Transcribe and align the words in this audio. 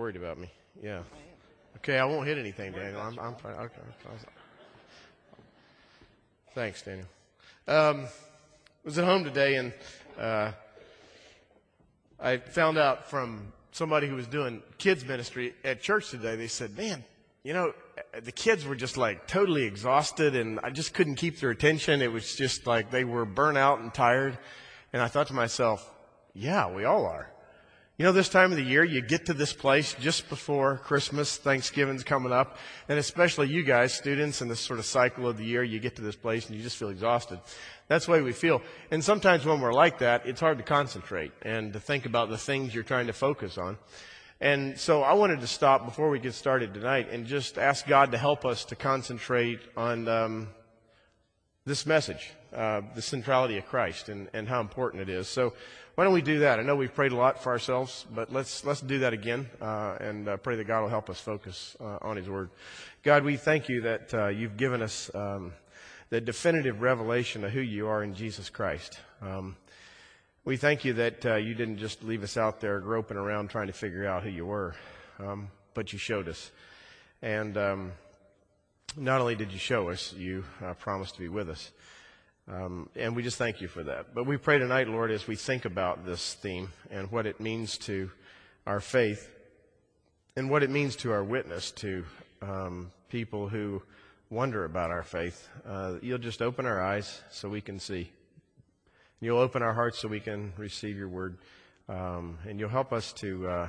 Worried 0.00 0.16
about 0.16 0.38
me. 0.38 0.50
Yeah. 0.82 1.02
Okay, 1.76 1.98
I 1.98 2.06
won't 2.06 2.26
hit 2.26 2.38
anything, 2.38 2.72
Daniel. 2.72 3.02
I'm, 3.02 3.18
I'm 3.18 3.34
fine. 3.34 3.52
Okay. 3.52 3.74
Thanks, 6.54 6.80
Daniel. 6.80 7.06
Um, 7.68 8.06
was 8.82 8.96
at 8.96 9.04
home 9.04 9.24
today 9.24 9.56
and 9.56 9.74
uh, 10.18 10.52
I 12.18 12.38
found 12.38 12.78
out 12.78 13.10
from 13.10 13.52
somebody 13.72 14.06
who 14.06 14.14
was 14.14 14.26
doing 14.26 14.62
kids 14.78 15.04
ministry 15.04 15.52
at 15.64 15.82
church 15.82 16.08
today. 16.08 16.34
They 16.34 16.48
said, 16.48 16.74
"Man, 16.78 17.04
you 17.42 17.52
know, 17.52 17.74
the 18.22 18.32
kids 18.32 18.64
were 18.64 18.76
just 18.76 18.96
like 18.96 19.26
totally 19.26 19.64
exhausted, 19.64 20.34
and 20.34 20.60
I 20.62 20.70
just 20.70 20.94
couldn't 20.94 21.16
keep 21.16 21.40
their 21.40 21.50
attention. 21.50 22.00
It 22.00 22.10
was 22.10 22.36
just 22.36 22.66
like 22.66 22.90
they 22.90 23.04
were 23.04 23.26
burnt 23.26 23.58
out 23.58 23.80
and 23.80 23.92
tired." 23.92 24.38
And 24.94 25.02
I 25.02 25.08
thought 25.08 25.26
to 25.26 25.34
myself, 25.34 25.86
"Yeah, 26.32 26.74
we 26.74 26.86
all 26.86 27.04
are." 27.04 27.30
You 28.00 28.06
know, 28.06 28.12
this 28.12 28.30
time 28.30 28.50
of 28.50 28.56
the 28.56 28.64
year, 28.64 28.82
you 28.82 29.02
get 29.02 29.26
to 29.26 29.34
this 29.34 29.52
place 29.52 29.94
just 30.00 30.30
before 30.30 30.78
Christmas, 30.78 31.36
Thanksgiving's 31.36 32.02
coming 32.02 32.32
up, 32.32 32.56
and 32.88 32.98
especially 32.98 33.48
you 33.48 33.62
guys, 33.62 33.92
students, 33.92 34.40
in 34.40 34.48
this 34.48 34.58
sort 34.58 34.78
of 34.78 34.86
cycle 34.86 35.28
of 35.28 35.36
the 35.36 35.44
year, 35.44 35.62
you 35.62 35.78
get 35.78 35.96
to 35.96 36.02
this 36.02 36.16
place 36.16 36.46
and 36.46 36.56
you 36.56 36.62
just 36.62 36.78
feel 36.78 36.88
exhausted. 36.88 37.40
That's 37.88 38.06
the 38.06 38.12
way 38.12 38.22
we 38.22 38.32
feel. 38.32 38.62
And 38.90 39.04
sometimes 39.04 39.44
when 39.44 39.60
we're 39.60 39.74
like 39.74 39.98
that, 39.98 40.24
it's 40.24 40.40
hard 40.40 40.56
to 40.56 40.64
concentrate 40.64 41.32
and 41.42 41.74
to 41.74 41.78
think 41.78 42.06
about 42.06 42.30
the 42.30 42.38
things 42.38 42.74
you're 42.74 42.84
trying 42.84 43.08
to 43.08 43.12
focus 43.12 43.58
on. 43.58 43.76
And 44.40 44.80
so 44.80 45.02
I 45.02 45.12
wanted 45.12 45.42
to 45.42 45.46
stop 45.46 45.84
before 45.84 46.08
we 46.08 46.20
get 46.20 46.32
started 46.32 46.72
tonight 46.72 47.10
and 47.10 47.26
just 47.26 47.58
ask 47.58 47.86
God 47.86 48.12
to 48.12 48.16
help 48.16 48.46
us 48.46 48.64
to 48.64 48.76
concentrate 48.76 49.60
on 49.76 50.08
um, 50.08 50.48
this 51.66 51.84
message, 51.84 52.30
uh, 52.56 52.80
the 52.94 53.02
centrality 53.02 53.58
of 53.58 53.66
Christ 53.66 54.08
and, 54.08 54.30
and 54.32 54.48
how 54.48 54.62
important 54.62 55.02
it 55.02 55.10
is. 55.10 55.28
So 55.28 55.52
why 56.00 56.04
don't 56.04 56.14
we 56.14 56.22
do 56.22 56.38
that? 56.38 56.58
I 56.58 56.62
know 56.62 56.76
we've 56.76 56.94
prayed 56.94 57.12
a 57.12 57.16
lot 57.16 57.42
for 57.42 57.52
ourselves, 57.52 58.06
but 58.14 58.32
let's 58.32 58.64
let's 58.64 58.80
do 58.80 59.00
that 59.00 59.12
again 59.12 59.50
uh, 59.60 59.98
and 60.00 60.28
uh, 60.30 60.38
pray 60.38 60.56
that 60.56 60.64
God 60.64 60.80
will 60.80 60.88
help 60.88 61.10
us 61.10 61.20
focus 61.20 61.76
uh, 61.78 61.98
on 62.00 62.16
His 62.16 62.26
Word. 62.26 62.48
God, 63.02 63.22
we 63.22 63.36
thank 63.36 63.68
you 63.68 63.82
that 63.82 64.14
uh, 64.14 64.28
you've 64.28 64.56
given 64.56 64.80
us 64.80 65.10
um, 65.14 65.52
the 66.08 66.18
definitive 66.18 66.80
revelation 66.80 67.44
of 67.44 67.50
who 67.50 67.60
you 67.60 67.86
are 67.86 68.02
in 68.02 68.14
Jesus 68.14 68.48
Christ. 68.48 68.98
Um, 69.20 69.56
we 70.46 70.56
thank 70.56 70.86
you 70.86 70.94
that 70.94 71.26
uh, 71.26 71.34
you 71.34 71.52
didn't 71.52 71.76
just 71.76 72.02
leave 72.02 72.22
us 72.22 72.38
out 72.38 72.62
there 72.62 72.80
groping 72.80 73.18
around 73.18 73.50
trying 73.50 73.66
to 73.66 73.74
figure 73.74 74.06
out 74.06 74.22
who 74.22 74.30
you 74.30 74.46
were, 74.46 74.74
um, 75.18 75.50
but 75.74 75.92
you 75.92 75.98
showed 75.98 76.28
us. 76.28 76.50
And 77.20 77.58
um, 77.58 77.92
not 78.96 79.20
only 79.20 79.34
did 79.34 79.52
you 79.52 79.58
show 79.58 79.90
us, 79.90 80.14
you 80.14 80.44
uh, 80.64 80.72
promised 80.72 81.16
to 81.16 81.20
be 81.20 81.28
with 81.28 81.50
us. 81.50 81.70
Um, 82.50 82.88
and 82.96 83.14
we 83.14 83.22
just 83.22 83.38
thank 83.38 83.60
you 83.60 83.68
for 83.68 83.84
that. 83.84 84.12
But 84.12 84.26
we 84.26 84.36
pray 84.36 84.58
tonight, 84.58 84.88
Lord, 84.88 85.12
as 85.12 85.28
we 85.28 85.36
think 85.36 85.66
about 85.66 86.04
this 86.04 86.34
theme 86.34 86.70
and 86.90 87.10
what 87.12 87.24
it 87.24 87.40
means 87.40 87.78
to 87.78 88.10
our 88.66 88.80
faith 88.80 89.30
and 90.34 90.50
what 90.50 90.64
it 90.64 90.70
means 90.70 90.96
to 90.96 91.12
our 91.12 91.22
witness 91.22 91.70
to 91.72 92.04
um, 92.42 92.90
people 93.08 93.48
who 93.48 93.82
wonder 94.30 94.64
about 94.64 94.90
our 94.90 95.04
faith, 95.04 95.48
uh, 95.64 95.94
you'll 96.02 96.18
just 96.18 96.42
open 96.42 96.66
our 96.66 96.82
eyes 96.82 97.22
so 97.30 97.48
we 97.48 97.60
can 97.60 97.78
see. 97.78 98.10
You'll 99.20 99.38
open 99.38 99.62
our 99.62 99.74
hearts 99.74 100.00
so 100.00 100.08
we 100.08 100.20
can 100.20 100.52
receive 100.56 100.96
your 100.96 101.08
word. 101.08 101.38
Um, 101.88 102.38
and 102.48 102.58
you'll 102.58 102.68
help 102.68 102.92
us 102.92 103.12
to 103.14 103.48
uh, 103.48 103.68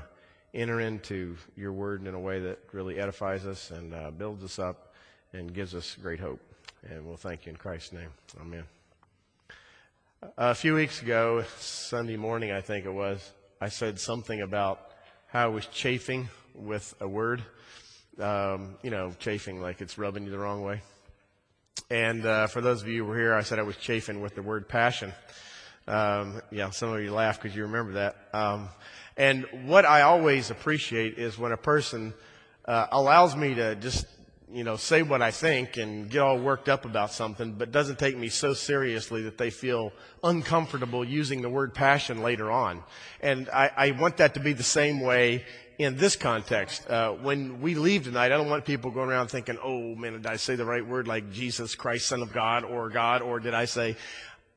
enter 0.55 0.79
into 0.79 1.37
your 1.55 1.71
word 1.71 2.07
in 2.07 2.15
a 2.15 2.19
way 2.19 2.39
that 2.39 2.57
really 2.71 2.99
edifies 2.99 3.45
us 3.45 3.69
and 3.69 3.93
uh, 3.93 4.09
builds 4.09 4.43
us 4.43 4.57
up 4.57 4.95
and 5.33 5.53
gives 5.53 5.75
us 5.75 5.95
great 6.01 6.19
hope. 6.19 6.50
And 6.89 7.05
we'll 7.05 7.15
thank 7.15 7.45
you 7.45 7.51
in 7.51 7.57
Christ's 7.57 7.93
name. 7.93 8.09
Amen. 8.41 8.63
A 10.35 10.55
few 10.55 10.73
weeks 10.73 10.99
ago, 11.01 11.43
Sunday 11.59 12.17
morning, 12.17 12.51
I 12.51 12.61
think 12.61 12.85
it 12.85 12.91
was, 12.91 13.31
I 13.59 13.69
said 13.69 13.99
something 13.99 14.41
about 14.41 14.79
how 15.27 15.45
I 15.45 15.47
was 15.49 15.67
chafing 15.67 16.29
with 16.55 16.95
a 16.99 17.07
word. 17.07 17.43
Um, 18.19 18.75
you 18.81 18.89
know, 18.89 19.13
chafing 19.19 19.61
like 19.61 19.79
it's 19.79 19.99
rubbing 19.99 20.25
you 20.25 20.31
the 20.31 20.39
wrong 20.39 20.63
way. 20.63 20.81
And 21.91 22.25
uh, 22.25 22.47
for 22.47 22.61
those 22.61 22.81
of 22.81 22.87
you 22.87 23.03
who 23.03 23.11
were 23.11 23.17
here, 23.17 23.35
I 23.35 23.43
said 23.43 23.59
I 23.59 23.63
was 23.63 23.77
chafing 23.77 24.19
with 24.19 24.33
the 24.33 24.41
word 24.41 24.67
passion. 24.67 25.13
Um, 25.87 26.41
yeah, 26.51 26.71
some 26.71 26.91
of 26.91 27.01
you 27.01 27.13
laugh 27.13 27.39
because 27.39 27.55
you 27.55 27.63
remember 27.63 27.93
that. 27.93 28.15
Um, 28.33 28.69
and 29.17 29.45
what 29.65 29.85
I 29.85 30.01
always 30.01 30.49
appreciate 30.49 31.19
is 31.19 31.37
when 31.37 31.51
a 31.51 31.57
person 31.57 32.15
uh, 32.65 32.87
allows 32.91 33.35
me 33.35 33.53
to 33.53 33.75
just 33.75 34.05
you 34.53 34.63
know, 34.63 34.75
say 34.75 35.01
what 35.01 35.21
I 35.21 35.31
think 35.31 35.77
and 35.77 36.09
get 36.09 36.19
all 36.19 36.37
worked 36.37 36.69
up 36.69 36.85
about 36.85 37.11
something, 37.11 37.53
but 37.53 37.71
doesn't 37.71 37.99
take 37.99 38.17
me 38.17 38.29
so 38.29 38.53
seriously 38.53 39.23
that 39.23 39.37
they 39.37 39.49
feel 39.49 39.93
uncomfortable 40.23 41.05
using 41.05 41.41
the 41.41 41.49
word 41.49 41.73
passion 41.73 42.21
later 42.21 42.51
on. 42.51 42.83
And 43.21 43.49
I, 43.49 43.71
I 43.75 43.91
want 43.91 44.17
that 44.17 44.33
to 44.33 44.39
be 44.39 44.53
the 44.53 44.63
same 44.63 44.99
way 44.99 45.45
in 45.77 45.97
this 45.97 46.15
context. 46.15 46.87
Uh, 46.89 47.13
when 47.13 47.61
we 47.61 47.75
leave 47.75 48.03
tonight, 48.03 48.31
I 48.31 48.37
don't 48.37 48.49
want 48.49 48.65
people 48.65 48.91
going 48.91 49.09
around 49.09 49.29
thinking, 49.29 49.57
oh 49.63 49.95
man, 49.95 50.13
did 50.13 50.27
I 50.27 50.35
say 50.35 50.55
the 50.55 50.65
right 50.65 50.85
word 50.85 51.07
like 51.07 51.31
Jesus 51.31 51.75
Christ, 51.75 52.07
Son 52.07 52.21
of 52.21 52.33
God, 52.33 52.63
or 52.63 52.89
God, 52.89 53.21
or 53.21 53.39
did 53.39 53.53
I 53.53 53.65
say, 53.65 53.95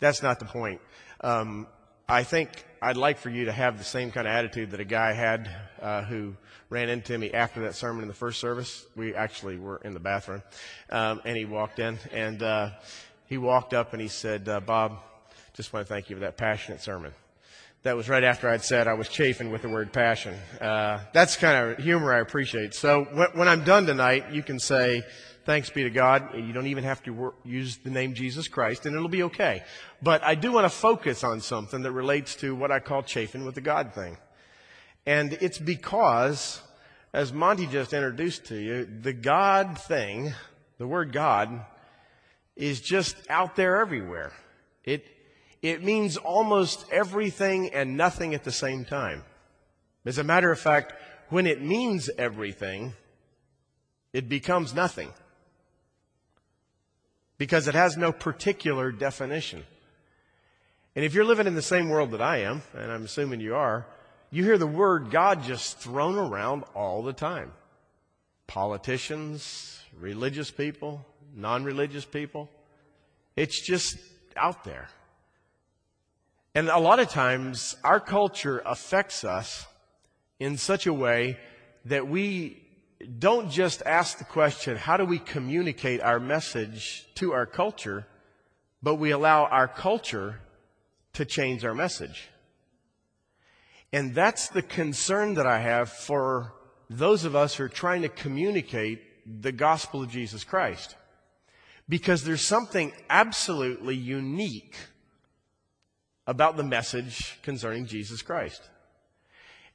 that's 0.00 0.22
not 0.22 0.38
the 0.38 0.44
point. 0.44 0.80
Um, 1.20 1.66
I 2.08 2.22
think 2.22 2.50
I'd 2.82 2.98
like 2.98 3.16
for 3.16 3.30
you 3.30 3.46
to 3.46 3.52
have 3.52 3.78
the 3.78 3.84
same 3.84 4.10
kind 4.12 4.26
of 4.26 4.32
attitude 4.34 4.72
that 4.72 4.80
a 4.80 4.84
guy 4.84 5.14
had 5.14 5.50
uh, 5.80 6.02
who 6.02 6.36
ran 6.68 6.90
into 6.90 7.16
me 7.16 7.32
after 7.32 7.62
that 7.62 7.74
sermon 7.74 8.02
in 8.02 8.08
the 8.08 8.14
first 8.14 8.40
service. 8.40 8.84
We 8.94 9.14
actually 9.14 9.56
were 9.56 9.80
in 9.82 9.94
the 9.94 10.00
bathroom, 10.00 10.42
um, 10.90 11.22
and 11.24 11.34
he 11.34 11.46
walked 11.46 11.78
in, 11.78 11.98
and 12.12 12.42
uh, 12.42 12.70
he 13.26 13.38
walked 13.38 13.72
up 13.72 13.94
and 13.94 14.02
he 14.02 14.08
said, 14.08 14.46
uh, 14.50 14.60
"Bob, 14.60 14.98
just 15.54 15.72
want 15.72 15.86
to 15.86 15.92
thank 15.92 16.10
you 16.10 16.16
for 16.16 16.20
that 16.20 16.36
passionate 16.36 16.82
sermon." 16.82 17.12
That 17.84 17.96
was 17.96 18.06
right 18.10 18.24
after 18.24 18.50
I'd 18.50 18.62
said 18.62 18.86
I 18.86 18.94
was 18.94 19.08
chafing 19.08 19.50
with 19.50 19.62
the 19.62 19.70
word 19.70 19.90
passion. 19.90 20.34
Uh, 20.60 21.00
that's 21.14 21.36
kind 21.36 21.70
of 21.70 21.78
humor 21.78 22.12
I 22.12 22.20
appreciate. 22.20 22.74
So 22.74 23.04
when, 23.12 23.28
when 23.32 23.48
I'm 23.48 23.64
done 23.64 23.86
tonight, 23.86 24.30
you 24.30 24.42
can 24.42 24.58
say, 24.58 25.04
Thanks 25.44 25.68
be 25.68 25.82
to 25.82 25.90
God. 25.90 26.34
You 26.34 26.54
don't 26.54 26.68
even 26.68 26.84
have 26.84 27.02
to 27.02 27.34
use 27.44 27.76
the 27.76 27.90
name 27.90 28.14
Jesus 28.14 28.48
Christ, 28.48 28.86
and 28.86 28.96
it'll 28.96 29.08
be 29.08 29.24
okay. 29.24 29.62
But 30.02 30.22
I 30.24 30.34
do 30.34 30.52
want 30.52 30.64
to 30.64 30.70
focus 30.70 31.22
on 31.22 31.40
something 31.42 31.82
that 31.82 31.92
relates 31.92 32.34
to 32.36 32.54
what 32.54 32.70
I 32.70 32.80
call 32.80 33.02
chafing 33.02 33.44
with 33.44 33.54
the 33.54 33.60
God 33.60 33.92
thing. 33.92 34.16
And 35.04 35.34
it's 35.34 35.58
because, 35.58 36.62
as 37.12 37.30
Monty 37.32 37.66
just 37.66 37.92
introduced 37.92 38.46
to 38.46 38.56
you, 38.56 38.88
the 39.02 39.12
God 39.12 39.78
thing, 39.78 40.32
the 40.78 40.86
word 40.86 41.12
God, 41.12 41.66
is 42.56 42.80
just 42.80 43.16
out 43.28 43.54
there 43.54 43.82
everywhere. 43.82 44.32
It, 44.82 45.04
it 45.60 45.84
means 45.84 46.16
almost 46.16 46.86
everything 46.90 47.68
and 47.74 47.98
nothing 47.98 48.34
at 48.34 48.44
the 48.44 48.52
same 48.52 48.86
time. 48.86 49.24
As 50.06 50.16
a 50.16 50.24
matter 50.24 50.50
of 50.50 50.58
fact, 50.58 50.94
when 51.28 51.46
it 51.46 51.60
means 51.60 52.08
everything, 52.16 52.94
it 54.14 54.28
becomes 54.28 54.72
nothing. 54.72 55.12
Because 57.38 57.68
it 57.68 57.74
has 57.74 57.96
no 57.96 58.12
particular 58.12 58.92
definition. 58.92 59.64
And 60.96 61.04
if 61.04 61.14
you're 61.14 61.24
living 61.24 61.46
in 61.46 61.54
the 61.54 61.62
same 61.62 61.88
world 61.88 62.12
that 62.12 62.22
I 62.22 62.38
am, 62.38 62.62
and 62.74 62.92
I'm 62.92 63.04
assuming 63.04 63.40
you 63.40 63.56
are, 63.56 63.86
you 64.30 64.44
hear 64.44 64.58
the 64.58 64.66
word 64.66 65.10
God 65.10 65.42
just 65.42 65.78
thrown 65.78 66.16
around 66.16 66.64
all 66.74 67.02
the 67.02 67.12
time. 67.12 67.52
Politicians, 68.46 69.80
religious 69.98 70.50
people, 70.50 71.04
non 71.34 71.64
religious 71.64 72.04
people. 72.04 72.48
It's 73.36 73.60
just 73.60 73.96
out 74.36 74.64
there. 74.64 74.88
And 76.54 76.68
a 76.68 76.78
lot 76.78 77.00
of 77.00 77.08
times, 77.08 77.74
our 77.82 77.98
culture 77.98 78.62
affects 78.64 79.24
us 79.24 79.66
in 80.38 80.56
such 80.56 80.86
a 80.86 80.92
way 80.92 81.38
that 81.84 82.06
we 82.06 82.63
don't 83.18 83.50
just 83.50 83.82
ask 83.84 84.18
the 84.18 84.24
question, 84.24 84.76
how 84.76 84.96
do 84.96 85.04
we 85.04 85.18
communicate 85.18 86.00
our 86.00 86.20
message 86.20 87.06
to 87.16 87.32
our 87.32 87.46
culture, 87.46 88.06
but 88.82 88.96
we 88.96 89.10
allow 89.10 89.44
our 89.44 89.68
culture 89.68 90.40
to 91.14 91.24
change 91.24 91.64
our 91.64 91.74
message. 91.74 92.28
And 93.92 94.14
that's 94.14 94.48
the 94.48 94.62
concern 94.62 95.34
that 95.34 95.46
I 95.46 95.60
have 95.60 95.88
for 95.88 96.52
those 96.90 97.24
of 97.24 97.34
us 97.34 97.54
who 97.54 97.64
are 97.64 97.68
trying 97.68 98.02
to 98.02 98.08
communicate 98.08 99.00
the 99.42 99.52
gospel 99.52 100.02
of 100.02 100.10
Jesus 100.10 100.44
Christ. 100.44 100.96
Because 101.88 102.24
there's 102.24 102.46
something 102.46 102.92
absolutely 103.08 103.94
unique 103.94 104.74
about 106.26 106.56
the 106.56 106.64
message 106.64 107.38
concerning 107.42 107.86
Jesus 107.86 108.22
Christ. 108.22 108.68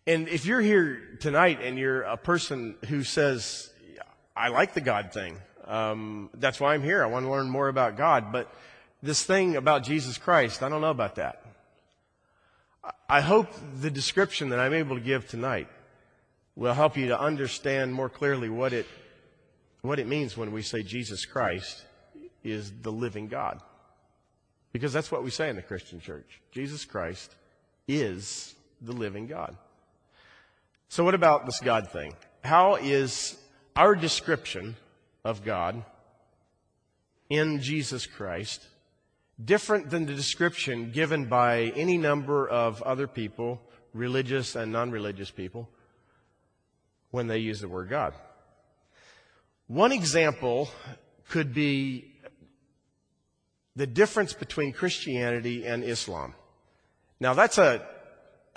And 0.10 0.28
if 0.28 0.44
you're 0.44 0.60
here 0.60 1.04
tonight 1.20 1.60
and 1.62 1.78
you're 1.78 2.02
a 2.02 2.18
person 2.18 2.74
who 2.88 3.04
says, 3.04 3.72
I 4.36 4.48
like 4.48 4.74
the 4.74 4.82
God 4.82 5.14
thing, 5.14 5.38
um, 5.68 6.32
that's 6.34 6.60
why 6.60 6.74
I'm 6.74 6.82
here. 6.82 7.04
I 7.04 7.06
want 7.06 7.28
to 7.28 7.30
learn 7.30 7.48
more 7.48 7.68
about 7.68 7.96
God. 7.96 8.32
But 8.32 8.52
this 9.04 9.22
thing 9.22 9.56
about 9.56 9.84
Jesus 9.84 10.18
Christ, 10.18 10.64
I 10.64 10.70
don't 10.70 10.82
know 10.82 10.90
about 10.90 11.18
that. 11.18 11.44
I 13.08 13.22
hope 13.22 13.50
the 13.82 13.92
description 13.92 14.50
that 14.50 14.58
I'm 14.58 14.74
able 14.74 14.96
to 14.96 15.02
give 15.02 15.28
tonight 15.28 15.68
will 16.56 16.74
help 16.74 16.98
you 16.98 17.10
to 17.10 17.20
understand 17.20 17.94
more 17.94 18.10
clearly 18.10 18.50
what 18.50 18.74
it, 18.74 18.88
what 19.84 20.00
it 20.00 20.08
means 20.08 20.36
when 20.36 20.52
we 20.52 20.64
say 20.64 20.82
Jesus 20.82 21.24
Christ 21.24 21.86
is 22.44 22.72
the 22.82 22.92
living 22.92 23.28
God. 23.28 23.62
Because 24.74 24.92
that's 24.92 25.12
what 25.12 25.24
we 25.24 25.30
say 25.30 25.52
in 25.52 25.56
the 25.56 25.62
Christian 25.62 26.00
church. 26.00 26.42
Jesus 26.52 26.84
Christ 26.84 27.36
is 27.88 28.56
the 28.82 28.94
living 28.94 29.28
God. 29.28 29.56
So, 30.92 31.04
what 31.04 31.14
about 31.14 31.46
this 31.46 31.60
God 31.60 31.92
thing? 31.92 32.16
How 32.44 32.76
is 32.76 33.38
our 33.76 33.94
description 33.94 34.76
of 35.24 35.46
God 35.46 35.86
in 37.30 37.62
Jesus 37.62 38.08
Christ 38.08 38.66
different 39.44 39.92
than 39.92 40.08
the 40.08 40.16
description 40.16 40.92
given 40.92 41.26
by 41.26 41.72
any 41.76 42.00
number 42.00 42.50
of 42.50 42.82
other 42.82 43.06
people, 43.06 43.62
religious 43.94 44.56
and 44.56 44.72
non 44.72 44.90
religious 44.90 45.30
people, 45.30 45.70
when 47.12 47.28
they 47.28 47.38
use 47.38 47.62
the 47.62 47.70
word 47.70 47.88
God? 47.90 48.16
One 49.68 49.92
example 49.92 50.72
could 51.30 51.54
be 51.54 52.16
the 53.76 53.86
difference 53.86 54.34
between 54.34 54.74
Christianity 54.74 55.68
and 55.68 55.84
Islam. 55.84 56.34
Now, 57.20 57.36
that's 57.36 57.60
a, 57.60 57.86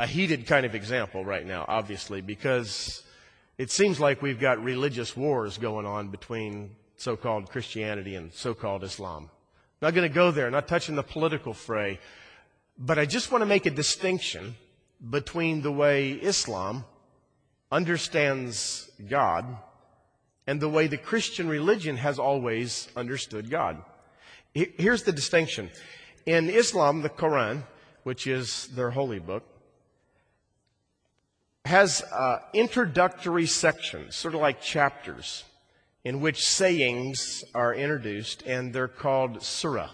a 0.02 0.06
heated 0.06 0.48
kind 0.48 0.66
of 0.66 0.74
example 0.74 1.24
right 1.24 1.46
now, 1.46 1.64
obviously, 1.68 2.20
because 2.20 3.04
it 3.56 3.70
seems 3.70 4.00
like 4.00 4.20
we've 4.20 4.40
got 4.40 4.60
religious 4.60 5.16
wars 5.16 5.58
going 5.58 5.86
on 5.86 6.08
between 6.08 6.74
so 6.96 7.16
called 7.16 7.48
Christianity 7.48 8.16
and 8.16 8.32
so 8.32 8.52
called 8.52 8.82
Islam. 8.82 9.30
Not 9.80 9.94
going 9.94 10.08
to 10.08 10.12
go 10.12 10.32
there, 10.32 10.50
not 10.50 10.66
touching 10.66 10.96
the 10.96 11.04
political 11.04 11.54
fray, 11.54 12.00
but 12.76 12.98
I 12.98 13.06
just 13.06 13.30
want 13.30 13.42
to 13.42 13.46
make 13.46 13.64
a 13.64 13.70
distinction 13.70 14.56
between 15.08 15.62
the 15.62 15.70
way 15.70 16.10
Islam 16.10 16.84
understands 17.70 18.90
God 19.08 19.56
and 20.48 20.60
the 20.60 20.68
way 20.68 20.88
the 20.88 20.98
Christian 20.98 21.48
religion 21.48 21.96
has 21.96 22.18
always 22.18 22.88
understood 22.96 23.50
God. 23.50 23.80
Here's 24.52 25.04
the 25.04 25.12
distinction. 25.12 25.70
In 26.26 26.50
Islam, 26.50 27.02
the 27.02 27.08
Quran, 27.08 27.62
which 28.02 28.26
is 28.26 28.66
their 28.74 28.90
holy 28.90 29.20
book, 29.20 29.44
has 31.64 32.02
uh, 32.12 32.40
introductory 32.52 33.46
sections, 33.46 34.16
sort 34.16 34.34
of 34.34 34.40
like 34.40 34.60
chapters, 34.60 35.44
in 36.04 36.20
which 36.20 36.44
sayings 36.44 37.44
are 37.54 37.74
introduced, 37.74 38.42
and 38.42 38.72
they're 38.72 38.88
called 38.88 39.42
surah. 39.42 39.90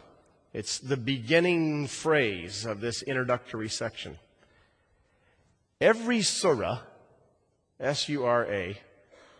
It's 0.54 0.78
the 0.78 0.96
beginning 0.96 1.86
phrase 1.86 2.64
of 2.64 2.80
this 2.80 3.02
introductory 3.02 3.68
section. 3.68 4.18
Every 5.80 6.22
surah, 6.22 6.80
S 7.78 8.08
U 8.08 8.24
R 8.24 8.46
A, 8.46 8.78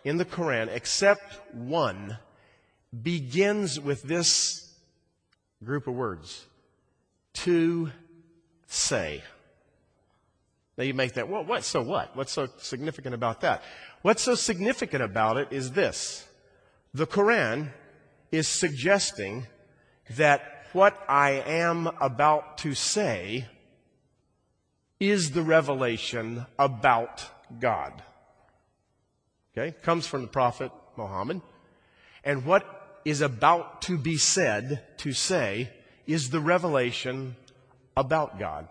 in 0.04 0.18
the 0.18 0.24
Quran, 0.24 0.68
except 0.68 1.54
one, 1.54 2.18
begins 3.02 3.80
with 3.80 4.02
this 4.02 4.74
group 5.64 5.86
of 5.86 5.94
words 5.94 6.44
to 7.34 7.90
say. 8.66 9.22
Now 10.78 10.84
you 10.84 10.94
make 10.94 11.14
that, 11.14 11.28
well, 11.28 11.44
what, 11.44 11.64
so 11.64 11.82
what? 11.82 12.14
What's 12.16 12.32
so 12.32 12.48
significant 12.58 13.12
about 13.12 13.40
that? 13.40 13.64
What's 14.02 14.22
so 14.22 14.36
significant 14.36 15.02
about 15.02 15.36
it 15.36 15.48
is 15.50 15.72
this. 15.72 16.26
The 16.94 17.06
Quran 17.06 17.72
is 18.30 18.46
suggesting 18.46 19.48
that 20.10 20.66
what 20.72 20.96
I 21.08 21.30
am 21.32 21.88
about 22.00 22.58
to 22.58 22.74
say 22.74 23.46
is 25.00 25.32
the 25.32 25.42
revelation 25.42 26.46
about 26.58 27.24
God. 27.58 28.00
Okay? 29.56 29.76
Comes 29.82 30.06
from 30.06 30.22
the 30.22 30.28
Prophet 30.28 30.70
Muhammad. 30.96 31.40
And 32.22 32.44
what 32.44 33.00
is 33.04 33.20
about 33.20 33.82
to 33.82 33.98
be 33.98 34.16
said, 34.16 34.84
to 34.98 35.12
say, 35.12 35.70
is 36.06 36.30
the 36.30 36.40
revelation 36.40 37.34
about 37.96 38.38
God. 38.38 38.68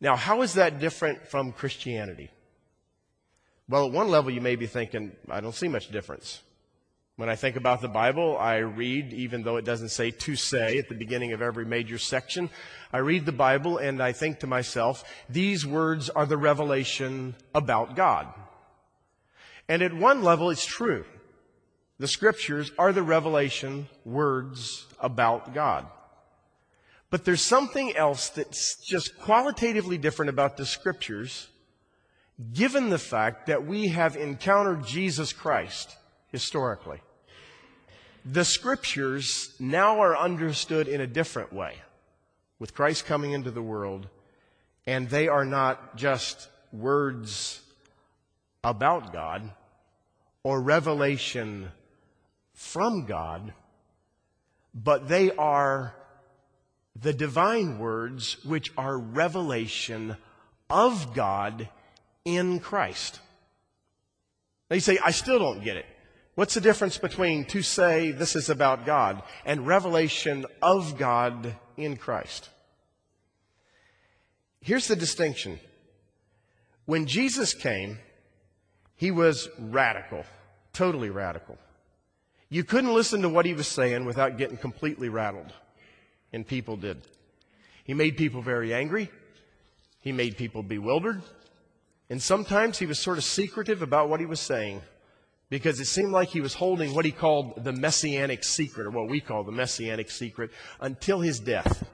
Now, 0.00 0.16
how 0.16 0.42
is 0.42 0.54
that 0.54 0.78
different 0.78 1.26
from 1.26 1.52
Christianity? 1.52 2.30
Well, 3.68 3.86
at 3.86 3.92
one 3.92 4.08
level, 4.08 4.30
you 4.30 4.40
may 4.40 4.56
be 4.56 4.66
thinking, 4.66 5.12
I 5.28 5.40
don't 5.40 5.54
see 5.54 5.68
much 5.68 5.90
difference. 5.90 6.40
When 7.16 7.28
I 7.28 7.34
think 7.34 7.56
about 7.56 7.80
the 7.80 7.88
Bible, 7.88 8.38
I 8.38 8.58
read, 8.58 9.12
even 9.12 9.42
though 9.42 9.56
it 9.56 9.64
doesn't 9.64 9.88
say 9.88 10.12
to 10.12 10.36
say 10.36 10.78
at 10.78 10.88
the 10.88 10.94
beginning 10.94 11.32
of 11.32 11.42
every 11.42 11.66
major 11.66 11.98
section, 11.98 12.48
I 12.92 12.98
read 12.98 13.26
the 13.26 13.32
Bible 13.32 13.78
and 13.78 14.00
I 14.00 14.12
think 14.12 14.38
to 14.40 14.46
myself, 14.46 15.02
these 15.28 15.66
words 15.66 16.08
are 16.10 16.26
the 16.26 16.36
revelation 16.36 17.34
about 17.54 17.96
God. 17.96 18.28
And 19.68 19.82
at 19.82 19.92
one 19.92 20.22
level, 20.22 20.48
it's 20.48 20.64
true. 20.64 21.04
The 21.98 22.06
scriptures 22.06 22.70
are 22.78 22.92
the 22.92 23.02
revelation 23.02 23.88
words 24.04 24.86
about 25.00 25.52
God. 25.52 25.86
But 27.10 27.24
there's 27.24 27.42
something 27.42 27.96
else 27.96 28.28
that's 28.28 28.76
just 28.76 29.18
qualitatively 29.18 29.96
different 29.96 30.28
about 30.28 30.56
the 30.56 30.66
scriptures, 30.66 31.48
given 32.52 32.90
the 32.90 32.98
fact 32.98 33.46
that 33.46 33.66
we 33.66 33.88
have 33.88 34.16
encountered 34.16 34.86
Jesus 34.86 35.32
Christ 35.32 35.96
historically. 36.30 37.00
The 38.24 38.44
scriptures 38.44 39.54
now 39.58 40.00
are 40.00 40.16
understood 40.16 40.86
in 40.86 41.00
a 41.00 41.06
different 41.06 41.52
way 41.52 41.76
with 42.58 42.74
Christ 42.74 43.06
coming 43.06 43.32
into 43.32 43.50
the 43.50 43.62
world, 43.62 44.08
and 44.86 45.08
they 45.08 45.28
are 45.28 45.46
not 45.46 45.96
just 45.96 46.48
words 46.72 47.62
about 48.62 49.14
God 49.14 49.50
or 50.42 50.60
revelation 50.60 51.70
from 52.52 53.06
God, 53.06 53.54
but 54.74 55.08
they 55.08 55.30
are 55.32 55.94
the 57.00 57.12
divine 57.12 57.78
words 57.78 58.36
which 58.44 58.72
are 58.76 58.98
revelation 58.98 60.16
of 60.68 61.14
God 61.14 61.68
in 62.24 62.60
Christ. 62.60 63.20
Now 64.70 64.74
you 64.74 64.80
say, 64.80 64.98
I 65.04 65.12
still 65.12 65.38
don't 65.38 65.64
get 65.64 65.76
it. 65.76 65.86
What's 66.34 66.54
the 66.54 66.60
difference 66.60 66.98
between 66.98 67.44
to 67.46 67.62
say 67.62 68.12
this 68.12 68.36
is 68.36 68.48
about 68.48 68.86
God 68.86 69.22
and 69.44 69.66
revelation 69.66 70.46
of 70.62 70.98
God 70.98 71.56
in 71.76 71.96
Christ? 71.96 72.48
Here's 74.60 74.88
the 74.88 74.96
distinction. 74.96 75.58
When 76.84 77.06
Jesus 77.06 77.54
came, 77.54 77.98
he 78.94 79.10
was 79.10 79.48
radical, 79.58 80.24
totally 80.72 81.10
radical. 81.10 81.58
You 82.50 82.64
couldn't 82.64 82.94
listen 82.94 83.22
to 83.22 83.28
what 83.28 83.46
he 83.46 83.54
was 83.54 83.68
saying 83.68 84.04
without 84.04 84.38
getting 84.38 84.56
completely 84.56 85.08
rattled 85.08 85.52
and 86.32 86.46
people 86.46 86.76
did. 86.76 86.98
He 87.84 87.94
made 87.94 88.16
people 88.16 88.42
very 88.42 88.74
angry. 88.74 89.10
He 90.00 90.12
made 90.12 90.36
people 90.36 90.62
bewildered. 90.62 91.22
And 92.10 92.22
sometimes 92.22 92.78
he 92.78 92.86
was 92.86 92.98
sort 92.98 93.18
of 93.18 93.24
secretive 93.24 93.82
about 93.82 94.08
what 94.08 94.20
he 94.20 94.26
was 94.26 94.40
saying 94.40 94.82
because 95.50 95.80
it 95.80 95.86
seemed 95.86 96.12
like 96.12 96.28
he 96.28 96.40
was 96.40 96.54
holding 96.54 96.94
what 96.94 97.04
he 97.04 97.10
called 97.10 97.64
the 97.64 97.72
messianic 97.72 98.44
secret, 98.44 98.86
or 98.86 98.90
what 98.90 99.08
we 99.08 99.20
call 99.20 99.44
the 99.44 99.52
messianic 99.52 100.10
secret, 100.10 100.50
until 100.80 101.20
his 101.20 101.40
death. 101.40 101.88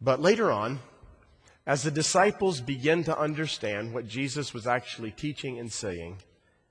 But 0.00 0.20
later 0.20 0.52
on, 0.52 0.78
as 1.66 1.82
the 1.82 1.90
disciples 1.90 2.60
begin 2.60 3.04
to 3.04 3.18
understand 3.18 3.92
what 3.92 4.06
Jesus 4.06 4.54
was 4.54 4.66
actually 4.66 5.10
teaching 5.10 5.58
and 5.58 5.72
saying, 5.72 6.18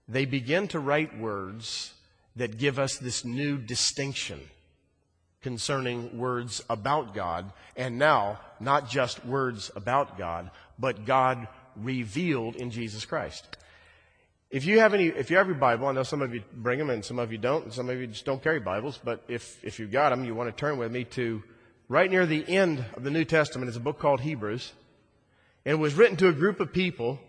they 0.08 0.25
begin 0.25 0.67
to 0.70 0.79
write 0.79 1.17
words 1.17 1.93
that 2.36 2.58
give 2.58 2.79
us 2.79 2.98
this 2.98 3.25
new 3.25 3.58
distinction 3.58 4.39
concerning 5.41 6.17
words 6.17 6.63
about 6.69 7.13
God, 7.13 7.51
and 7.75 7.98
now 7.98 8.39
not 8.60 8.89
just 8.89 9.25
words 9.25 9.71
about 9.75 10.17
God, 10.17 10.51
but 10.77 11.05
God 11.05 11.48
revealed 11.75 12.55
in 12.55 12.71
Jesus 12.71 13.05
Christ. 13.05 13.57
If 14.50 14.65
you 14.65 14.79
have 14.79 14.93
any, 14.93 15.07
if 15.07 15.31
you 15.31 15.38
have 15.38 15.48
your 15.48 15.55
Bible, 15.55 15.88
I 15.88 15.93
know 15.93 16.03
some 16.03 16.21
of 16.21 16.33
you 16.33 16.43
bring 16.53 16.77
them 16.77 16.89
and 16.89 17.03
some 17.03 17.19
of 17.19 17.31
you 17.31 17.38
don't, 17.38 17.65
and 17.65 17.74
some 17.74 17.89
of 17.89 18.00
you 18.00 18.07
just 18.07 18.25
don't 18.25 18.43
carry 18.43 18.60
Bibles, 18.60 19.00
but 19.01 19.24
if, 19.27 19.63
if 19.63 19.79
you've 19.79 19.91
got 19.91 20.10
them, 20.10 20.25
you 20.25 20.36
want 20.36 20.50
to 20.50 20.60
turn 20.60 20.77
with 20.77 20.91
me 20.91 21.05
to 21.05 21.41
right 21.88 22.12
near 22.12 22.25
the 22.25 22.48
end 22.48 22.83
of 22.95 23.03
the 23.03 23.12
New 23.12 23.25
Testament 23.25 23.69
is 23.69 23.77
a 23.77 23.81
book 23.81 23.98
called 23.98 24.21
Hebrews. 24.21 24.74
It 25.63 25.75
was 25.75 25.93
written 25.93 26.17
to 26.17 26.27
a 26.27 26.33
group 26.33 26.60
of 26.60 26.74
people 26.74 27.19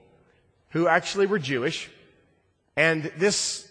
who 0.70 0.88
actually 0.88 1.26
were 1.26 1.38
Jewish. 1.38 1.88
And 2.76 3.12
this 3.18 3.68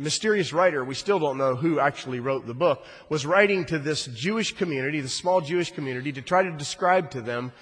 mysterious 0.00 0.52
writer, 0.52 0.84
we 0.84 0.94
still 0.94 1.18
don't 1.18 1.38
know 1.38 1.54
who 1.54 1.78
actually 1.78 2.20
wrote 2.20 2.46
the 2.46 2.54
book, 2.54 2.84
was 3.08 3.26
writing 3.26 3.64
to 3.66 3.78
this 3.78 4.06
Jewish 4.06 4.52
community, 4.52 5.00
the 5.00 5.08
small 5.08 5.40
Jewish 5.40 5.72
community, 5.72 6.12
to 6.12 6.22
try 6.22 6.42
to 6.42 6.50
describe 6.50 7.10
to 7.10 7.20
them 7.20 7.52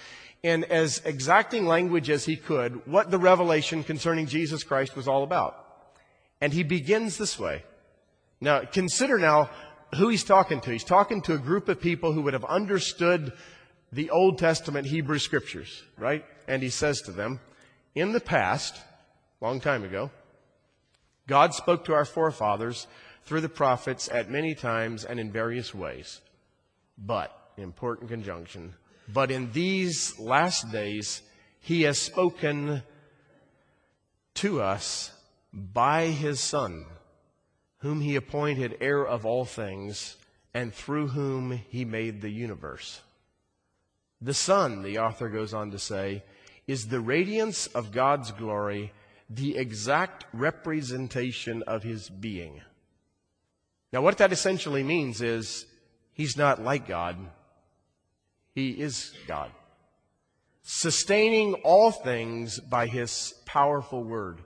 in 0.42 0.64
as 0.64 1.02
exacting 1.04 1.66
language 1.66 2.09
as 2.09 2.25
he 2.25 2.37
could 2.37 2.87
what 2.87 3.11
the 3.11 3.18
revelation 3.18 3.83
concerning 3.83 4.26
Jesus 4.26 4.62
Christ 4.62 4.95
was 4.97 5.09
all 5.09 5.25
about. 5.25 5.64
And 6.40 6.52
he 6.52 6.62
begins 6.62 7.18
this 7.18 7.38
way. 7.38 7.64
Now, 8.40 8.61
consider 8.61 9.18
now 9.18 9.50
who 9.97 10.09
he's 10.09 10.23
talking 10.23 10.61
to. 10.61 10.71
He's 10.71 10.85
talking 10.85 11.23
to 11.23 11.35
a 11.35 11.38
group 11.38 11.68
of 11.68 11.80
people 11.80 12.12
who 12.12 12.23
would 12.23 12.35
have 12.35 12.45
understood 12.45 13.33
the 13.90 14.11
Old 14.11 14.38
Testament 14.38 14.87
Hebrew 14.87 15.18
scriptures, 15.18 15.83
right? 15.97 16.25
And 16.47 16.62
he 16.62 16.68
says 16.68 17.00
to 17.02 17.11
them, 17.11 17.40
in 17.95 18.12
the 18.12 18.21
past, 18.21 18.76
long 19.40 19.61
time 19.61 19.83
ago, 19.83 20.11
God 21.28 21.54
spoke 21.54 21.85
to 21.85 21.94
our 21.94 22.04
forefathers 22.04 22.88
through 23.25 23.42
the 23.42 23.49
prophets 23.49 24.08
at 24.11 24.30
many 24.30 24.54
times 24.54 25.04
and 25.04 25.20
in 25.20 25.30
various 25.30 25.73
ways. 25.75 26.20
But, 26.97 27.30
important 27.56 28.08
conjunction, 28.11 28.75
but 29.06 29.30
in 29.30 29.52
these 29.52 30.18
last 30.18 30.73
days, 30.73 31.23
he 31.61 31.82
has 31.82 31.99
spoken 31.99 32.82
to 34.35 34.61
us 34.61 35.12
by 35.52 36.06
his 36.06 36.40
Son, 36.40 36.87
whom 37.78 38.00
he 38.00 38.16
appointed 38.16 38.78
heir 38.80 39.06
of 39.06 39.26
all 39.26 39.44
things, 39.44 40.16
and 40.54 40.73
through 40.73 41.08
whom 41.08 41.52
he 41.68 41.85
made 41.85 42.20
the 42.20 42.30
universe. 42.30 43.00
The 44.20 44.35
Son, 44.35 44.82
the 44.82 44.99
author 44.99 45.28
goes 45.28 45.54
on 45.54 45.70
to 45.73 45.78
say, 45.78 46.25
is 46.66 46.88
the 46.88 47.00
radiance 47.00 47.66
of 47.68 47.92
God's 47.92 48.30
glory, 48.32 48.92
the 49.30 49.56
exact 49.56 50.25
representation 50.32 51.62
of 51.64 51.82
his 51.82 52.08
being. 52.08 52.61
Now, 53.92 54.02
what 54.02 54.18
that 54.18 54.32
essentially 54.32 54.82
means 54.82 55.20
is 55.20 55.66
he's 56.12 56.37
not 56.37 56.62
like 56.62 56.87
God, 56.87 57.16
he 58.54 58.70
is 58.70 59.14
God, 59.26 59.50
sustaining 60.62 61.54
all 61.64 61.90
things 61.90 62.58
by 62.61 62.87
his 62.87 63.35
powerful 63.47 64.02
word. 64.04 64.40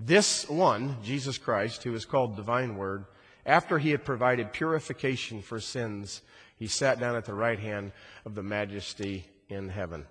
This 0.00 0.48
one, 0.48 0.96
Jesus 1.02 1.38
Christ, 1.38 1.82
who 1.82 1.94
is 1.94 2.04
called 2.04 2.36
Divine 2.36 2.76
Word, 2.76 3.04
after 3.44 3.78
he 3.78 3.90
had 3.90 4.04
provided 4.04 4.52
purification 4.52 5.42
for 5.42 5.58
sins, 5.58 6.22
he 6.56 6.66
sat 6.66 7.00
down 7.00 7.16
at 7.16 7.24
the 7.24 7.34
right 7.34 7.58
hand 7.58 7.92
of 8.24 8.34
the 8.34 8.42
majesty 8.42 9.26
in 9.48 9.68
heaven. 9.68 10.06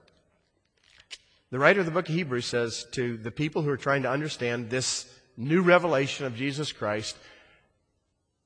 The 1.50 1.60
writer 1.60 1.80
of 1.80 1.86
the 1.86 1.92
book 1.92 2.10
of 2.10 2.16
Hebrews 2.16 2.46
says 2.46 2.86
to 2.92 3.18
the 3.18 3.32
people 3.32 3.62
who 3.62 3.70
are 3.70 3.78
trying 3.78 4.04
to 4.04 4.12
understand 4.12 4.70
this 4.70 5.06
new 5.38 5.62
revelation 5.62 6.26
of 6.26 6.36
Jesus 6.36 6.72
Christ, 6.72 7.16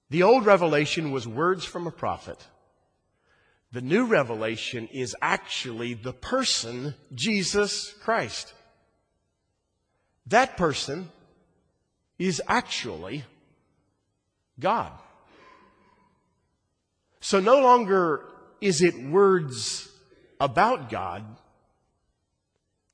the 0.10 0.24
old 0.24 0.46
revelation 0.46 1.12
was 1.12 1.28
words 1.28 1.66
from 1.66 1.88
a 1.88 1.92
prophet. 1.92 2.38
The 3.72 3.82
new 3.82 4.06
revelation 4.06 4.88
is 4.92 5.16
actually 5.22 5.94
the 5.94 6.14
person, 6.14 6.94
Jesus 7.16 7.94
Christ. 8.04 8.54
That 10.28 10.58
person 10.58 11.10
is 12.20 12.42
actually 12.48 13.24
God. 14.60 14.92
So 17.22 17.40
no 17.40 17.62
longer 17.62 18.26
is 18.60 18.82
it 18.82 19.02
words 19.02 19.90
about 20.40 20.90
God, 20.90 21.24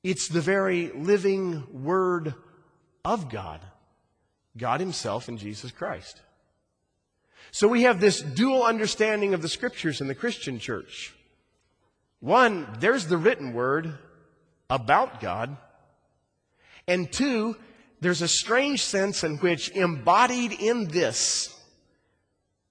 it's 0.03 0.27
the 0.27 0.41
very 0.41 0.91
living 0.91 1.83
Word 1.83 2.33
of 3.03 3.29
God, 3.29 3.61
God 4.57 4.79
Himself 4.79 5.29
in 5.29 5.37
Jesus 5.37 5.71
Christ. 5.71 6.21
So 7.51 7.67
we 7.67 7.83
have 7.83 7.99
this 7.99 8.21
dual 8.21 8.63
understanding 8.63 9.33
of 9.33 9.41
the 9.41 9.49
Scriptures 9.49 10.01
in 10.01 10.07
the 10.07 10.15
Christian 10.15 10.59
church. 10.59 11.13
One, 12.19 12.67
there's 12.79 13.07
the 13.07 13.17
written 13.17 13.53
Word 13.53 13.97
about 14.69 15.21
God. 15.21 15.57
And 16.87 17.11
two, 17.11 17.55
there's 17.99 18.21
a 18.21 18.27
strange 18.27 18.83
sense 18.83 19.23
in 19.23 19.37
which 19.37 19.69
embodied 19.69 20.53
in 20.53 20.87
this 20.87 21.53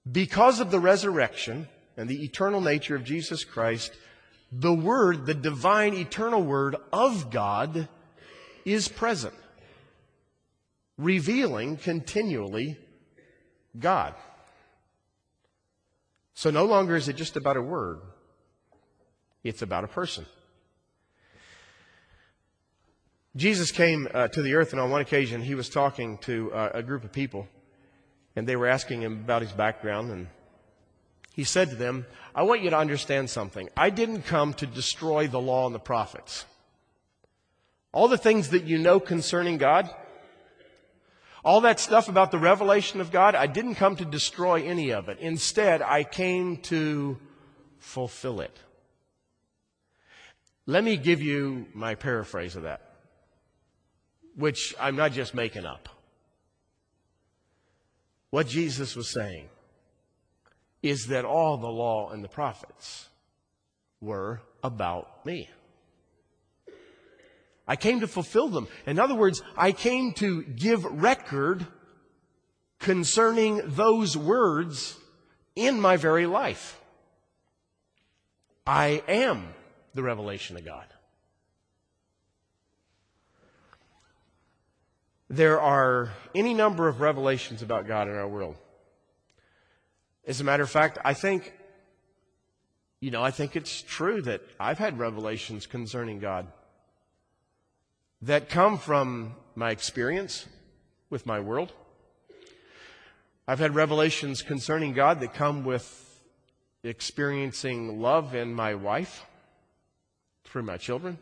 because 0.09 0.59
of 0.59 0.71
the 0.71 0.79
resurrection 0.79 1.67
and 1.97 2.07
the 2.07 2.23
eternal 2.23 2.61
nature 2.61 2.95
of 2.95 3.03
Jesus 3.03 3.43
Christ, 3.43 3.91
the 4.51 4.73
Word, 4.73 5.25
the 5.25 5.33
divine 5.33 5.93
eternal 5.93 6.41
Word 6.41 6.75
of 6.91 7.29
God, 7.29 7.87
is 8.65 8.87
present, 8.87 9.33
revealing 10.97 11.77
continually 11.77 12.77
God. 13.77 14.13
So 16.33 16.49
no 16.49 16.65
longer 16.65 16.95
is 16.95 17.07
it 17.07 17.15
just 17.15 17.35
about 17.35 17.57
a 17.57 17.61
word, 17.61 17.99
it's 19.43 19.61
about 19.61 19.83
a 19.83 19.87
person. 19.87 20.25
Jesus 23.35 23.71
came 23.71 24.07
uh, 24.13 24.27
to 24.29 24.41
the 24.41 24.55
earth, 24.55 24.71
and 24.71 24.81
on 24.81 24.89
one 24.89 25.01
occasion 25.01 25.41
he 25.41 25.55
was 25.55 25.69
talking 25.69 26.17
to 26.19 26.51
uh, 26.51 26.71
a 26.73 26.83
group 26.83 27.03
of 27.03 27.11
people 27.11 27.47
and 28.37 28.47
they 28.47 28.55
were 28.55 28.67
asking 28.67 29.01
him 29.01 29.13
about 29.13 29.41
his 29.41 29.51
background 29.51 30.11
and 30.11 30.27
he 31.37 31.43
said 31.43 31.69
to 31.69 31.75
them, 31.75 32.07
I 32.33 32.41
want 32.41 32.63
you 32.63 32.71
to 32.71 32.77
understand 32.77 33.29
something. 33.29 33.69
I 33.77 33.91
didn't 33.91 34.23
come 34.23 34.55
to 34.55 34.65
destroy 34.65 35.27
the 35.27 35.39
law 35.39 35.67
and 35.67 35.75
the 35.75 35.79
prophets. 35.79 36.45
All 37.93 38.07
the 38.07 38.17
things 38.17 38.49
that 38.49 38.63
you 38.63 38.79
know 38.79 38.99
concerning 38.99 39.59
God, 39.59 39.87
all 41.45 41.61
that 41.61 41.79
stuff 41.79 42.09
about 42.09 42.31
the 42.31 42.39
revelation 42.39 43.01
of 43.01 43.11
God, 43.11 43.35
I 43.35 43.45
didn't 43.45 43.75
come 43.75 43.95
to 43.97 44.03
destroy 44.05 44.63
any 44.63 44.91
of 44.91 45.09
it. 45.09 45.19
Instead, 45.19 45.83
I 45.83 46.03
came 46.03 46.57
to 46.73 47.19
fulfill 47.77 48.41
it. 48.41 48.57
Let 50.65 50.83
me 50.83 50.97
give 50.97 51.21
you 51.21 51.67
my 51.75 51.93
paraphrase 51.93 52.55
of 52.55 52.63
that, 52.63 52.81
which 54.35 54.73
I'm 54.79 54.95
not 54.95 55.11
just 55.11 55.35
making 55.35 55.67
up. 55.67 55.87
What 58.31 58.47
Jesus 58.47 58.95
was 58.95 59.13
saying 59.13 59.49
is 60.81 61.07
that 61.07 61.25
all 61.25 61.57
the 61.57 61.67
law 61.67 62.09
and 62.09 62.23
the 62.23 62.29
prophets 62.29 63.09
were 63.99 64.41
about 64.63 65.25
me. 65.25 65.49
I 67.67 67.75
came 67.75 67.99
to 67.99 68.07
fulfill 68.07 68.47
them. 68.47 68.67
In 68.85 68.97
other 68.97 69.15
words, 69.15 69.41
I 69.57 69.71
came 69.73 70.13
to 70.13 70.43
give 70.43 70.85
record 70.85 71.65
concerning 72.79 73.61
those 73.65 74.15
words 74.15 74.95
in 75.55 75.81
my 75.81 75.97
very 75.97 76.25
life. 76.25 76.79
I 78.65 79.01
am 79.07 79.47
the 79.93 80.03
revelation 80.03 80.55
of 80.55 80.63
God. 80.63 80.85
There 85.29 85.59
are 85.59 86.13
any 86.33 86.53
number 86.53 86.87
of 86.87 87.01
revelations 87.01 87.61
about 87.61 87.87
God 87.87 88.07
in 88.07 88.15
our 88.15 88.27
world. 88.27 88.55
As 90.27 90.41
a 90.41 90.43
matter 90.43 90.63
of 90.63 90.69
fact, 90.69 90.97
I 91.05 91.13
think, 91.13 91.53
you 92.99 93.11
know, 93.11 93.23
I 93.23 93.31
think 93.31 93.55
it's 93.55 93.81
true 93.81 94.21
that 94.23 94.41
I've 94.59 94.77
had 94.77 94.99
revelations 94.99 95.65
concerning 95.65 96.19
God 96.19 96.47
that 98.21 98.49
come 98.49 98.77
from 98.77 99.35
my 99.55 99.71
experience 99.71 100.45
with 101.09 101.25
my 101.25 101.39
world. 101.39 101.71
I've 103.47 103.59
had 103.59 103.73
revelations 103.73 104.41
concerning 104.41 104.91
God 104.91 105.21
that 105.21 105.33
come 105.33 105.63
with 105.63 106.19
experiencing 106.83 108.01
love 108.01 108.35
in 108.35 108.53
my 108.53 108.75
wife 108.75 109.25
through 110.43 110.63
my 110.63 110.75
children, 110.75 111.19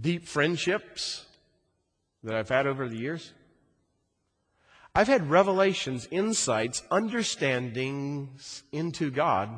deep 0.00 0.28
friendships 0.28 1.24
that 2.22 2.36
I've 2.36 2.48
had 2.48 2.68
over 2.68 2.88
the 2.88 2.96
years. 2.96 3.32
I've 4.94 5.08
had 5.08 5.28
revelations, 5.28 6.06
insights, 6.10 6.82
understandings 6.90 8.62
into 8.70 9.10
God 9.10 9.50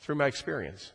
through 0.00 0.16
my 0.16 0.26
experience. 0.26 0.92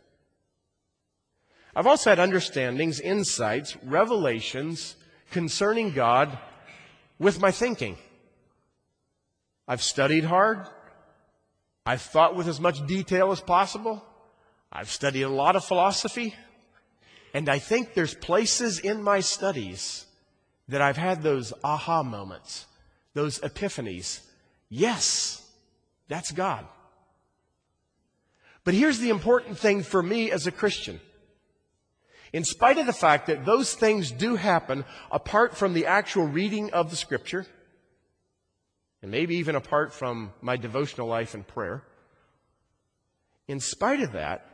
I've 1.74 1.86
also 1.86 2.10
had 2.10 2.18
understandings, 2.18 3.00
insights, 3.00 3.76
revelations 3.82 4.96
concerning 5.30 5.92
God 5.92 6.38
with 7.18 7.40
my 7.40 7.50
thinking. 7.50 7.96
I've 9.66 9.82
studied 9.82 10.24
hard. 10.24 10.66
I've 11.86 12.02
thought 12.02 12.36
with 12.36 12.48
as 12.48 12.60
much 12.60 12.86
detail 12.86 13.32
as 13.32 13.40
possible. 13.40 14.04
I've 14.72 14.90
studied 14.90 15.22
a 15.22 15.28
lot 15.28 15.56
of 15.56 15.64
philosophy. 15.64 16.34
And 17.32 17.48
I 17.48 17.58
think 17.58 17.94
there's 17.94 18.14
places 18.14 18.78
in 18.78 19.02
my 19.02 19.20
studies 19.20 20.06
that 20.68 20.82
I've 20.82 20.96
had 20.96 21.22
those 21.22 21.52
aha 21.64 22.02
moments, 22.02 22.66
those 23.14 23.38
epiphanies. 23.40 24.20
Yes, 24.68 25.44
that's 26.08 26.30
God. 26.32 26.66
But 28.64 28.74
here's 28.74 28.98
the 28.98 29.10
important 29.10 29.58
thing 29.58 29.82
for 29.82 30.02
me 30.02 30.30
as 30.30 30.46
a 30.46 30.52
Christian. 30.52 31.00
In 32.32 32.44
spite 32.44 32.78
of 32.78 32.86
the 32.86 32.92
fact 32.92 33.26
that 33.26 33.46
those 33.46 33.74
things 33.74 34.10
do 34.12 34.36
happen 34.36 34.84
apart 35.10 35.56
from 35.56 35.72
the 35.72 35.86
actual 35.86 36.26
reading 36.26 36.70
of 36.72 36.90
the 36.90 36.96
scripture, 36.96 37.46
and 39.00 39.10
maybe 39.10 39.36
even 39.36 39.56
apart 39.56 39.94
from 39.94 40.32
my 40.42 40.56
devotional 40.56 41.06
life 41.06 41.34
and 41.34 41.46
prayer, 41.46 41.82
in 43.46 43.60
spite 43.60 44.00
of 44.00 44.12
that, 44.12 44.44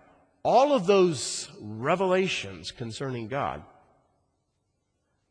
all 0.44 0.73
of 0.73 0.87
those 0.87 1.49
revelations 1.61 2.70
concerning 2.70 3.26
God 3.26 3.64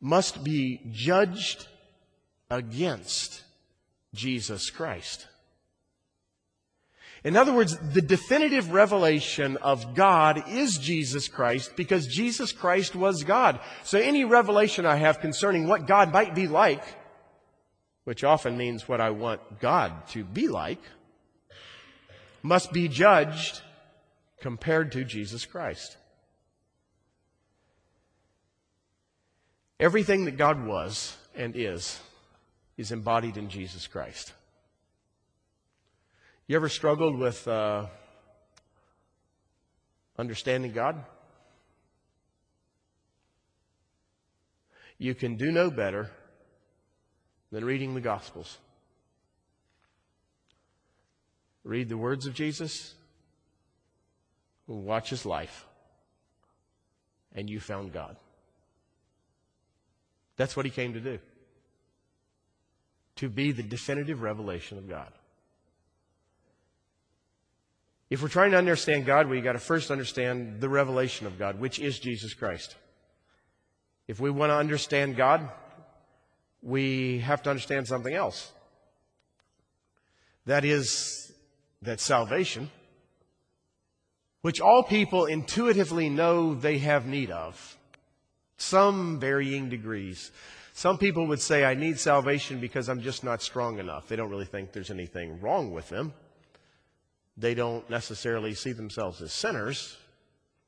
must 0.00 0.44
be 0.44 0.80
judged 0.92 1.66
against 2.54 3.42
Jesus 4.14 4.70
Christ. 4.70 5.26
In 7.24 7.36
other 7.36 7.54
words, 7.54 7.76
the 7.78 8.02
definitive 8.02 8.72
revelation 8.72 9.56
of 9.56 9.94
God 9.94 10.44
is 10.48 10.76
Jesus 10.76 11.26
Christ 11.26 11.74
because 11.74 12.06
Jesus 12.06 12.52
Christ 12.52 12.94
was 12.94 13.24
God. 13.24 13.60
So 13.82 13.98
any 13.98 14.24
revelation 14.24 14.84
I 14.84 14.96
have 14.96 15.20
concerning 15.20 15.66
what 15.66 15.86
God 15.86 16.12
might 16.12 16.34
be 16.34 16.46
like, 16.46 16.84
which 18.04 18.24
often 18.24 18.58
means 18.58 18.86
what 18.86 19.00
I 19.00 19.10
want 19.10 19.58
God 19.58 20.06
to 20.08 20.22
be 20.22 20.48
like, 20.48 20.80
must 22.42 22.72
be 22.72 22.88
judged 22.88 23.62
compared 24.40 24.92
to 24.92 25.02
Jesus 25.02 25.46
Christ. 25.46 25.96
Everything 29.80 30.26
that 30.26 30.36
God 30.36 30.66
was 30.66 31.16
and 31.34 31.56
is, 31.56 31.98
is 32.76 32.92
embodied 32.92 33.36
in 33.36 33.48
Jesus 33.48 33.86
Christ. 33.86 34.32
You 36.46 36.56
ever 36.56 36.68
struggled 36.68 37.18
with 37.18 37.46
uh, 37.48 37.86
understanding 40.18 40.72
God? 40.72 41.02
You 44.98 45.14
can 45.14 45.36
do 45.36 45.50
no 45.50 45.70
better 45.70 46.10
than 47.50 47.64
reading 47.64 47.94
the 47.94 48.00
Gospels. 48.00 48.58
Read 51.62 51.88
the 51.88 51.96
words 51.96 52.26
of 52.26 52.34
Jesus, 52.34 52.94
watch 54.66 55.08
his 55.08 55.24
life, 55.24 55.64
and 57.34 57.48
you 57.48 57.58
found 57.58 57.92
God. 57.92 58.16
That's 60.36 60.56
what 60.56 60.66
he 60.66 60.70
came 60.70 60.92
to 60.92 61.00
do. 61.00 61.18
To 63.16 63.28
be 63.28 63.52
the 63.52 63.62
definitive 63.62 64.22
revelation 64.22 64.78
of 64.78 64.88
God. 64.88 65.12
If 68.10 68.22
we're 68.22 68.28
trying 68.28 68.52
to 68.52 68.58
understand 68.58 69.06
God, 69.06 69.28
we've 69.28 69.42
got 69.42 69.52
to 69.52 69.58
first 69.58 69.90
understand 69.90 70.60
the 70.60 70.68
revelation 70.68 71.26
of 71.26 71.38
God, 71.38 71.58
which 71.58 71.78
is 71.78 71.98
Jesus 71.98 72.34
Christ. 72.34 72.76
If 74.06 74.20
we 74.20 74.30
want 74.30 74.50
to 74.50 74.56
understand 74.56 75.16
God, 75.16 75.48
we 76.62 77.20
have 77.20 77.42
to 77.42 77.50
understand 77.50 77.86
something 77.86 78.14
else. 78.14 78.52
That 80.46 80.64
is 80.64 81.32
that 81.82 82.00
salvation, 82.00 82.70
which 84.42 84.60
all 84.60 84.82
people 84.82 85.26
intuitively 85.26 86.08
know 86.08 86.54
they 86.54 86.78
have 86.78 87.06
need 87.06 87.30
of, 87.30 87.78
some 88.56 89.18
varying 89.18 89.68
degrees. 89.68 90.30
Some 90.76 90.98
people 90.98 91.28
would 91.28 91.40
say, 91.40 91.64
I 91.64 91.74
need 91.74 92.00
salvation 92.00 92.58
because 92.58 92.88
I'm 92.88 93.00
just 93.00 93.22
not 93.22 93.40
strong 93.40 93.78
enough. 93.78 94.08
They 94.08 94.16
don't 94.16 94.28
really 94.28 94.44
think 94.44 94.72
there's 94.72 94.90
anything 94.90 95.40
wrong 95.40 95.70
with 95.70 95.88
them. 95.88 96.12
They 97.36 97.54
don't 97.54 97.88
necessarily 97.88 98.54
see 98.54 98.72
themselves 98.72 99.22
as 99.22 99.32
sinners, 99.32 99.96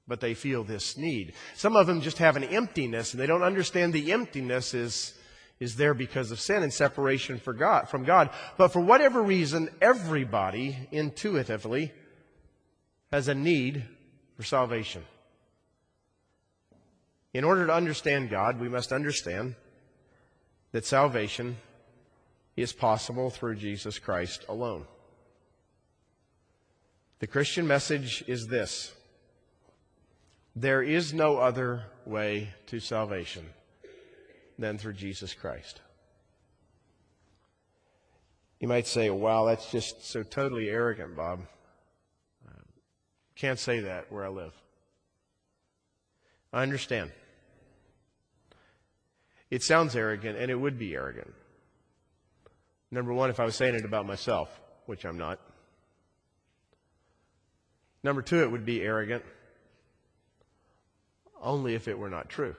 but 0.07 0.21
they 0.21 0.35
feel 0.35 0.63
this 0.63 0.97
need. 0.97 1.35
Some 1.57 1.75
of 1.75 1.89
them 1.89 2.01
just 2.01 2.19
have 2.19 2.37
an 2.37 2.45
emptiness 2.45 3.13
and 3.13 3.21
they 3.21 3.27
don't 3.27 3.43
understand 3.43 3.93
the 3.93 4.13
emptiness 4.13 4.75
is, 4.75 5.13
is 5.59 5.75
there 5.75 5.93
because 5.93 6.31
of 6.31 6.39
sin 6.39 6.63
and 6.63 6.73
separation 6.73 7.41
God, 7.45 7.89
from 7.89 8.05
God. 8.05 8.31
But 8.57 8.69
for 8.69 8.81
whatever 8.81 9.21
reason, 9.21 9.71
everybody 9.83 10.79
intuitively 10.93 11.93
has 13.11 13.27
a 13.27 13.35
need 13.35 13.85
for 14.37 14.45
salvation. 14.45 15.05
In 17.35 17.43
order 17.43 17.67
to 17.67 17.75
understand 17.75 18.31
God, 18.31 18.61
we 18.61 18.69
must 18.69 18.93
understand 18.93 19.57
that 20.77 20.85
salvation 20.85 21.57
is 22.55 22.71
possible 22.71 23.31
through 23.31 23.55
Jesus 23.55 23.99
Christ 23.99 24.45
alone. 24.47 24.85
The 27.19 27.27
Christian 27.27 27.67
message 27.67 28.23
is 28.27 28.49
this 28.49 28.93
there 30.55 30.83
is 30.83 31.15
no 31.15 31.39
other 31.39 31.85
way 32.05 32.51
to 32.67 32.79
salvation 32.79 33.47
than 34.59 34.77
through 34.77 34.93
Jesus 34.93 35.33
Christ. 35.33 35.81
You 38.61 38.69
might 38.69 38.87
say, 38.87 39.09
wow, 39.09 39.47
that's 39.47 39.71
just 39.71 40.05
so 40.05 40.23
totally 40.23 40.69
arrogant, 40.69 41.17
Bob. 41.17 41.41
Can't 43.35 43.59
say 43.59 43.81
that 43.81 44.13
where 44.13 44.27
I 44.27 44.29
live. 44.29 44.53
I 46.53 46.63
understand. 46.63 47.13
It 49.51 49.63
sounds 49.63 49.95
arrogant, 49.95 50.39
and 50.39 50.51
it 50.51 50.57
would 50.57 50.79
be 50.79 50.95
arrogant. 50.95 51.33
Number 52.91 53.13
one, 53.13 53.31
if 53.31 53.41
I 53.41 53.45
was 53.45 53.57
saying 53.57 53.75
it 53.75 53.85
about 53.85 54.07
myself, 54.07 54.49
which 54.87 55.05
I'm 55.05 55.19
not. 55.19 55.41
Number 58.03 58.23
two, 58.23 58.43
it 58.43 58.51
would 58.51 58.65
be 58.65 58.83
arrogant 58.83 59.25
only 61.41 61.75
if 61.75 61.87
it 61.89 61.99
were 61.99 62.11
not 62.11 62.29
true. 62.29 62.57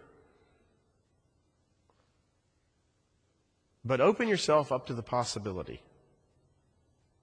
But 3.84 4.02
open 4.02 4.28
yourself 4.28 4.72
up 4.72 4.88
to 4.88 4.94
the 4.94 5.04
possibility 5.04 5.82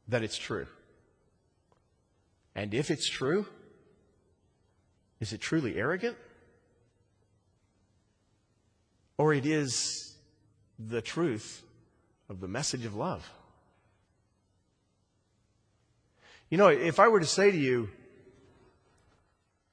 that 0.09 0.23
it's 0.23 0.39
true. 0.39 0.67
And 2.55 2.73
if 2.73 2.91
it's 2.91 3.09
true, 3.09 3.47
is 5.21 5.33
it 5.33 5.41
truly 5.41 5.77
arrogant? 5.77 6.17
Or 9.17 9.33
it 9.33 9.47
is 9.47 10.17
the 10.79 11.01
truth 11.01 11.63
of 12.29 12.41
the 12.41 12.49
message 12.49 12.85
of 12.85 12.95
love? 12.95 13.29
You 16.51 16.59
know, 16.59 16.69
if 16.69 17.01
I 17.01 17.09
were 17.09 17.21
to 17.21 17.27
say 17.27 17.51
to 17.51 17.57
you, 17.57 17.89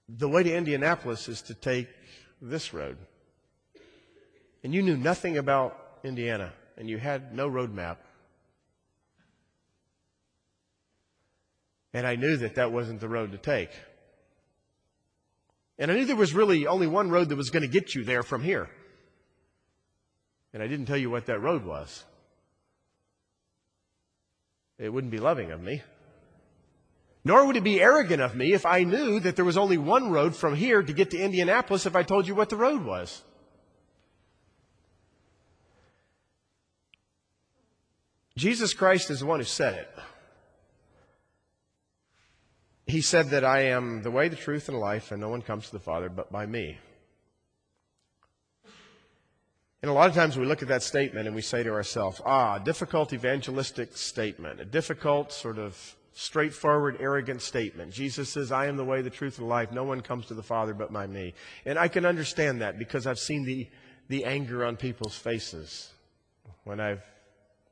the 0.09 0.27
way 0.27 0.43
to 0.43 0.53
Indianapolis 0.53 1.29
is 1.29 1.41
to 1.43 1.53
take 1.53 1.87
this 2.41 2.73
road. 2.73 2.97
And 4.63 4.73
you 4.73 4.81
knew 4.81 4.97
nothing 4.97 5.37
about 5.37 5.77
Indiana, 6.03 6.53
and 6.77 6.89
you 6.89 6.97
had 6.97 7.33
no 7.35 7.47
road 7.47 7.73
map. 7.73 8.03
And 11.93 12.07
I 12.07 12.15
knew 12.15 12.37
that 12.37 12.55
that 12.55 12.71
wasn't 12.71 12.99
the 12.99 13.09
road 13.09 13.31
to 13.31 13.37
take. 13.37 13.69
And 15.77 15.91
I 15.91 15.95
knew 15.95 16.05
there 16.05 16.15
was 16.15 16.33
really 16.33 16.67
only 16.67 16.87
one 16.87 17.09
road 17.09 17.29
that 17.29 17.35
was 17.35 17.49
going 17.49 17.63
to 17.63 17.67
get 17.67 17.95
you 17.95 18.03
there 18.03 18.23
from 18.23 18.43
here. 18.43 18.69
And 20.53 20.61
I 20.61 20.67
didn't 20.67 20.85
tell 20.85 20.97
you 20.97 21.09
what 21.09 21.27
that 21.27 21.39
road 21.39 21.65
was. 21.65 22.03
It 24.77 24.89
wouldn't 24.89 25.11
be 25.11 25.19
loving 25.19 25.51
of 25.51 25.61
me. 25.61 25.81
Nor 27.23 27.45
would 27.45 27.55
it 27.55 27.63
be 27.63 27.79
arrogant 27.79 28.21
of 28.21 28.35
me 28.35 28.53
if 28.53 28.65
I 28.65 28.83
knew 28.83 29.19
that 29.19 29.35
there 29.35 29.45
was 29.45 29.57
only 29.57 29.77
one 29.77 30.09
road 30.09 30.35
from 30.35 30.55
here 30.55 30.81
to 30.81 30.93
get 30.93 31.11
to 31.11 31.19
Indianapolis 31.19 31.85
if 31.85 31.95
I 31.95 32.03
told 32.03 32.27
you 32.27 32.33
what 32.33 32.49
the 32.49 32.55
road 32.55 32.83
was. 32.83 33.21
Jesus 38.35 38.73
Christ 38.73 39.11
is 39.11 39.19
the 39.19 39.27
one 39.27 39.39
who 39.39 39.45
said 39.45 39.75
it. 39.75 39.89
He 42.87 43.01
said 43.01 43.29
that 43.29 43.45
I 43.45 43.65
am 43.65 44.01
the 44.01 44.09
way, 44.09 44.29
the 44.29 44.35
truth, 44.35 44.67
and 44.67 44.79
life, 44.79 45.11
and 45.11 45.21
no 45.21 45.29
one 45.29 45.43
comes 45.43 45.67
to 45.67 45.71
the 45.73 45.79
Father 45.79 46.09
but 46.09 46.31
by 46.31 46.47
me. 46.47 46.77
And 49.81 49.89
a 49.89 49.93
lot 49.93 50.09
of 50.09 50.15
times 50.15 50.37
we 50.37 50.45
look 50.45 50.61
at 50.61 50.67
that 50.67 50.83
statement 50.83 51.25
and 51.25 51.35
we 51.35 51.41
say 51.41 51.63
to 51.63 51.71
ourselves, 51.71 52.21
ah, 52.23 52.59
difficult 52.59 53.13
evangelistic 53.13 53.97
statement, 53.97 54.59
a 54.59 54.65
difficult 54.65 55.33
sort 55.33 55.57
of 55.57 55.95
straightforward, 56.13 56.97
arrogant 56.99 57.41
statement. 57.41 57.91
Jesus 57.91 58.29
says, 58.29 58.51
I 58.51 58.67
am 58.67 58.77
the 58.77 58.85
way, 58.85 59.01
the 59.01 59.09
truth, 59.09 59.39
and 59.39 59.45
the 59.45 59.49
life. 59.49 59.71
No 59.71 59.83
one 59.83 60.01
comes 60.01 60.27
to 60.27 60.35
the 60.35 60.43
Father 60.43 60.73
but 60.73 60.93
by 60.93 61.07
me. 61.07 61.33
And 61.65 61.79
I 61.79 61.87
can 61.87 62.05
understand 62.05 62.61
that 62.61 62.77
because 62.77 63.07
I've 63.07 63.17
seen 63.17 63.43
the, 63.43 63.67
the 64.07 64.25
anger 64.25 64.65
on 64.65 64.77
people's 64.77 65.15
faces 65.15 65.91
when 66.63 66.79
I've 66.79 67.01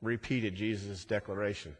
repeated 0.02 0.56
Jesus' 0.56 1.04
declaration. 1.04 1.76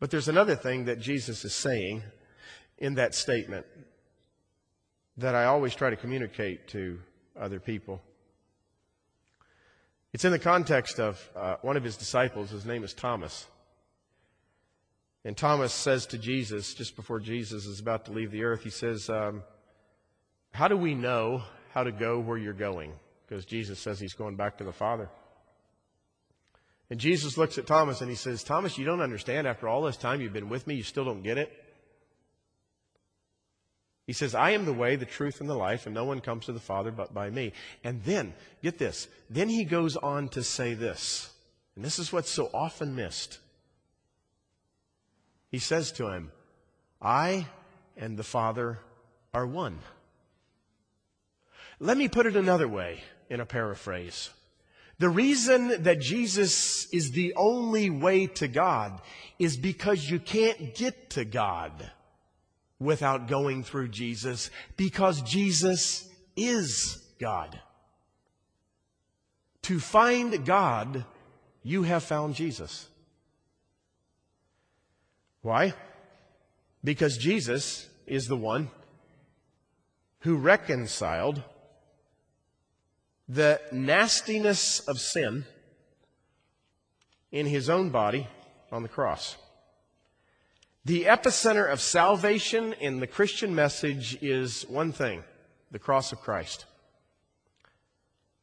But 0.00 0.10
there's 0.10 0.28
another 0.28 0.56
thing 0.56 0.86
that 0.86 0.98
Jesus 0.98 1.44
is 1.44 1.54
saying 1.54 2.02
in 2.78 2.94
that 2.94 3.14
statement 3.14 3.66
that 5.18 5.34
I 5.34 5.44
always 5.44 5.74
try 5.74 5.90
to 5.90 5.96
communicate 5.96 6.68
to 6.68 6.98
other 7.38 7.60
people. 7.60 8.00
It's 10.12 10.24
in 10.24 10.32
the 10.32 10.38
context 10.38 11.00
of 11.00 11.30
uh, 11.36 11.56
one 11.62 11.76
of 11.76 11.82
his 11.82 11.96
disciples. 11.96 12.50
His 12.50 12.64
name 12.64 12.84
is 12.84 12.94
Thomas. 12.94 13.46
And 15.24 15.36
Thomas 15.36 15.72
says 15.72 16.06
to 16.06 16.18
Jesus, 16.18 16.74
just 16.74 16.96
before 16.96 17.18
Jesus 17.18 17.66
is 17.66 17.80
about 17.80 18.04
to 18.06 18.12
leave 18.12 18.30
the 18.30 18.44
earth, 18.44 18.62
he 18.62 18.70
says, 18.70 19.08
um, 19.08 19.42
How 20.52 20.68
do 20.68 20.76
we 20.76 20.94
know 20.94 21.42
how 21.72 21.82
to 21.82 21.92
go 21.92 22.20
where 22.20 22.38
you're 22.38 22.52
going? 22.52 22.92
Because 23.26 23.44
Jesus 23.44 23.78
says 23.78 23.98
he's 23.98 24.12
going 24.14 24.36
back 24.36 24.58
to 24.58 24.64
the 24.64 24.72
Father. 24.72 25.08
And 26.90 27.00
Jesus 27.00 27.38
looks 27.38 27.56
at 27.56 27.66
Thomas 27.66 28.02
and 28.02 28.10
he 28.10 28.16
says, 28.16 28.44
Thomas, 28.44 28.76
you 28.76 28.84
don't 28.84 29.00
understand. 29.00 29.46
After 29.46 29.66
all 29.66 29.82
this 29.82 29.96
time 29.96 30.20
you've 30.20 30.34
been 30.34 30.50
with 30.50 30.66
me, 30.66 30.74
you 30.74 30.82
still 30.82 31.04
don't 31.04 31.22
get 31.22 31.38
it. 31.38 31.50
He 34.06 34.12
says, 34.12 34.34
I 34.34 34.50
am 34.50 34.66
the 34.66 34.72
way, 34.72 34.96
the 34.96 35.06
truth, 35.06 35.40
and 35.40 35.48
the 35.48 35.54
life, 35.54 35.86
and 35.86 35.94
no 35.94 36.04
one 36.04 36.20
comes 36.20 36.46
to 36.46 36.52
the 36.52 36.60
Father 36.60 36.90
but 36.90 37.14
by 37.14 37.30
me. 37.30 37.52
And 37.82 38.02
then, 38.04 38.34
get 38.62 38.78
this, 38.78 39.08
then 39.30 39.48
he 39.48 39.64
goes 39.64 39.96
on 39.96 40.28
to 40.30 40.42
say 40.42 40.74
this, 40.74 41.30
and 41.74 41.84
this 41.84 41.98
is 41.98 42.12
what's 42.12 42.30
so 42.30 42.50
often 42.52 42.94
missed. 42.94 43.38
He 45.50 45.58
says 45.58 45.92
to 45.92 46.08
him, 46.08 46.32
I 47.00 47.46
and 47.96 48.16
the 48.16 48.24
Father 48.24 48.78
are 49.32 49.46
one. 49.46 49.78
Let 51.78 51.96
me 51.96 52.08
put 52.08 52.26
it 52.26 52.36
another 52.36 52.68
way 52.68 53.02
in 53.30 53.40
a 53.40 53.46
paraphrase. 53.46 54.30
The 54.98 55.08
reason 55.08 55.82
that 55.82 56.00
Jesus 56.00 56.86
is 56.92 57.10
the 57.10 57.34
only 57.36 57.90
way 57.90 58.26
to 58.26 58.48
God 58.48 59.00
is 59.38 59.56
because 59.56 60.08
you 60.08 60.20
can't 60.20 60.74
get 60.74 61.10
to 61.10 61.24
God 61.24 61.90
without 62.84 63.28
going 63.28 63.62
through 63.62 63.88
Jesus 63.88 64.50
because 64.76 65.22
Jesus 65.22 66.08
is 66.36 67.02
God. 67.18 67.58
To 69.62 69.80
find 69.80 70.44
God, 70.44 71.04
you 71.62 71.84
have 71.84 72.02
found 72.02 72.34
Jesus. 72.34 72.88
Why? 75.42 75.74
Because 76.82 77.16
Jesus 77.16 77.88
is 78.06 78.26
the 78.26 78.36
one 78.36 78.70
who 80.20 80.36
reconciled 80.36 81.42
the 83.28 83.60
nastiness 83.72 84.80
of 84.80 84.98
sin 84.98 85.44
in 87.32 87.46
his 87.46 87.68
own 87.68 87.90
body 87.90 88.26
on 88.70 88.82
the 88.82 88.88
cross. 88.88 89.36
The 90.86 91.04
epicenter 91.04 91.70
of 91.70 91.80
salvation 91.80 92.74
in 92.74 93.00
the 93.00 93.06
Christian 93.06 93.54
message 93.54 94.18
is 94.20 94.64
one 94.68 94.92
thing 94.92 95.24
the 95.70 95.78
cross 95.78 96.12
of 96.12 96.20
Christ. 96.20 96.66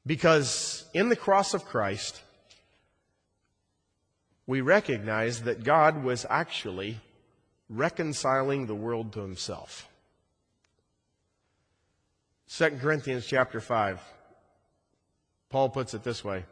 Because 0.05 0.85
in 0.93 1.09
the 1.09 1.15
cross 1.15 1.53
of 1.53 1.65
Christ, 1.65 2.19
we 4.47 4.61
recognize 4.61 5.43
that 5.43 5.63
God 5.63 6.03
was 6.03 6.25
actually 6.29 6.99
reconciling 7.69 8.65
the 8.65 8.75
world 8.75 9.13
to 9.13 9.21
himself. 9.21 9.87
2 12.49 12.71
Corinthians 12.81 13.27
chapter 13.27 13.61
5. 13.61 14.01
Paul 15.49 15.69
puts 15.69 15.93
it 15.93 16.03
this 16.03 16.23
way. 16.23 16.43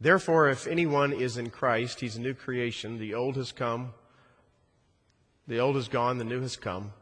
Therefore, 0.00 0.48
if 0.48 0.66
anyone 0.66 1.12
is 1.12 1.36
in 1.36 1.50
Christ, 1.50 2.00
he's 2.00 2.16
a 2.16 2.20
new 2.20 2.32
creation. 2.32 2.98
The 2.98 3.14
old 3.14 3.36
has 3.36 3.52
come, 3.52 3.92
the 5.46 5.58
old 5.58 5.76
is 5.76 5.88
gone, 5.88 6.16
the 6.16 6.24
new 6.24 6.40
has 6.40 6.56
come. 6.56 6.92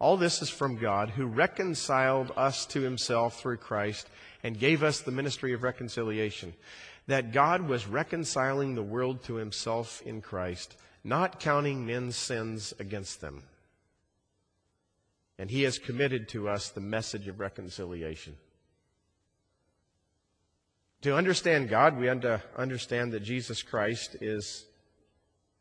All 0.00 0.16
this 0.16 0.42
is 0.42 0.50
from 0.50 0.78
God, 0.78 1.10
who 1.10 1.26
reconciled 1.26 2.32
us 2.36 2.66
to 2.66 2.80
himself 2.80 3.40
through 3.40 3.58
Christ 3.58 4.08
and 4.42 4.58
gave 4.58 4.82
us 4.82 5.00
the 5.00 5.12
ministry 5.12 5.52
of 5.52 5.62
reconciliation. 5.62 6.54
That 7.06 7.32
God 7.32 7.68
was 7.68 7.86
reconciling 7.86 8.74
the 8.74 8.82
world 8.82 9.22
to 9.24 9.34
himself 9.34 10.02
in 10.02 10.20
Christ, 10.20 10.76
not 11.04 11.38
counting 11.38 11.86
men's 11.86 12.16
sins 12.16 12.74
against 12.80 13.20
them. 13.20 13.44
And 15.38 15.50
he 15.50 15.62
has 15.62 15.78
committed 15.78 16.28
to 16.30 16.48
us 16.48 16.70
the 16.70 16.80
message 16.80 17.28
of 17.28 17.38
reconciliation. 17.38 18.36
To 21.02 21.16
understand 21.16 21.68
God, 21.68 21.98
we 21.98 22.06
have 22.06 22.20
to 22.20 22.40
understand 22.56 23.12
that 23.12 23.24
Jesus 23.24 23.60
Christ 23.60 24.16
is 24.20 24.66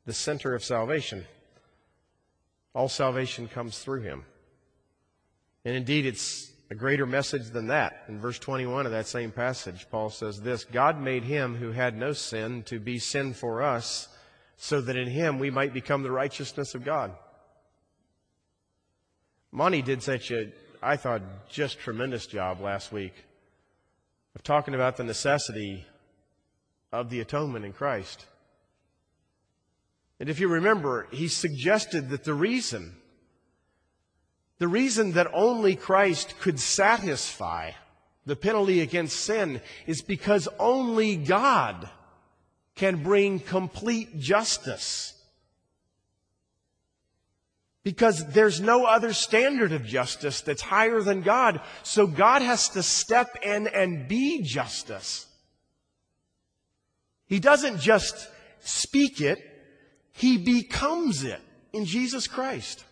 the 0.05 0.13
center 0.13 0.53
of 0.53 0.63
salvation. 0.63 1.25
All 2.75 2.87
salvation 2.87 3.47
comes 3.47 3.79
through 3.79 4.01
him. 4.01 4.23
And 5.65 5.75
indeed, 5.75 6.05
it's 6.05 6.51
a 6.69 6.75
greater 6.75 7.07
message 7.07 7.49
than 7.49 7.67
that. 7.67 8.03
In 8.07 8.19
verse 8.19 8.37
21 8.37 8.85
of 8.85 8.91
that 8.91 9.07
same 9.07 9.31
passage, 9.31 9.87
Paul 9.89 10.11
says 10.11 10.39
this 10.39 10.63
God 10.63 11.01
made 11.01 11.23
him 11.23 11.55
who 11.55 11.71
had 11.71 11.97
no 11.97 12.13
sin 12.13 12.61
to 12.63 12.79
be 12.79 12.99
sin 12.99 13.33
for 13.33 13.63
us, 13.63 14.09
so 14.57 14.79
that 14.79 14.95
in 14.95 15.07
him 15.07 15.39
we 15.39 15.49
might 15.49 15.73
become 15.73 16.03
the 16.03 16.11
righteousness 16.11 16.75
of 16.75 16.85
God. 16.85 17.13
Monty 19.51 19.81
did 19.81 20.03
such 20.03 20.29
a, 20.29 20.51
I 20.83 20.97
thought, 20.97 21.49
just 21.49 21.79
tremendous 21.79 22.27
job 22.27 22.61
last 22.61 22.91
week 22.91 23.13
of 24.35 24.43
talking 24.43 24.73
about 24.73 24.97
the 24.97 25.03
necessity 25.03 25.85
of 26.91 27.09
the 27.09 27.19
atonement 27.19 27.65
in 27.65 27.73
Christ. 27.73 28.25
And 30.19 30.29
if 30.29 30.39
you 30.39 30.47
remember, 30.47 31.07
he 31.11 31.27
suggested 31.27 32.09
that 32.09 32.23
the 32.23 32.33
reason, 32.33 32.95
the 34.59 34.67
reason 34.67 35.13
that 35.13 35.27
only 35.33 35.75
Christ 35.75 36.39
could 36.39 36.59
satisfy 36.59 37.71
the 38.25 38.35
penalty 38.35 38.81
against 38.81 39.19
sin 39.19 39.61
is 39.87 40.01
because 40.01 40.47
only 40.59 41.15
God 41.15 41.89
can 42.75 43.03
bring 43.03 43.39
complete 43.39 44.19
justice 44.19 45.20
because 47.83 48.25
there's 48.27 48.61
no 48.61 48.85
other 48.85 49.11
standard 49.13 49.71
of 49.71 49.85
justice 49.85 50.41
that's 50.41 50.61
higher 50.61 51.01
than 51.01 51.21
God. 51.21 51.61
So 51.83 52.05
God 52.05 52.41
has 52.41 52.69
to 52.69 52.83
step 52.83 53.37
in 53.43 53.67
and 53.67 54.07
be 54.07 54.43
justice. 54.43 55.25
He 57.27 57.39
doesn't 57.39 57.79
just 57.79 58.27
speak 58.59 59.21
it, 59.21 59.39
He 60.11 60.37
becomes 60.37 61.23
it 61.23 61.39
in 61.73 61.85
Jesus 61.85 62.27
Christ. 62.27 62.83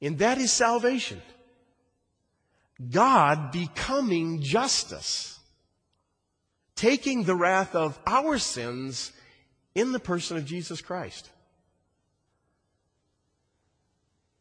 And 0.00 0.18
that 0.18 0.38
is 0.38 0.52
salvation. 0.52 1.22
God 2.90 3.52
becoming 3.52 4.42
justice. 4.42 5.38
Taking 6.74 7.22
the 7.22 7.34
wrath 7.34 7.74
of 7.74 7.98
our 8.06 8.38
sins 8.38 9.12
in 9.74 9.92
the 9.92 9.98
person 9.98 10.36
of 10.36 10.44
Jesus 10.44 10.82
Christ. 10.82 11.30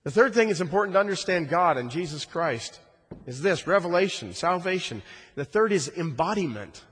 The 0.05 0.11
third 0.11 0.35
thing 0.35 0.49
is 0.49 0.61
important 0.61 0.93
to 0.93 0.99
understand 0.99 1.49
God 1.49 1.77
and 1.77 1.89
Jesus 1.89 2.25
Christ 2.25 2.79
is 3.25 3.41
this 3.41 3.65
revelation, 3.65 4.33
salvation. 4.33 5.01
The 5.33 5.45
third 5.45 5.71
is 5.71 5.91
embodiment. 5.97 6.83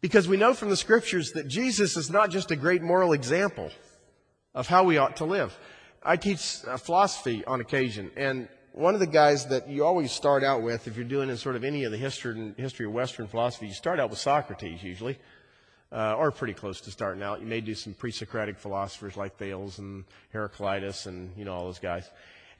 Because 0.00 0.26
we 0.26 0.36
know 0.36 0.54
from 0.54 0.70
the 0.70 0.76
scriptures 0.76 1.30
that 1.32 1.46
Jesus 1.46 1.96
is 1.96 2.10
not 2.10 2.30
just 2.30 2.50
a 2.50 2.56
great 2.56 2.82
moral 2.82 3.12
example 3.12 3.70
of 4.56 4.66
how 4.66 4.82
we 4.82 4.98
ought 4.98 5.16
to 5.18 5.24
live. 5.24 5.56
I 6.02 6.16
teach 6.16 6.58
uh, 6.66 6.76
philosophy 6.76 7.44
on 7.46 7.60
occasion, 7.60 8.10
and 8.16 8.48
one 8.72 8.92
of 8.94 9.00
the 9.00 9.06
guys 9.06 9.46
that 9.46 9.68
you 9.70 9.84
always 9.84 10.12
start 10.12 10.42
out 10.42 10.62
with, 10.62 10.86
if 10.86 10.96
you're 10.96 11.06
doing 11.06 11.30
in 11.30 11.36
sort 11.36 11.56
of 11.56 11.64
any 11.64 11.84
of 11.84 11.92
the 11.92 11.96
history, 11.96 12.52
history 12.58 12.86
of 12.86 12.92
Western 12.92 13.28
philosophy, 13.28 13.68
you 13.68 13.72
start 13.72 14.00
out 14.00 14.10
with 14.10 14.18
Socrates 14.18 14.82
usually 14.82 15.18
uh, 15.94 16.16
or 16.18 16.32
pretty 16.32 16.54
close 16.54 16.80
to 16.82 16.90
starting 16.90 17.22
out. 17.22 17.40
You 17.40 17.46
may 17.46 17.60
do 17.60 17.74
some 17.74 17.94
pre-Socratic 17.94 18.58
philosophers 18.58 19.16
like 19.16 19.36
Thales 19.36 19.78
and 19.78 20.04
Heraclitus 20.32 21.06
and, 21.06 21.30
you 21.36 21.44
know, 21.44 21.54
all 21.54 21.66
those 21.66 21.78
guys. 21.78 22.10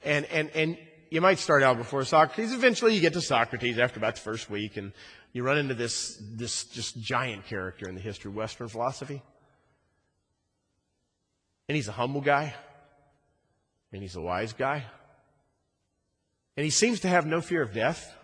And, 0.05 0.25
and, 0.27 0.51
and 0.51 0.79
you 1.11 1.20
might 1.20 1.40
start 1.40 1.64
out 1.64 1.77
before 1.77 2.05
Socrates. 2.05 2.53
Eventually 2.53 2.94
you 2.94 3.01
get 3.01 3.12
to 3.14 3.20
Socrates 3.20 3.79
after 3.79 3.99
about 3.99 4.14
the 4.14 4.20
first 4.20 4.49
week 4.49 4.77
and 4.77 4.92
you 5.33 5.42
run 5.42 5.59
into 5.59 5.75
this, 5.75 6.16
this 6.23 6.64
just 6.64 6.97
giant 7.01 7.47
character 7.47 7.88
in 7.88 7.97
the 7.97 8.01
history 8.01 8.31
of 8.31 8.37
Western 8.37 8.68
philosophy. 8.68 9.20
And 11.68 11.75
he's 11.75 11.88
a 11.88 11.92
humble 11.92 12.20
guy. 12.20 12.55
And 13.92 14.01
he's 14.01 14.14
a 14.14 14.20
wise 14.20 14.53
guy. 14.53 14.85
And 16.57 16.62
he 16.62 16.70
seems 16.70 17.01
to 17.01 17.09
have 17.09 17.27
no 17.27 17.40
fear 17.40 17.62
of 17.62 17.75
death. 17.75 18.14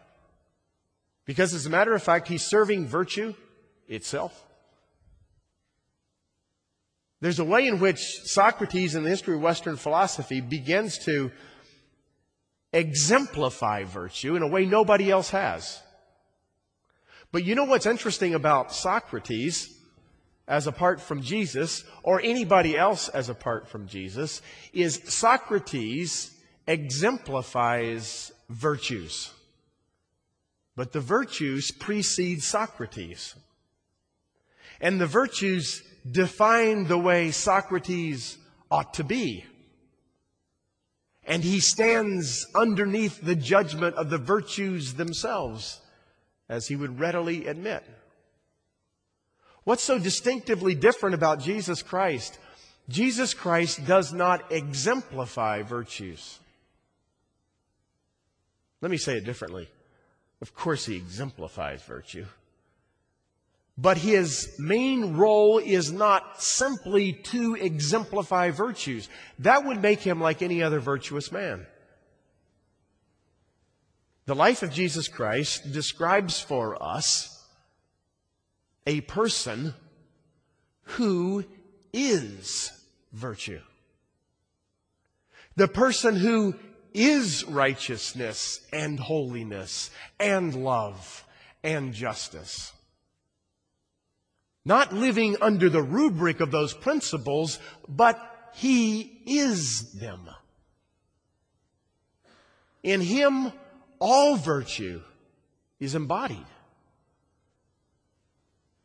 Because 1.26 1.52
as 1.52 1.66
a 1.66 1.70
matter 1.70 1.94
of 1.94 2.02
fact, 2.02 2.28
he's 2.28 2.44
serving 2.44 2.86
virtue 2.86 3.34
itself. 3.88 4.44
There's 7.20 7.38
a 7.38 7.44
way 7.44 7.66
in 7.66 7.80
which 7.80 8.00
Socrates 8.24 8.94
in 8.94 9.02
the 9.02 9.10
history 9.10 9.34
of 9.34 9.42
Western 9.42 9.76
philosophy 9.76 10.40
begins 10.40 10.98
to 11.04 11.30
exemplify 12.72 13.84
virtue 13.84 14.36
in 14.36 14.42
a 14.42 14.48
way 14.48 14.64
nobody 14.64 15.10
else 15.10 15.30
has. 15.30 15.82
But 17.32 17.44
you 17.44 17.54
know 17.54 17.64
what's 17.64 17.86
interesting 17.86 18.34
about 18.34 18.72
Socrates 18.72 19.76
as 20.48 20.66
apart 20.66 21.00
from 21.00 21.22
Jesus, 21.22 21.84
or 22.02 22.20
anybody 22.20 22.76
else 22.76 23.08
as 23.08 23.28
apart 23.28 23.68
from 23.68 23.86
Jesus, 23.86 24.42
is 24.72 25.00
Socrates 25.04 26.36
exemplifies 26.66 28.32
virtues. 28.48 29.32
But 30.74 30.90
the 30.90 31.00
virtues 31.00 31.70
precede 31.70 32.42
Socrates. 32.42 33.36
And 34.80 35.00
the 35.00 35.06
virtues 35.06 35.82
define 36.08 36.84
the 36.84 36.98
way 36.98 37.30
Socrates 37.30 38.38
ought 38.70 38.94
to 38.94 39.04
be. 39.04 39.44
And 41.24 41.44
he 41.44 41.60
stands 41.60 42.46
underneath 42.54 43.20
the 43.20 43.36
judgment 43.36 43.96
of 43.96 44.10
the 44.10 44.18
virtues 44.18 44.94
themselves, 44.94 45.80
as 46.48 46.66
he 46.66 46.76
would 46.76 46.98
readily 46.98 47.46
admit. 47.46 47.84
What's 49.64 49.82
so 49.82 49.98
distinctively 49.98 50.74
different 50.74 51.14
about 51.14 51.40
Jesus 51.40 51.82
Christ? 51.82 52.38
Jesus 52.88 53.34
Christ 53.34 53.86
does 53.86 54.12
not 54.12 54.50
exemplify 54.50 55.62
virtues. 55.62 56.40
Let 58.80 58.90
me 58.90 58.96
say 58.96 59.18
it 59.18 59.24
differently. 59.24 59.68
Of 60.40 60.54
course, 60.54 60.86
he 60.86 60.96
exemplifies 60.96 61.82
virtue. 61.82 62.24
But 63.80 63.96
his 63.96 64.54
main 64.58 65.16
role 65.16 65.56
is 65.58 65.90
not 65.90 66.42
simply 66.42 67.14
to 67.14 67.54
exemplify 67.54 68.50
virtues. 68.50 69.08
That 69.38 69.64
would 69.64 69.80
make 69.80 70.00
him 70.00 70.20
like 70.20 70.42
any 70.42 70.62
other 70.62 70.80
virtuous 70.80 71.32
man. 71.32 71.66
The 74.26 74.34
life 74.34 74.62
of 74.62 74.70
Jesus 74.70 75.08
Christ 75.08 75.72
describes 75.72 76.40
for 76.40 76.82
us 76.82 77.42
a 78.86 79.00
person 79.00 79.72
who 80.82 81.44
is 81.94 82.70
virtue. 83.12 83.60
The 85.56 85.68
person 85.68 86.16
who 86.16 86.54
is 86.92 87.44
righteousness 87.44 88.60
and 88.74 89.00
holiness 89.00 89.90
and 90.18 90.54
love 90.54 91.24
and 91.62 91.94
justice. 91.94 92.72
Not 94.64 94.92
living 94.92 95.36
under 95.40 95.68
the 95.68 95.82
rubric 95.82 96.40
of 96.40 96.50
those 96.50 96.74
principles, 96.74 97.58
but 97.88 98.50
he 98.54 99.20
is 99.26 99.92
them. 99.92 100.28
In 102.82 103.00
him, 103.00 103.52
all 103.98 104.36
virtue 104.36 105.02
is 105.78 105.94
embodied 105.94 106.46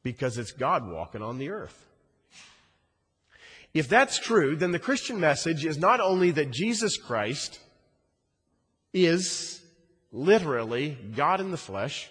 because 0.03 0.37
it's 0.37 0.51
God 0.51 0.87
walking 0.87 1.21
on 1.21 1.37
the 1.37 1.49
earth. 1.49 1.85
If 3.73 3.89
that's 3.89 4.19
true, 4.19 4.55
then 4.55 4.71
the 4.71 4.79
Christian 4.79 5.19
message 5.19 5.65
is 5.65 5.77
not 5.77 5.99
only 5.99 6.31
that 6.31 6.51
Jesus 6.51 6.95
Christ 6.95 7.59
is 8.93 9.61
literally 10.13 10.97
God 11.15 11.41
in 11.41 11.51
the 11.51 11.57
flesh, 11.57 12.09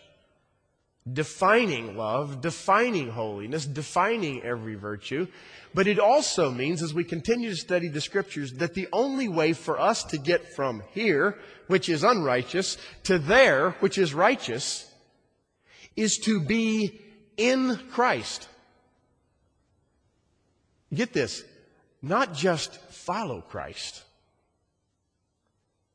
defining 1.13 1.97
love, 1.97 2.41
defining 2.41 3.11
holiness, 3.11 3.67
defining 3.67 4.43
every 4.43 4.75
virtue, 4.75 5.27
but 5.75 5.87
it 5.87 5.99
also 5.99 6.51
means, 6.51 6.83
as 6.83 6.95
we 6.95 7.05
continue 7.05 7.51
to 7.51 7.57
study 7.57 7.89
the 7.89 8.01
scriptures, 8.01 8.53
that 8.55 8.75
the 8.75 8.89
only 8.93 9.29
way 9.29 9.53
for 9.53 9.79
us 9.79 10.05
to 10.05 10.19
get 10.19 10.55
from 10.55 10.83
here, 10.93 11.39
which 11.67 11.89
is 11.89 12.05
unrighteous, 12.05 12.79
to 13.03 13.19
there, 13.19 13.73
which 13.81 13.99
is 13.99 14.15
righteous, 14.15 14.91
is 15.97 16.17
to 16.25 16.41
be 16.41 17.01
in 17.37 17.77
Christ. 17.91 18.49
Get 20.93 21.13
this 21.13 21.45
not 22.05 22.35
just 22.35 22.77
follow 22.91 23.41
Christ. 23.41 24.03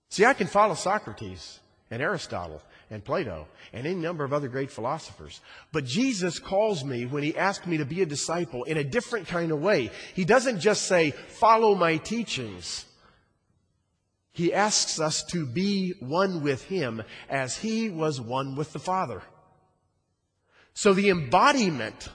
See, 0.09 0.25
I 0.25 0.33
can 0.33 0.47
follow 0.47 0.73
Socrates 0.73 1.59
and 1.91 2.01
Aristotle 2.01 2.61
and 2.89 3.03
Plato 3.03 3.47
and 3.73 3.85
any 3.85 3.95
number 3.95 4.23
of 4.23 4.33
other 4.33 4.47
great 4.47 4.71
philosophers. 4.71 5.41
But 5.71 5.85
Jesus 5.85 6.39
calls 6.39 6.83
me 6.83 7.05
when 7.05 7.23
he 7.23 7.37
asks 7.37 7.67
me 7.67 7.77
to 7.77 7.85
be 7.85 8.01
a 8.01 8.05
disciple 8.05 8.63
in 8.63 8.77
a 8.77 8.83
different 8.83 9.27
kind 9.27 9.51
of 9.51 9.61
way. 9.61 9.91
He 10.15 10.25
doesn't 10.25 10.59
just 10.59 10.83
say, 10.87 11.11
follow 11.11 11.75
my 11.75 11.97
teachings. 11.97 12.85
He 14.31 14.53
asks 14.53 14.99
us 14.99 15.23
to 15.31 15.45
be 15.45 15.93
one 15.99 16.43
with 16.43 16.63
him 16.63 17.03
as 17.29 17.57
he 17.57 17.89
was 17.89 18.21
one 18.21 18.55
with 18.55 18.73
the 18.73 18.79
Father. 18.79 19.21
So 20.73 20.93
the 20.93 21.09
embodiment 21.09 22.09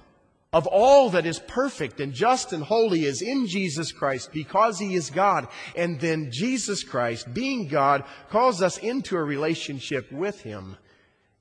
of 0.55 0.69
all 0.69 1.11
that 1.11 1.27
is 1.27 1.40
perfect 1.40 1.99
and 2.01 2.14
just 2.14 2.53
and 2.53 2.62
holy 2.62 3.05
is 3.05 3.21
in 3.21 3.49
Jesus 3.49 3.90
Christ 3.90 4.31
because 4.33 4.79
He 4.79 4.95
is 4.95 5.11
God. 5.11 5.49
And 5.77 5.99
then 5.99 6.31
Jesus 6.31 6.85
Christ, 6.85 7.35
being 7.35 7.67
God, 7.67 8.05
calls 8.31 8.62
us 8.62 8.79
into 8.79 9.17
a 9.17 9.23
relationship 9.23 10.11
with 10.12 10.43
Him. 10.43 10.77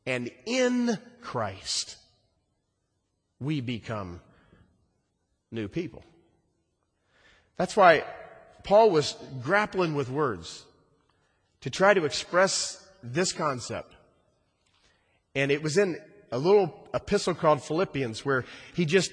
And 0.07 0.31
in 0.47 0.97
Christ, 1.21 1.97
we 3.39 3.61
become 3.61 4.19
new 5.51 5.67
people. 5.67 6.03
That's 7.55 7.77
why 7.77 8.05
Paul 8.63 8.89
was 8.89 9.15
grappling 9.43 9.93
with 9.93 10.09
words 10.09 10.65
to 11.61 11.69
try 11.69 11.93
to 11.93 12.05
express 12.05 12.83
this 13.03 13.31
concept. 13.31 13.93
And 15.35 15.51
it 15.51 15.61
was 15.61 15.77
in 15.77 15.99
a 16.33 16.37
little 16.37 16.87
epistle 16.93 17.35
called 17.35 17.61
Philippians 17.61 18.25
where 18.25 18.43
he 18.73 18.85
just 18.85 19.11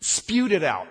spewed 0.00 0.52
it 0.52 0.62
out. 0.62 0.88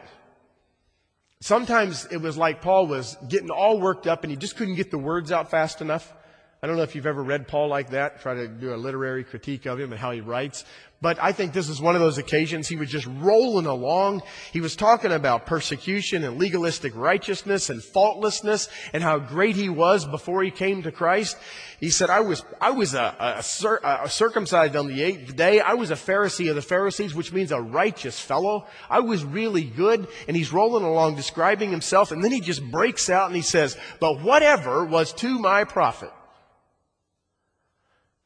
Sometimes 1.42 2.06
it 2.12 2.18
was 2.18 2.38
like 2.38 2.62
Paul 2.62 2.88
was 2.88 3.16
getting 3.28 3.52
all 3.52 3.80
worked 3.80 4.08
up 4.08 4.24
and 4.24 4.32
he 4.32 4.36
just 4.36 4.58
couldn't 4.58 4.76
get 4.76 4.92
the 4.92 4.98
words 4.98 5.32
out 5.32 5.52
fast 5.52 5.80
enough. 5.80 6.12
I 6.62 6.68
don't 6.68 6.76
know 6.76 6.84
if 6.84 6.94
you've 6.94 7.06
ever 7.06 7.24
read 7.24 7.48
Paul 7.48 7.70
like 7.70 7.92
that, 7.92 8.22
try 8.22 8.34
to 8.34 8.48
do 8.48 8.74
a 8.74 8.76
literary 8.76 9.24
critique 9.24 9.66
of 9.66 9.80
him 9.80 9.94
and 9.94 10.00
how 10.00 10.12
he 10.12 10.20
writes. 10.20 10.66
But 11.02 11.18
I 11.24 11.32
think 11.32 11.54
this 11.54 11.70
is 11.70 11.82
one 11.82 11.96
of 11.96 12.02
those 12.02 12.18
occasions 12.18 12.68
he 12.68 12.76
was 12.76 12.90
just 12.90 13.08
rolling 13.08 13.66
along. 13.66 14.22
He 14.52 14.60
was 14.60 14.76
talking 14.76 15.14
about 15.14 15.46
persecution 15.46 16.26
and 16.26 16.38
legalistic 16.38 16.94
righteousness 16.94 17.70
and 17.70 17.82
faultlessness 17.82 18.68
and 18.92 19.02
how 19.02 19.20
great 19.20 19.56
he 19.56 19.70
was 19.70 20.06
before 20.06 20.44
he 20.44 20.52
came 20.52 20.84
to 20.84 20.92
Christ. 20.92 21.38
He 21.80 21.90
said, 21.90 22.10
I 22.10 22.20
was, 22.20 22.44
I 22.60 22.72
was 22.72 22.94
a, 22.94 23.16
a, 23.18 24.04
a 24.04 24.10
circumcised 24.10 24.76
on 24.76 24.88
the 24.88 25.02
eighth 25.02 25.38
day. 25.38 25.62
I 25.62 25.76
was 25.76 25.92
a 25.92 25.96
Pharisee 25.96 26.50
of 26.50 26.58
the 26.58 26.62
Pharisees, 26.62 27.16
which 27.16 27.32
means 27.32 27.54
a 27.54 27.62
righteous 27.62 28.20
fellow. 28.20 28.68
I 28.90 29.00
was 29.00 29.24
really 29.24 29.64
good. 29.64 30.10
And 30.28 30.36
he's 30.36 30.52
rolling 30.52 30.84
along 30.84 31.16
describing 31.16 31.72
himself. 31.72 32.12
And 32.12 32.22
then 32.22 32.34
he 32.34 32.42
just 32.42 32.62
breaks 32.70 33.10
out 33.10 33.28
and 33.28 33.36
he 33.38 33.42
says, 33.42 33.78
but 34.02 34.20
whatever 34.20 34.84
was 34.84 35.14
to 35.14 35.40
my 35.40 35.64
profit. 35.64 36.12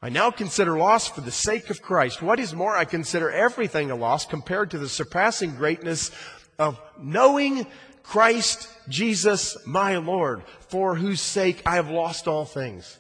I 0.04 0.10
now 0.10 0.32
consider 0.32 0.78
loss 0.78 1.08
for 1.08 1.22
the 1.22 1.32
sake 1.32 1.70
of 1.70 1.82
Christ. 1.82 2.22
What 2.22 2.38
is 2.38 2.54
more, 2.54 2.76
I 2.76 2.84
consider 2.84 3.32
everything 3.32 3.90
a 3.90 3.96
loss 3.96 4.26
compared 4.26 4.72
to 4.72 4.78
the 4.78 4.90
surpassing 4.90 5.56
greatness 5.56 6.12
of 6.60 6.78
knowing 7.00 7.66
Christ 8.04 8.68
Jesus 8.90 9.56
my 9.66 9.96
Lord, 9.96 10.44
for 10.68 10.96
whose 10.96 11.22
sake 11.22 11.62
I 11.66 11.76
have 11.76 11.90
lost 11.90 12.28
all 12.28 12.44
things. 12.44 13.00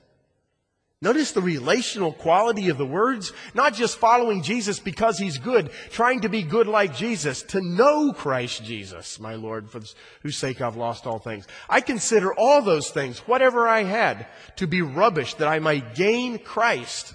Notice 1.04 1.34
the 1.34 1.42
relational 1.42 2.14
quality 2.14 2.70
of 2.70 2.78
the 2.78 2.86
words, 2.86 3.34
not 3.54 3.74
just 3.74 3.98
following 3.98 4.42
Jesus 4.42 4.80
because 4.80 5.18
he's 5.18 5.38
good, 5.38 5.70
trying 5.92 6.22
to 6.22 6.30
be 6.30 6.44
good 6.44 6.66
like 6.66 6.96
Jesus, 6.96 7.44
to 7.44 7.60
know 7.60 8.14
Christ 8.14 8.64
Jesus, 8.64 9.20
my 9.20 9.36
Lord, 9.36 9.70
for 9.70 9.82
whose 10.22 10.38
sake 10.38 10.62
I've 10.62 10.78
lost 10.78 11.06
all 11.06 11.20
things. 11.20 11.46
I 11.70 11.82
consider 11.82 12.34
all 12.34 12.62
those 12.62 12.90
things, 12.90 13.20
whatever 13.20 13.68
I 13.68 13.84
had, 13.84 14.28
to 14.56 14.66
be 14.66 14.82
rubbish 14.82 15.34
that 15.34 15.50
I 15.50 15.60
might 15.60 15.94
gain 15.94 16.40
Christ. 16.40 17.14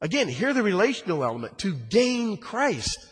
Again, 0.00 0.28
hear 0.28 0.54
the 0.54 0.62
relational 0.62 1.24
element, 1.24 1.58
to 1.58 1.74
gain 1.74 2.36
Christ 2.36 3.08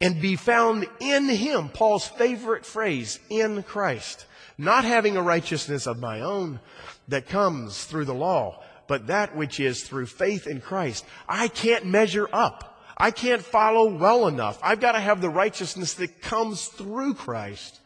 and 0.00 0.22
be 0.22 0.34
found 0.34 0.86
in 0.98 1.28
him, 1.28 1.68
Paul's 1.68 2.08
favorite 2.08 2.64
phrase, 2.64 3.20
in 3.28 3.64
Christ. 3.64 4.24
Not 4.58 4.84
having 4.84 5.16
a 5.16 5.22
righteousness 5.22 5.86
of 5.86 5.98
my 5.98 6.20
own, 6.20 6.60
that 7.08 7.28
comes 7.28 7.84
through 7.84 8.06
the 8.06 8.14
law, 8.14 8.62
but 8.86 9.08
that 9.08 9.36
which 9.36 9.60
is 9.60 9.82
through 9.82 10.06
faith 10.06 10.46
in 10.46 10.60
Christ. 10.60 11.04
I 11.28 11.48
can't 11.48 11.86
measure 11.86 12.28
up. 12.32 12.72
I 12.96 13.10
can't 13.10 13.42
follow 13.42 13.94
well 13.94 14.26
enough. 14.26 14.58
I've 14.62 14.80
got 14.80 14.92
to 14.92 15.00
have 15.00 15.20
the 15.20 15.28
righteousness 15.28 15.94
that 15.94 16.22
comes 16.22 16.66
through 16.66 17.14
Christ. 17.14 17.80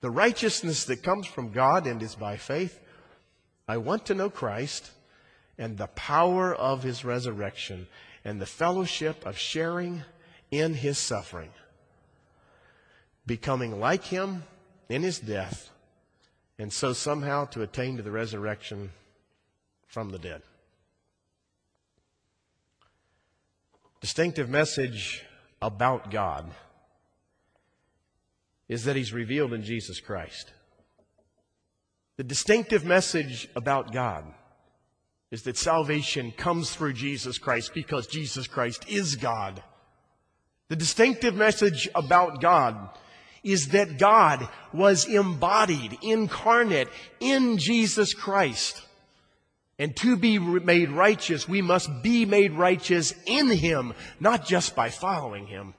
The 0.00 0.10
righteousness 0.10 0.84
that 0.86 1.02
comes 1.02 1.26
from 1.26 1.52
God 1.52 1.86
and 1.86 2.02
is 2.02 2.14
by 2.14 2.36
faith. 2.36 2.80
I 3.68 3.76
want 3.78 4.06
to 4.06 4.14
know 4.14 4.30
Christ 4.30 4.90
and 5.58 5.76
the 5.76 5.88
power 5.88 6.54
of 6.54 6.82
his 6.82 7.04
resurrection 7.04 7.86
and 8.24 8.40
the 8.40 8.46
fellowship 8.46 9.26
of 9.26 9.38
sharing 9.38 10.02
in 10.50 10.74
his 10.74 10.98
suffering. 10.98 11.50
Becoming 13.26 13.80
like 13.80 14.04
him 14.04 14.44
in 14.88 15.02
his 15.02 15.18
death 15.18 15.70
and 16.58 16.72
so 16.72 16.92
somehow 16.92 17.44
to 17.46 17.62
attain 17.62 17.96
to 17.96 18.02
the 18.02 18.10
resurrection 18.10 18.90
from 19.86 20.10
the 20.10 20.18
dead. 20.18 20.42
Distinctive 24.00 24.48
message 24.48 25.24
about 25.60 26.10
God 26.10 26.50
is 28.68 28.84
that 28.84 28.96
He's 28.96 29.12
revealed 29.12 29.52
in 29.52 29.62
Jesus 29.62 30.00
Christ. 30.00 30.52
The 32.16 32.24
distinctive 32.24 32.84
message 32.84 33.48
about 33.54 33.92
God 33.92 34.24
is 35.30 35.42
that 35.42 35.56
salvation 35.56 36.32
comes 36.32 36.74
through 36.74 36.94
Jesus 36.94 37.36
Christ 37.38 37.72
because 37.74 38.06
Jesus 38.06 38.46
Christ 38.46 38.84
is 38.88 39.16
God. 39.16 39.62
The 40.68 40.76
distinctive 40.76 41.34
message 41.34 41.88
about 41.94 42.40
God 42.40 42.90
is 43.46 43.68
that 43.68 43.96
God 43.96 44.48
was 44.72 45.06
embodied, 45.06 45.96
incarnate 46.02 46.88
in 47.20 47.58
Jesus 47.58 48.12
Christ. 48.12 48.82
And 49.78 49.94
to 49.98 50.16
be 50.16 50.38
made 50.38 50.90
righteous, 50.90 51.48
we 51.48 51.62
must 51.62 52.02
be 52.02 52.26
made 52.26 52.52
righteous 52.52 53.14
in 53.24 53.50
Him, 53.50 53.94
not 54.18 54.46
just 54.46 54.74
by 54.74 54.90
following 54.90 55.46
Him. 55.46 55.74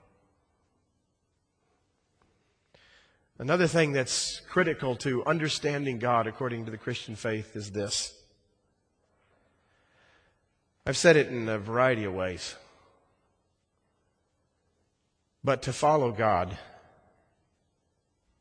Another 3.38 3.66
thing 3.66 3.92
that's 3.92 4.40
critical 4.48 4.96
to 4.96 5.24
understanding 5.24 5.98
God 5.98 6.26
according 6.26 6.64
to 6.64 6.70
the 6.70 6.78
Christian 6.78 7.16
faith 7.16 7.54
is 7.54 7.70
this. 7.70 8.14
I've 10.86 10.96
said 10.96 11.16
it 11.16 11.28
in 11.28 11.48
a 11.48 11.58
variety 11.58 12.04
of 12.04 12.14
ways. 12.14 12.56
But 15.44 15.62
to 15.62 15.72
follow 15.72 16.12
God 16.12 16.56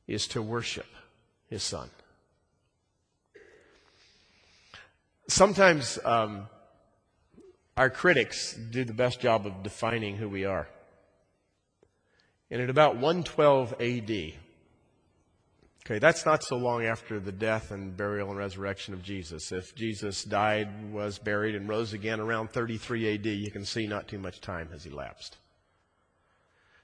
is 0.07 0.27
to 0.27 0.41
worship 0.41 0.87
his 1.49 1.63
son. 1.63 1.89
Sometimes 5.27 5.99
um, 6.05 6.47
our 7.75 7.89
critics 7.89 8.53
do 8.53 8.85
the 8.85 8.93
best 8.93 9.19
job 9.19 9.45
of 9.45 9.63
defining 9.63 10.15
who 10.15 10.29
we 10.29 10.45
are. 10.45 10.67
And 12.49 12.61
at 12.61 12.69
about 12.69 12.95
112 12.95 13.73
AD, 13.81 14.33
Okay, 15.87 15.99
that's 15.99 16.25
not 16.25 16.43
so 16.43 16.57
long 16.57 16.83
after 16.83 17.17
the 17.17 17.31
death 17.31 17.71
and 17.71 17.95
burial 17.95 18.27
and 18.27 18.37
resurrection 18.37 18.93
of 18.93 19.01
Jesus. 19.01 19.53
If 19.53 19.73
Jesus 19.73 20.25
died, 20.25 20.91
was 20.91 21.17
buried, 21.17 21.55
and 21.55 21.69
rose 21.69 21.93
again 21.93 22.19
around 22.19 22.51
33 22.51 23.13
AD, 23.13 23.25
you 23.25 23.49
can 23.51 23.63
see 23.63 23.87
not 23.87 24.05
too 24.05 24.19
much 24.19 24.41
time 24.41 24.67
has 24.71 24.85
elapsed. 24.85 25.37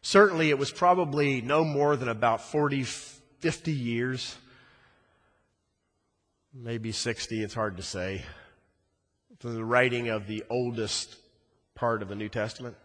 Certainly, 0.06 0.50
it 0.50 0.60
was 0.60 0.70
probably 0.70 1.42
no 1.42 1.64
more 1.64 1.96
than 1.96 2.10
about 2.10 2.42
40, 2.42 2.84
50 2.84 3.72
years, 3.72 4.36
maybe 6.54 6.92
60, 6.92 7.42
it's 7.42 7.54
hard 7.54 7.78
to 7.78 7.84
say, 7.84 8.22
from 9.40 9.56
the 9.56 9.64
writing 9.64 10.10
of 10.10 10.28
the 10.28 10.44
oldest 10.50 11.16
part 11.74 12.02
of 12.02 12.10
the 12.10 12.16
New 12.16 12.28
Testament. 12.28 12.76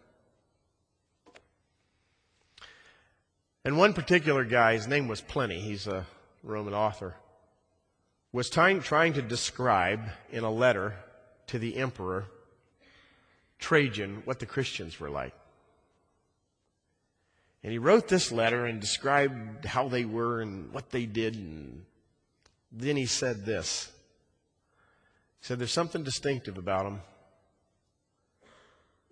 And 3.65 3.77
one 3.77 3.91
particular 3.91 4.45
guy, 4.45 4.75
his 4.75 4.87
name 4.87 5.09
was 5.09 5.19
Pliny, 5.19 5.59
he's 5.59 5.87
a 5.87 6.05
Roman 6.41 6.73
author, 6.73 7.15
was 8.31 8.49
trying, 8.49 8.79
trying 8.79 9.11
to 9.13 9.21
describe 9.21 9.99
in 10.31 10.45
a 10.45 10.51
letter 10.51 10.95
to 11.47 11.59
the 11.59 11.75
emperor 11.75 12.27
Trajan 13.59 14.21
what 14.23 14.39
the 14.39 14.45
Christians 14.45 15.01
were 15.01 15.09
like. 15.09 15.33
And 17.63 17.71
he 17.71 17.77
wrote 17.77 18.07
this 18.07 18.31
letter 18.31 18.65
and 18.65 18.79
described 18.79 19.65
how 19.65 19.89
they 19.89 20.05
were 20.05 20.41
and 20.41 20.71
what 20.73 20.91
they 20.91 21.05
did. 21.05 21.35
And 21.35 21.85
then 22.71 22.95
he 22.95 23.05
said 23.05 23.45
this. 23.45 23.91
He 25.41 25.45
said, 25.47 25.59
There's 25.59 25.71
something 25.71 26.03
distinctive 26.03 26.57
about 26.57 26.85
them 26.85 27.01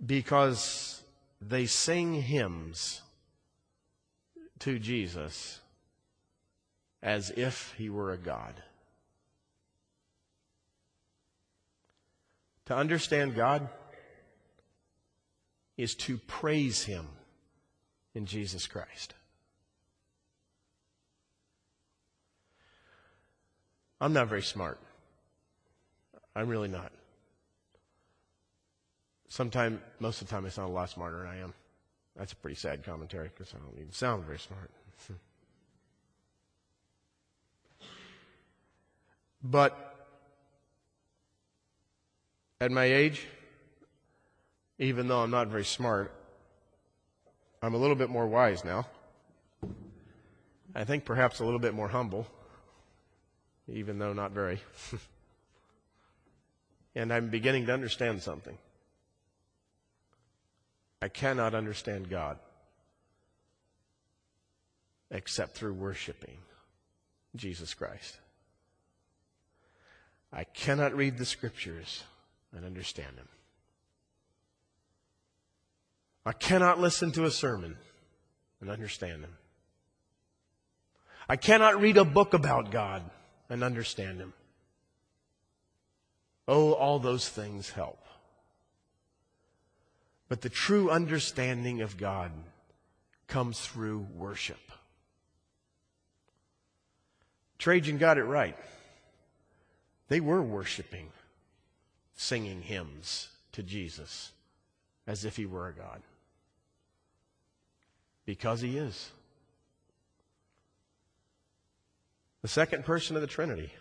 because 0.05 1.01
they 1.41 1.65
sing 1.65 2.21
hymns 2.21 3.01
to 4.59 4.79
Jesus 4.79 5.59
as 7.01 7.31
if 7.31 7.73
he 7.77 7.89
were 7.89 8.11
a 8.11 8.17
God. 8.17 8.61
To 12.65 12.75
understand 12.75 13.35
God 13.35 13.69
is 15.77 15.95
to 15.95 16.17
praise 16.17 16.83
him 16.83 17.07
in 18.17 18.25
Jesus 18.25 18.65
Christ. 18.65 19.13
I'm 24.01 24.11
not 24.11 24.27
very 24.27 24.41
smart. 24.41 24.79
I'm 26.35 26.49
really 26.49 26.67
not. 26.67 26.91
Sometimes, 29.29 29.79
most 29.99 30.21
of 30.21 30.27
the 30.27 30.31
time, 30.31 30.45
I 30.45 30.49
sound 30.49 30.69
a 30.69 30.73
lot 30.73 30.89
smarter 30.89 31.19
than 31.19 31.27
I 31.27 31.37
am. 31.37 31.53
That's 32.15 32.33
a 32.33 32.35
pretty 32.35 32.55
sad 32.55 32.83
commentary 32.83 33.29
because 33.29 33.53
I 33.53 33.59
don't 33.59 33.79
even 33.79 33.91
sound 33.91 34.25
very 34.25 34.39
smart. 34.39 34.71
but 39.43 39.95
at 42.59 42.71
my 42.71 42.85
age, 42.85 43.27
even 44.79 45.07
though 45.07 45.19
I'm 45.19 45.31
not 45.31 45.49
very 45.49 45.65
smart, 45.65 46.16
I'm 47.61 47.73
a 47.73 47.77
little 47.77 47.95
bit 47.95 48.09
more 48.09 48.27
wise 48.27 48.63
now. 48.63 48.85
I 50.75 50.83
think 50.83 51.05
perhaps 51.05 51.39
a 51.39 51.45
little 51.45 51.59
bit 51.59 51.73
more 51.73 51.87
humble, 51.87 52.27
even 53.67 53.97
though 53.97 54.13
not 54.13 54.31
very. 54.31 54.59
and 56.95 57.11
I'm 57.11 57.29
beginning 57.29 57.65
to 57.65 57.73
understand 57.73 58.21
something. 58.21 58.57
I 61.01 61.07
cannot 61.07 61.55
understand 61.55 62.09
God 62.09 62.37
except 65.09 65.55
through 65.55 65.73
worshiping 65.73 66.37
Jesus 67.35 67.73
Christ. 67.73 68.17
I 70.33 70.43
cannot 70.43 70.95
read 70.95 71.17
the 71.17 71.25
scriptures 71.25 72.03
and 72.51 72.65
understand 72.65 73.15
them. 73.15 73.27
I 76.27 76.33
cannot 76.33 76.81
listen 76.81 77.13
to 77.13 77.23
a 77.23 77.31
sermon 77.31 77.77
and 78.59 78.69
understand 78.69 79.23
him. 79.23 79.37
I 81.29 81.37
cannot 81.37 81.79
read 81.79 81.95
a 81.95 82.03
book 82.03 82.33
about 82.33 82.69
God 82.69 83.01
and 83.49 83.63
understand 83.63 84.19
Him. 84.19 84.33
Oh, 86.49 86.73
all 86.73 86.99
those 86.99 87.29
things 87.29 87.69
help. 87.69 88.03
But 90.27 90.41
the 90.41 90.49
true 90.49 90.89
understanding 90.89 91.81
of 91.81 91.95
God 91.95 92.31
comes 93.27 93.61
through 93.61 94.07
worship. 94.13 94.59
Trajan 97.57 97.97
got 97.97 98.17
it 98.17 98.25
right. 98.25 98.57
They 100.09 100.19
were 100.19 100.41
worshiping, 100.41 101.07
singing 102.15 102.63
hymns 102.63 103.29
to 103.53 103.63
Jesus 103.63 104.33
as 105.07 105.23
if 105.23 105.37
he 105.37 105.45
were 105.45 105.69
a 105.69 105.73
God. 105.73 106.01
Because 108.27 108.59
he 108.59 108.77
is. 108.77 109.11
The 112.43 112.49
second 112.49 112.85
person 112.85 113.15
of 113.15 113.21
the 113.21 113.27
Trinity, 113.27 113.71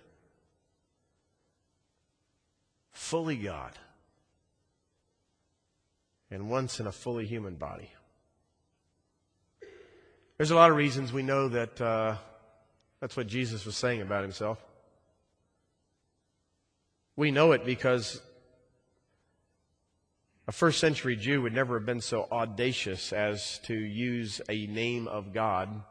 fully 2.92 3.36
God 3.36 3.72
and 6.30 6.48
once 6.48 6.80
in 6.80 6.86
a 6.86 6.92
fully 6.92 7.26
human 7.26 7.56
body. 7.56 7.90
There's 10.36 10.52
a 10.52 10.56
lot 10.56 10.70
of 10.70 10.76
reasons 10.76 11.12
we 11.12 11.22
know 11.22 11.48
that 11.48 11.80
uh, 11.80 12.16
that's 13.00 13.16
what 13.16 13.26
Jesus 13.26 13.66
was 13.66 13.76
saying 13.76 14.00
about 14.00 14.22
himself. 14.22 14.64
We 17.16 17.32
know 17.32 17.52
it 17.52 17.64
because 17.64 18.20
a 20.48 20.52
first 20.52 20.78
century 20.78 21.16
Jew 21.16 21.42
would 21.42 21.54
never 21.54 21.78
have 21.78 21.86
been 21.86 22.00
so 22.00 22.28
audacious 22.30 23.12
as 23.12 23.58
to 23.64 23.74
use 23.74 24.40
a 24.48 24.66
name 24.66 25.08
of 25.08 25.32
God 25.32 25.82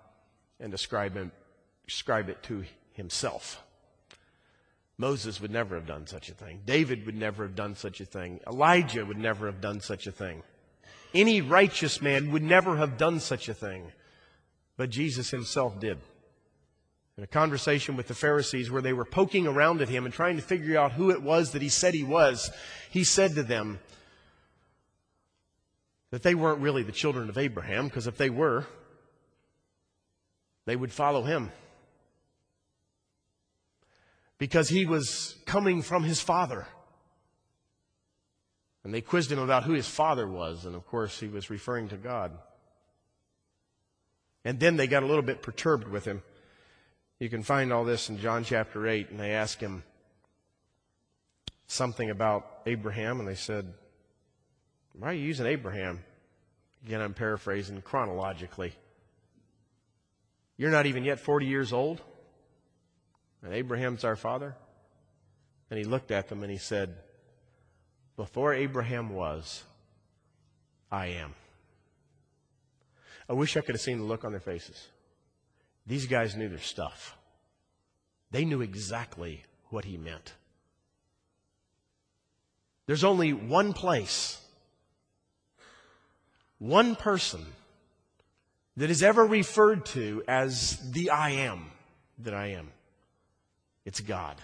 and 0.60 0.72
describe, 0.72 1.16
him, 1.16 1.32
it 2.30 2.44
to 2.44 2.64
himself. 2.94 3.62
Moses 4.98 5.42
would 5.42 5.52
never 5.52 5.76
have 5.76 5.86
done 5.86 6.08
such 6.08 6.30
a 6.30 6.34
thing. 6.34 6.62
David 6.66 7.06
would 7.06 7.18
never 7.18 7.44
have 7.44 7.56
done 7.56 7.76
such 7.76 8.00
a 8.00 8.06
thing. 8.06 8.40
Elijah 8.48 9.06
would 9.06 9.18
never 9.18 9.46
have 9.48 9.60
done 9.60 9.82
such 9.82 10.08
a 10.08 10.12
thing. 10.12 10.42
Any 11.14 11.42
righteous 11.42 12.02
man 12.02 12.32
would 12.32 12.44
never 12.44 12.78
have 12.78 12.98
done 12.98 13.20
such 13.20 13.50
a 13.50 13.54
thing. 13.54 13.92
But 14.78 14.90
Jesus 14.90 15.32
himself 15.32 15.80
did. 15.80 15.98
In 17.18 17.24
a 17.24 17.28
conversation 17.28 17.98
with 17.98 18.08
the 18.08 18.14
Pharisees 18.14 18.72
where 18.72 18.82
they 18.82 18.94
were 18.94 19.06
poking 19.06 19.48
around 19.48 19.82
at 19.82 19.90
him 19.90 20.06
and 20.06 20.14
trying 20.14 20.38
to 20.38 20.42
figure 20.42 20.78
out 20.78 20.94
who 20.94 21.12
it 21.12 21.22
was 21.22 21.52
that 21.52 21.62
he 21.62 21.70
said 21.70 21.94
he 21.94 22.04
was, 22.04 22.52
he 22.90 23.04
said 23.04 23.36
to 23.36 23.44
them 23.44 23.80
that 26.16 26.24
they 26.24 26.34
weren't 26.34 26.62
really 26.62 26.82
the 26.82 26.94
children 26.94 27.28
of 27.28 27.38
Abraham, 27.38 27.90
because 27.90 28.08
if 28.08 28.16
they 28.16 28.30
were, 28.30 28.66
they 30.66 30.78
would 30.78 30.94
follow 30.94 31.24
him 31.24 31.52
because 34.38 34.70
he 34.70 34.86
was 34.86 35.36
coming 35.46 35.82
from 35.82 36.06
his 36.06 36.22
father. 36.22 36.68
And 38.86 38.94
they 38.94 39.02
quizzed 39.02 39.30
him 39.30 39.40
about 39.40 39.66
who 39.66 39.74
his 39.74 39.90
father 39.90 40.26
was, 40.26 40.66
and 40.66 40.74
of 40.74 40.88
course 40.88 41.20
he 41.20 41.28
was 41.28 41.50
referring 41.50 41.90
to 41.90 41.98
God. 41.98 42.32
And 44.46 44.58
then 44.58 44.78
they 44.78 44.88
got 44.88 45.04
a 45.04 45.08
little 45.08 45.22
bit 45.22 45.42
perturbed 45.42 45.90
with 45.90 46.06
him. 46.06 46.24
You 47.20 47.28
can 47.28 47.44
find 47.44 47.74
all 47.74 47.84
this 47.84 48.08
in 48.08 48.20
John 48.20 48.46
chapter 48.46 48.88
8, 48.88 49.10
and 49.10 49.20
they 49.20 49.32
asked 49.32 49.60
him 49.60 49.84
something 51.68 52.10
about 52.10 52.62
Abraham, 52.66 53.20
and 53.20 53.28
they 53.28 53.36
said, 53.36 53.74
Why 55.00 55.10
are 55.10 55.14
you 55.14 55.26
using 55.26 55.46
Abraham? 55.46 56.00
Again, 56.86 57.02
I'm 57.02 57.14
paraphrasing 57.14 57.82
chronologically. 57.82 58.74
You're 60.58 60.72
not 60.72 60.86
even 60.86 61.04
yet 61.04 61.20
40 61.20 61.46
years 61.46 61.74
old? 61.74 62.02
And 63.44 63.54
Abraham's 63.54 64.04
our 64.04 64.16
father? 64.16 64.56
And 65.70 65.78
he 65.78 65.86
looked 65.86 66.12
at 66.12 66.30
them 66.30 66.44
and 66.44 66.52
he 66.52 66.58
said, 66.58 66.96
Before 68.16 68.54
Abraham 68.54 69.10
was, 69.10 69.64
I 70.92 71.08
am. 71.08 71.34
I 73.28 73.34
wish 73.34 73.58
I 73.58 73.62
could 73.62 73.76
have 73.76 73.82
seen 73.82 73.98
the 73.98 74.04
look 74.06 74.24
on 74.24 74.32
their 74.32 74.40
faces. 74.40 74.88
These 75.88 76.08
guys 76.08 76.36
knew 76.36 76.48
their 76.48 76.60
stuff. 76.60 77.18
They 78.32 78.46
knew 78.46 78.62
exactly 78.62 79.44
what 79.70 79.86
he 79.86 79.98
meant. 79.98 80.34
There's 82.86 83.04
only 83.04 83.34
one 83.34 83.74
place, 83.74 84.40
one 86.60 86.96
person 86.96 87.46
that 88.78 88.90
is 88.90 89.04
ever 89.04 89.26
referred 89.26 89.86
to 89.88 90.24
as 90.28 90.78
the 90.92 91.10
I 91.10 91.32
am 91.32 91.72
that 92.20 92.34
I 92.34 92.48
am. 92.48 92.72
It's 93.86 94.00
God. 94.00 94.38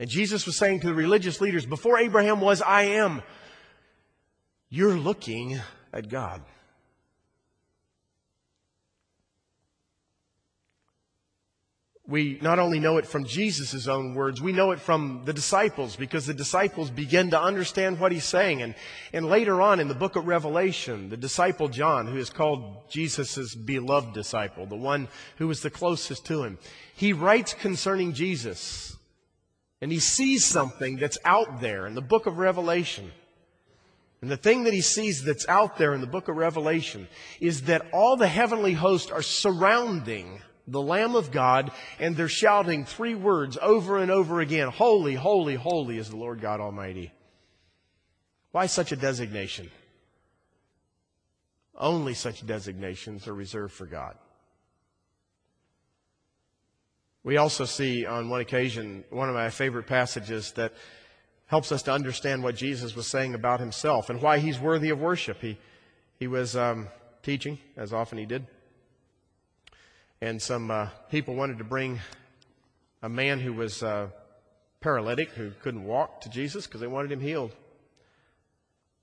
And 0.00 0.08
Jesus 0.08 0.46
was 0.46 0.56
saying 0.56 0.80
to 0.80 0.88
the 0.88 0.94
religious 0.94 1.40
leaders, 1.40 1.64
before 1.64 1.98
Abraham 1.98 2.40
was, 2.40 2.60
I 2.60 2.82
am. 2.82 3.22
You're 4.68 4.96
looking 4.96 5.60
at 5.92 6.08
God. 6.08 6.42
We 12.12 12.38
not 12.42 12.58
only 12.58 12.78
know 12.78 12.98
it 12.98 13.06
from 13.06 13.24
Jesus' 13.24 13.88
own 13.88 14.14
words, 14.14 14.42
we 14.42 14.52
know 14.52 14.72
it 14.72 14.80
from 14.80 15.22
the 15.24 15.32
disciples 15.32 15.96
because 15.96 16.26
the 16.26 16.34
disciples 16.34 16.90
begin 16.90 17.30
to 17.30 17.40
understand 17.40 17.98
what 17.98 18.12
he's 18.12 18.26
saying. 18.26 18.60
And, 18.60 18.74
and 19.14 19.24
later 19.24 19.62
on 19.62 19.80
in 19.80 19.88
the 19.88 19.94
book 19.94 20.14
of 20.16 20.26
Revelation, 20.26 21.08
the 21.08 21.16
disciple 21.16 21.68
John, 21.68 22.06
who 22.06 22.18
is 22.18 22.28
called 22.28 22.90
Jesus' 22.90 23.54
beloved 23.54 24.12
disciple, 24.12 24.66
the 24.66 24.76
one 24.76 25.08
who 25.38 25.48
was 25.48 25.62
the 25.62 25.70
closest 25.70 26.26
to 26.26 26.44
him, 26.44 26.58
he 26.94 27.14
writes 27.14 27.54
concerning 27.54 28.12
Jesus. 28.12 28.94
And 29.80 29.90
he 29.90 29.98
sees 29.98 30.44
something 30.44 30.96
that's 30.96 31.16
out 31.24 31.62
there 31.62 31.86
in 31.86 31.94
the 31.94 32.02
book 32.02 32.26
of 32.26 32.36
Revelation. 32.36 33.10
And 34.20 34.30
the 34.30 34.36
thing 34.36 34.64
that 34.64 34.74
he 34.74 34.82
sees 34.82 35.24
that's 35.24 35.48
out 35.48 35.78
there 35.78 35.94
in 35.94 36.02
the 36.02 36.06
book 36.06 36.28
of 36.28 36.36
Revelation 36.36 37.08
is 37.40 37.62
that 37.62 37.86
all 37.90 38.18
the 38.18 38.28
heavenly 38.28 38.74
hosts 38.74 39.10
are 39.10 39.22
surrounding 39.22 40.42
the 40.66 40.80
Lamb 40.80 41.16
of 41.16 41.30
God, 41.30 41.72
and 41.98 42.16
they're 42.16 42.28
shouting 42.28 42.84
three 42.84 43.14
words 43.14 43.58
over 43.60 43.98
and 43.98 44.10
over 44.10 44.40
again 44.40 44.68
Holy, 44.68 45.14
holy, 45.14 45.54
holy 45.54 45.98
is 45.98 46.10
the 46.10 46.16
Lord 46.16 46.40
God 46.40 46.60
Almighty. 46.60 47.12
Why 48.52 48.66
such 48.66 48.92
a 48.92 48.96
designation? 48.96 49.70
Only 51.74 52.14
such 52.14 52.46
designations 52.46 53.26
are 53.26 53.34
reserved 53.34 53.72
for 53.72 53.86
God. 53.86 54.16
We 57.24 57.36
also 57.36 57.64
see 57.64 58.04
on 58.04 58.28
one 58.28 58.40
occasion 58.40 59.04
one 59.10 59.28
of 59.28 59.34
my 59.34 59.48
favorite 59.50 59.86
passages 59.86 60.52
that 60.52 60.74
helps 61.46 61.72
us 61.72 61.82
to 61.84 61.92
understand 61.92 62.42
what 62.42 62.56
Jesus 62.56 62.94
was 62.94 63.06
saying 63.06 63.34
about 63.34 63.60
himself 63.60 64.10
and 64.10 64.20
why 64.20 64.38
he's 64.38 64.58
worthy 64.58 64.90
of 64.90 65.00
worship. 65.00 65.40
He, 65.40 65.58
he 66.18 66.26
was 66.26 66.56
um, 66.56 66.88
teaching, 67.22 67.58
as 67.76 67.92
often 67.92 68.18
he 68.18 68.26
did 68.26 68.46
and 70.22 70.40
some 70.40 70.70
uh, 70.70 70.86
people 71.10 71.34
wanted 71.34 71.58
to 71.58 71.64
bring 71.64 71.98
a 73.02 73.08
man 73.08 73.40
who 73.40 73.52
was 73.52 73.82
uh, 73.82 74.06
paralytic, 74.80 75.30
who 75.30 75.50
couldn't 75.62 75.82
walk, 75.82 76.20
to 76.20 76.28
Jesus 76.28 76.64
because 76.64 76.80
they 76.80 76.86
wanted 76.86 77.10
him 77.10 77.20
healed. 77.20 77.50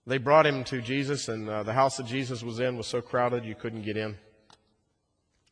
They 0.08 0.18
brought 0.18 0.48
him 0.48 0.64
to 0.64 0.82
Jesus, 0.82 1.28
and 1.28 1.50
uh, 1.50 1.64
the 1.64 1.74
house 1.74 1.98
that 1.98 2.06
Jesus 2.06 2.42
was 2.42 2.62
in 2.62 2.78
was 2.78 2.88
so 2.88 3.02
crowded 3.02 3.44
you 3.44 3.54
couldn't 3.54 3.82
get 3.82 3.98
in. 3.98 4.18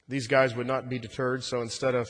These 0.08 0.28
guys 0.28 0.56
would 0.56 0.68
not 0.68 0.88
be 0.88 1.00
deterred, 1.00 1.44
so 1.44 1.62
instead 1.62 1.96
of 1.96 2.10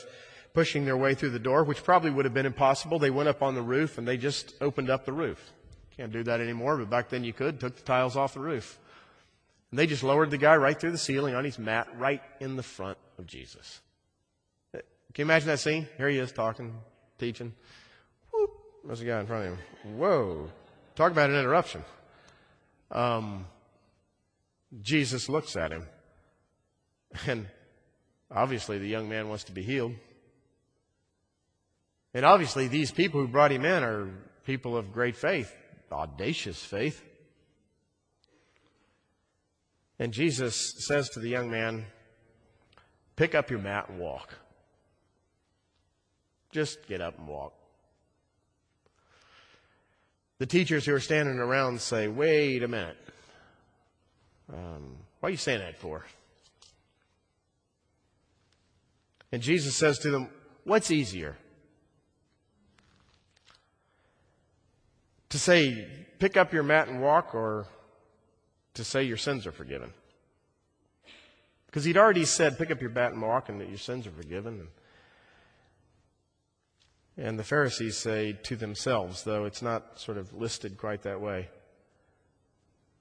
pushing 0.54 0.84
their 0.84 0.96
way 0.96 1.14
through 1.14 1.30
the 1.30 1.40
door, 1.40 1.64
which 1.64 1.82
probably 1.82 2.12
would 2.12 2.26
have 2.26 2.34
been 2.34 2.46
impossible, 2.46 3.00
they 3.00 3.10
went 3.10 3.28
up 3.28 3.42
on 3.42 3.56
the 3.56 3.62
roof 3.62 3.98
and 3.98 4.06
they 4.06 4.16
just 4.16 4.54
opened 4.60 4.88
up 4.88 5.04
the 5.04 5.12
roof. 5.12 5.52
Can't 5.96 6.12
do 6.12 6.22
that 6.22 6.40
anymore, 6.40 6.76
but 6.76 6.90
back 6.90 7.08
then 7.08 7.24
you 7.24 7.32
could. 7.32 7.58
Took 7.58 7.74
the 7.74 7.82
tiles 7.82 8.16
off 8.16 8.34
the 8.34 8.40
roof. 8.40 8.78
And 9.72 9.78
they 9.80 9.88
just 9.88 10.04
lowered 10.04 10.30
the 10.30 10.38
guy 10.38 10.54
right 10.56 10.78
through 10.78 10.92
the 10.92 10.98
ceiling 10.98 11.34
on 11.34 11.44
his 11.44 11.58
mat, 11.58 11.88
right 11.98 12.22
in 12.38 12.54
the 12.54 12.62
front 12.62 12.98
of 13.18 13.26
Jesus. 13.26 13.80
Can 14.72 14.82
you 15.16 15.24
imagine 15.24 15.48
that 15.48 15.58
scene? 15.58 15.88
Here 15.96 16.08
he 16.08 16.18
is 16.18 16.32
talking, 16.32 16.74
teaching. 17.18 17.52
Whoop, 18.32 18.50
there's 18.84 19.00
a 19.00 19.04
guy 19.04 19.20
in 19.20 19.26
front 19.26 19.46
of 19.46 19.52
him. 19.52 19.98
Whoa. 19.98 20.50
Talk 20.94 21.12
about 21.12 21.30
an 21.30 21.36
interruption. 21.36 21.82
Um, 22.90 23.46
Jesus 24.82 25.28
looks 25.28 25.56
at 25.56 25.72
him. 25.72 25.86
And 27.26 27.48
obviously, 28.30 28.78
the 28.78 28.86
young 28.86 29.08
man 29.08 29.28
wants 29.28 29.44
to 29.44 29.52
be 29.52 29.62
healed. 29.62 29.94
And 32.12 32.24
obviously, 32.24 32.68
these 32.68 32.90
people 32.90 33.20
who 33.20 33.28
brought 33.28 33.50
him 33.50 33.64
in 33.64 33.82
are 33.82 34.10
people 34.44 34.76
of 34.76 34.92
great 34.92 35.16
faith, 35.16 35.54
audacious 35.90 36.62
faith. 36.62 37.02
And 39.98 40.12
Jesus 40.12 40.74
says 40.86 41.08
to 41.10 41.20
the 41.20 41.28
young 41.28 41.50
man, 41.50 41.86
Pick 43.18 43.34
up 43.34 43.50
your 43.50 43.58
mat 43.58 43.88
and 43.88 43.98
walk. 43.98 44.32
Just 46.52 46.86
get 46.86 47.00
up 47.00 47.18
and 47.18 47.26
walk. 47.26 47.52
The 50.38 50.46
teachers 50.46 50.86
who 50.86 50.94
are 50.94 51.00
standing 51.00 51.40
around 51.40 51.80
say, 51.80 52.06
Wait 52.06 52.62
a 52.62 52.68
minute. 52.68 52.96
Um, 54.52 54.98
are 55.20 55.30
you 55.30 55.36
saying 55.36 55.58
that 55.58 55.76
for? 55.76 56.06
And 59.32 59.42
Jesus 59.42 59.74
says 59.74 59.98
to 59.98 60.12
them, 60.12 60.28
What's 60.62 60.92
easier? 60.92 61.36
To 65.30 65.40
say, 65.40 65.88
Pick 66.20 66.36
up 66.36 66.52
your 66.52 66.62
mat 66.62 66.86
and 66.86 67.02
walk, 67.02 67.34
or 67.34 67.66
to 68.74 68.84
say 68.84 69.02
your 69.02 69.16
sins 69.16 69.44
are 69.44 69.52
forgiven. 69.52 69.92
Because 71.68 71.84
he'd 71.84 71.98
already 71.98 72.24
said, 72.24 72.58
pick 72.58 72.70
up 72.70 72.80
your 72.80 72.90
bat 72.90 73.12
and 73.12 73.22
walk, 73.22 73.50
and 73.50 73.60
that 73.60 73.68
your 73.68 73.78
sins 73.78 74.06
are 74.06 74.10
forgiven. 74.10 74.68
And 77.16 77.38
the 77.38 77.44
Pharisees 77.44 77.96
say 77.96 78.32
to 78.44 78.56
themselves, 78.56 79.22
though 79.22 79.44
it's 79.44 79.60
not 79.60 80.00
sort 80.00 80.18
of 80.18 80.32
listed 80.32 80.78
quite 80.78 81.02
that 81.02 81.20
way, 81.20 81.50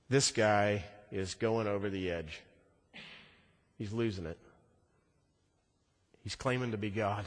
this 0.09 0.32
guy 0.32 0.84
is 1.11 1.34
going 1.36 1.68
over 1.68 1.89
the 1.89 2.11
edge. 2.11 2.41
He's 3.78 3.93
losing 3.93 4.26
it. 4.26 4.38
He's 6.24 6.36
claiming 6.36 6.72
to 6.72 6.78
be 6.78 6.89
God. 6.89 7.26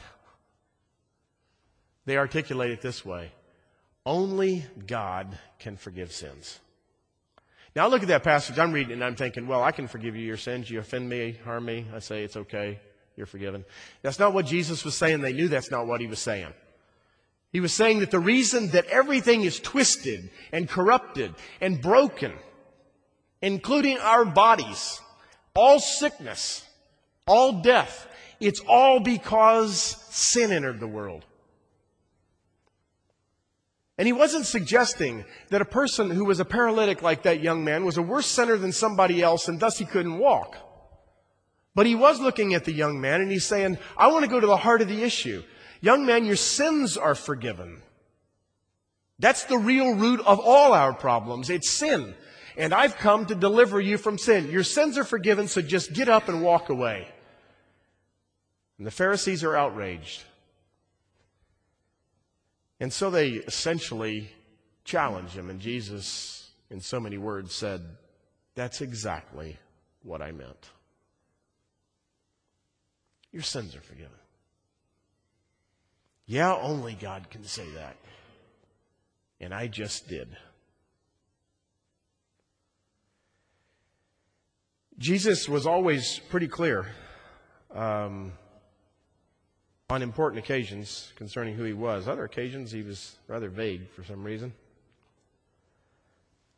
They 2.05 2.18
articulate 2.18 2.70
it 2.70 2.82
this 2.82 3.05
way 3.05 3.32
only 4.05 4.64
God 4.86 5.38
can 5.59 5.76
forgive 5.76 6.12
sins. 6.12 6.59
Now 7.76 7.84
I 7.84 7.88
look 7.88 8.02
at 8.02 8.08
that 8.08 8.24
passage, 8.24 8.58
I'm 8.58 8.72
reading 8.72 8.94
and 8.94 9.04
I'm 9.04 9.14
thinking, 9.14 9.46
well, 9.46 9.62
I 9.62 9.72
can 9.72 9.86
forgive 9.86 10.16
you 10.16 10.26
your 10.26 10.36
sins. 10.36 10.70
You 10.70 10.80
offend 10.80 11.08
me, 11.08 11.38
harm 11.44 11.64
me. 11.64 11.86
I 11.94 12.00
say 12.00 12.24
it's 12.24 12.36
okay. 12.36 12.80
You're 13.16 13.26
forgiven. 13.26 13.64
That's 14.02 14.18
not 14.18 14.32
what 14.32 14.46
Jesus 14.46 14.84
was 14.84 14.96
saying. 14.96 15.20
They 15.20 15.32
knew 15.32 15.48
that's 15.48 15.70
not 15.70 15.86
what 15.86 16.00
he 16.00 16.06
was 16.06 16.18
saying. 16.18 16.52
He 17.52 17.60
was 17.60 17.72
saying 17.72 18.00
that 18.00 18.10
the 18.10 18.20
reason 18.20 18.68
that 18.70 18.86
everything 18.86 19.42
is 19.42 19.58
twisted 19.58 20.30
and 20.52 20.68
corrupted 20.68 21.34
and 21.60 21.80
broken, 21.80 22.32
including 23.42 23.98
our 23.98 24.24
bodies, 24.24 25.00
all 25.54 25.80
sickness, 25.80 26.64
all 27.26 27.60
death, 27.60 28.08
it's 28.38 28.60
all 28.60 29.00
because 29.00 29.74
sin 30.10 30.52
entered 30.52 30.80
the 30.80 30.86
world. 30.86 31.24
And 34.01 34.07
he 34.07 34.14
wasn't 34.14 34.46
suggesting 34.46 35.26
that 35.51 35.61
a 35.61 35.66
person 35.66 36.09
who 36.09 36.24
was 36.24 36.40
a 36.40 36.44
paralytic 36.46 37.03
like 37.03 37.24
that 37.24 37.42
young 37.42 37.62
man 37.64 37.84
was 37.84 37.98
a 37.98 38.03
worse 38.03 38.26
sinner 38.26 38.57
than 38.57 38.72
somebody 38.72 39.20
else 39.20 39.46
and 39.46 39.61
thus 39.61 39.76
he 39.76 39.84
couldn't 39.84 40.16
walk. 40.16 40.57
But 41.74 41.84
he 41.84 41.94
was 41.94 42.18
looking 42.18 42.55
at 42.55 42.64
the 42.64 42.72
young 42.72 42.98
man 42.98 43.20
and 43.20 43.30
he's 43.30 43.44
saying, 43.44 43.76
I 43.98 44.07
want 44.07 44.24
to 44.24 44.30
go 44.30 44.40
to 44.40 44.46
the 44.46 44.57
heart 44.57 44.80
of 44.80 44.88
the 44.88 45.03
issue. 45.03 45.42
Young 45.82 46.07
man, 46.07 46.24
your 46.24 46.36
sins 46.36 46.96
are 46.96 47.14
forgiven. 47.14 47.82
That's 49.18 49.44
the 49.44 49.59
real 49.59 49.94
root 49.94 50.20
of 50.20 50.40
all 50.40 50.72
our 50.72 50.94
problems. 50.94 51.51
It's 51.51 51.68
sin. 51.68 52.14
And 52.57 52.72
I've 52.72 52.96
come 52.96 53.26
to 53.26 53.34
deliver 53.34 53.82
you 53.82 53.98
from 53.98 54.16
sin. 54.16 54.51
Your 54.51 54.64
sins 54.64 54.96
are 54.96 55.05
forgiven, 55.05 55.46
so 55.46 55.61
just 55.61 55.92
get 55.92 56.09
up 56.09 56.30
and 56.30 56.40
walk 56.40 56.70
away. 56.70 57.07
And 58.78 58.86
the 58.86 58.90
Pharisees 58.90 59.44
are 59.44 59.55
outraged. 59.55 60.24
And 62.80 62.90
so 62.90 63.10
they 63.10 63.28
essentially 63.32 64.30
challenged 64.84 65.34
him, 65.34 65.50
and 65.50 65.60
Jesus, 65.60 66.50
in 66.70 66.80
so 66.80 66.98
many 66.98 67.18
words, 67.18 67.54
said, 67.54 67.82
That's 68.54 68.80
exactly 68.80 69.58
what 70.02 70.22
I 70.22 70.32
meant. 70.32 70.70
Your 73.32 73.42
sins 73.42 73.76
are 73.76 73.80
forgiven. 73.80 74.10
Yeah, 76.26 76.54
only 76.56 76.94
God 76.94 77.28
can 77.30 77.44
say 77.44 77.68
that. 77.72 77.96
And 79.40 79.52
I 79.52 79.66
just 79.66 80.08
did. 80.08 80.28
Jesus 84.98 85.48
was 85.48 85.66
always 85.66 86.20
pretty 86.28 86.48
clear. 86.48 86.86
Um, 87.74 88.32
on 89.91 90.03
important 90.03 90.38
occasions 90.38 91.12
concerning 91.16 91.55
who 91.55 91.64
he 91.64 91.72
was. 91.72 92.07
Other 92.07 92.24
occasions, 92.24 92.70
he 92.70 92.82
was 92.82 93.16
rather 93.26 93.49
vague 93.49 93.91
for 93.91 94.05
some 94.05 94.22
reason. 94.22 94.53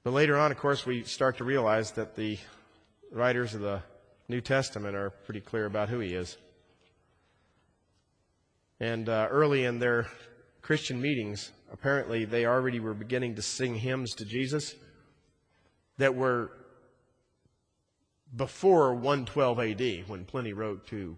But 0.04 0.12
later 0.12 0.36
on, 0.36 0.52
of 0.52 0.58
course, 0.58 0.84
we 0.84 1.02
start 1.04 1.38
to 1.38 1.44
realize 1.44 1.92
that 1.92 2.14
the 2.14 2.38
writers 3.10 3.54
of 3.54 3.62
the 3.62 3.82
New 4.28 4.42
Testament 4.42 4.94
are 4.94 5.10
pretty 5.10 5.40
clear 5.40 5.64
about 5.64 5.88
who 5.88 6.00
he 6.00 6.12
is. 6.12 6.36
And 8.80 9.08
uh, 9.08 9.28
early 9.30 9.64
in 9.64 9.78
their 9.78 10.08
Christian 10.60 11.00
meetings, 11.00 11.52
apparently 11.72 12.26
they 12.26 12.44
already 12.44 12.80
were 12.80 12.94
beginning 12.94 13.36
to 13.36 13.42
sing 13.42 13.74
hymns 13.76 14.12
to 14.16 14.26
Jesus 14.26 14.74
that 15.96 16.14
were 16.14 16.50
before 18.36 18.94
112 18.94 19.60
AD, 19.60 20.08
when 20.08 20.24
Pliny 20.24 20.52
wrote 20.52 20.86
to 20.88 21.16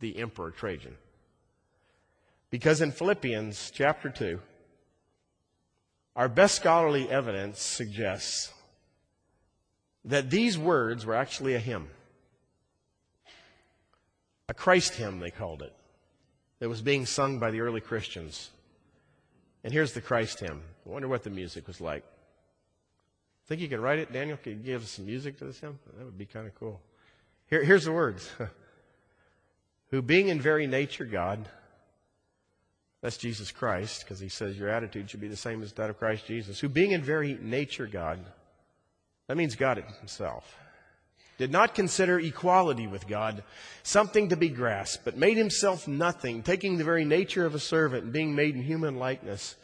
the 0.00 0.16
Emperor 0.18 0.50
Trajan. 0.50 0.96
Because 2.52 2.82
in 2.82 2.92
Philippians 2.92 3.72
chapter 3.74 4.10
2, 4.10 4.38
our 6.14 6.28
best 6.28 6.56
scholarly 6.56 7.08
evidence 7.08 7.62
suggests 7.62 8.52
that 10.04 10.28
these 10.28 10.58
words 10.58 11.06
were 11.06 11.14
actually 11.14 11.54
a 11.54 11.58
hymn. 11.58 11.88
A 14.50 14.54
Christ 14.54 14.96
hymn, 14.96 15.18
they 15.18 15.30
called 15.30 15.62
it. 15.62 15.72
that 16.58 16.68
was 16.68 16.82
being 16.82 17.06
sung 17.06 17.38
by 17.38 17.50
the 17.50 17.62
early 17.62 17.80
Christians. 17.80 18.50
And 19.64 19.72
here's 19.72 19.94
the 19.94 20.02
Christ 20.02 20.38
hymn. 20.40 20.60
I 20.84 20.90
wonder 20.90 21.08
what 21.08 21.22
the 21.22 21.30
music 21.30 21.66
was 21.66 21.80
like. 21.80 22.04
Think 23.46 23.62
you 23.62 23.68
can 23.68 23.80
write 23.80 23.98
it? 23.98 24.12
Daniel, 24.12 24.36
could 24.36 24.58
you 24.58 24.58
give 24.58 24.82
us 24.82 24.90
some 24.90 25.06
music 25.06 25.38
to 25.38 25.46
this 25.46 25.58
hymn? 25.58 25.78
That 25.96 26.04
would 26.04 26.18
be 26.18 26.26
kind 26.26 26.46
of 26.46 26.54
cool. 26.56 26.82
Here, 27.46 27.64
here's 27.64 27.86
the 27.86 27.92
words. 27.92 28.30
Who 29.90 30.02
being 30.02 30.28
in 30.28 30.38
very 30.38 30.66
nature 30.66 31.06
God, 31.06 31.48
that's 33.02 33.16
Jesus 33.16 33.50
Christ, 33.50 34.04
because 34.04 34.20
he 34.20 34.28
says 34.28 34.56
your 34.56 34.68
attitude 34.68 35.10
should 35.10 35.20
be 35.20 35.28
the 35.28 35.36
same 35.36 35.62
as 35.62 35.72
that 35.72 35.90
of 35.90 35.98
Christ 35.98 36.24
Jesus. 36.26 36.60
Who 36.60 36.68
being 36.68 36.92
in 36.92 37.02
very 37.02 37.36
nature 37.40 37.88
God, 37.88 38.20
that 39.26 39.36
means 39.36 39.56
God 39.56 39.84
himself, 39.98 40.56
did 41.36 41.50
not 41.50 41.74
consider 41.74 42.20
equality 42.20 42.86
with 42.86 43.08
God 43.08 43.42
something 43.82 44.28
to 44.28 44.36
be 44.36 44.48
grasped, 44.48 45.04
but 45.04 45.16
made 45.16 45.36
himself 45.36 45.88
nothing, 45.88 46.44
taking 46.44 46.78
the 46.78 46.84
very 46.84 47.04
nature 47.04 47.44
of 47.44 47.56
a 47.56 47.58
servant 47.58 48.04
and 48.04 48.12
being 48.12 48.36
made 48.36 48.54
in 48.54 48.62
human 48.62 48.96
likeness. 48.96 49.56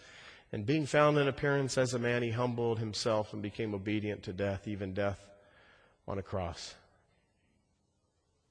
And 0.51 0.65
being 0.65 0.87
found 0.87 1.19
in 1.19 1.29
appearance 1.29 1.77
as 1.77 1.93
a 1.93 1.99
man, 1.99 2.23
he 2.23 2.31
humbled 2.31 2.79
himself 2.79 3.35
and 3.35 3.43
became 3.43 3.75
obedient 3.75 4.23
to 4.23 4.33
death, 4.33 4.67
even 4.67 4.95
death 4.95 5.21
on 6.09 6.19
a 6.19 6.23
cross. 6.23 6.75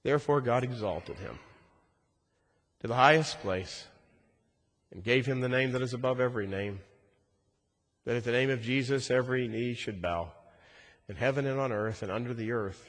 Therefore, 0.04 0.40
God 0.40 0.64
exalted 0.64 1.18
him 1.18 1.40
to 2.82 2.88
the 2.88 2.94
highest 2.94 3.40
place 3.42 3.86
and 4.92 5.04
gave 5.04 5.26
him 5.26 5.42
the 5.42 5.50
name 5.50 5.72
that 5.72 5.82
is 5.82 5.94
above 5.94 6.20
every 6.20 6.48
name, 6.48 6.80
that 8.06 8.16
at 8.16 8.24
the 8.24 8.32
name 8.32 8.50
of 8.50 8.62
Jesus 8.62 9.12
every 9.12 9.48
knee 9.48 9.74
should 9.74 10.02
bow, 10.02 10.32
in 11.10 11.16
heaven 11.16 11.46
and 11.46 11.60
on 11.60 11.72
earth 11.72 12.04
and 12.04 12.12
under 12.12 12.34
the 12.34 12.52
earth, 12.52 12.88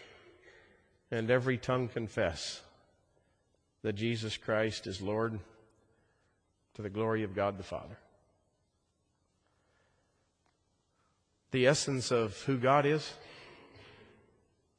and 1.10 1.30
every 1.30 1.58
tongue 1.58 1.88
confess 1.88 2.60
that 3.82 3.94
Jesus 3.94 4.36
Christ 4.36 4.86
is 4.86 5.00
Lord 5.00 5.38
to 6.74 6.82
the 6.82 6.90
glory 6.90 7.24
of 7.24 7.34
God 7.34 7.58
the 7.58 7.64
Father. 7.64 7.98
The 11.50 11.66
essence 11.66 12.10
of 12.10 12.40
who 12.42 12.58
God 12.58 12.84
is 12.84 13.10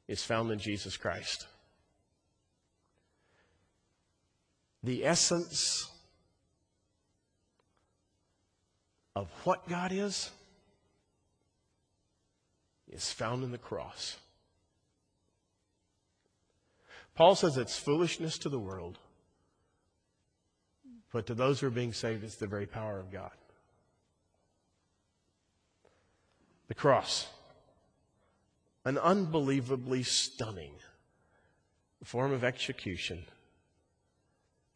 is 0.06 0.22
found 0.22 0.50
in 0.50 0.58
Jesus 0.58 0.96
Christ. 0.96 1.46
The 4.82 5.04
essence 5.04 5.90
of 9.14 9.28
what 9.44 9.68
God 9.68 9.92
is 9.92 10.30
is 12.88 13.12
found 13.12 13.44
in 13.44 13.52
the 13.52 13.58
cross. 13.58 14.16
Paul 17.14 17.34
says 17.34 17.56
it's 17.56 17.78
foolishness 17.78 18.38
to 18.38 18.48
the 18.48 18.58
world, 18.58 18.98
but 21.12 21.26
to 21.26 21.34
those 21.34 21.60
who 21.60 21.66
are 21.66 21.70
being 21.70 21.92
saved, 21.92 22.24
it's 22.24 22.36
the 22.36 22.46
very 22.46 22.66
power 22.66 22.98
of 22.98 23.12
God. 23.12 23.32
The 26.68 26.74
cross, 26.74 27.26
an 28.84 28.96
unbelievably 28.96 30.04
stunning 30.04 30.72
form 32.04 32.32
of 32.32 32.44
execution 32.44 33.24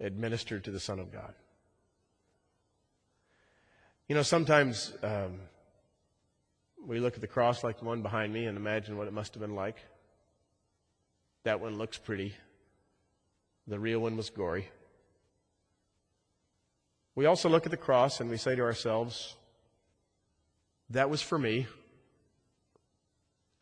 administered 0.00 0.64
to 0.64 0.70
the 0.70 0.80
Son 0.80 0.98
of 0.98 1.12
God. 1.12 1.34
You 4.06 4.14
know, 4.14 4.22
sometimes 4.22 4.92
um, 5.02 5.40
we 6.86 7.00
look 7.00 7.14
at 7.14 7.22
the 7.22 7.26
cross 7.26 7.64
like 7.64 7.78
the 7.78 7.86
one 7.86 8.02
behind 8.02 8.34
me 8.34 8.44
and 8.44 8.58
imagine 8.58 8.98
what 8.98 9.06
it 9.08 9.14
must 9.14 9.32
have 9.32 9.40
been 9.40 9.54
like. 9.54 9.76
That 11.44 11.60
one 11.60 11.78
looks 11.78 11.96
pretty. 11.96 12.34
The 13.66 13.78
real 13.78 14.00
one 14.00 14.18
was 14.18 14.28
gory. 14.28 14.68
We 17.14 17.24
also 17.24 17.48
look 17.48 17.64
at 17.64 17.70
the 17.70 17.78
cross 17.78 18.20
and 18.20 18.28
we 18.28 18.36
say 18.36 18.54
to 18.54 18.62
ourselves, 18.62 19.36
that 20.90 21.08
was 21.08 21.22
for 21.22 21.38
me. 21.38 21.66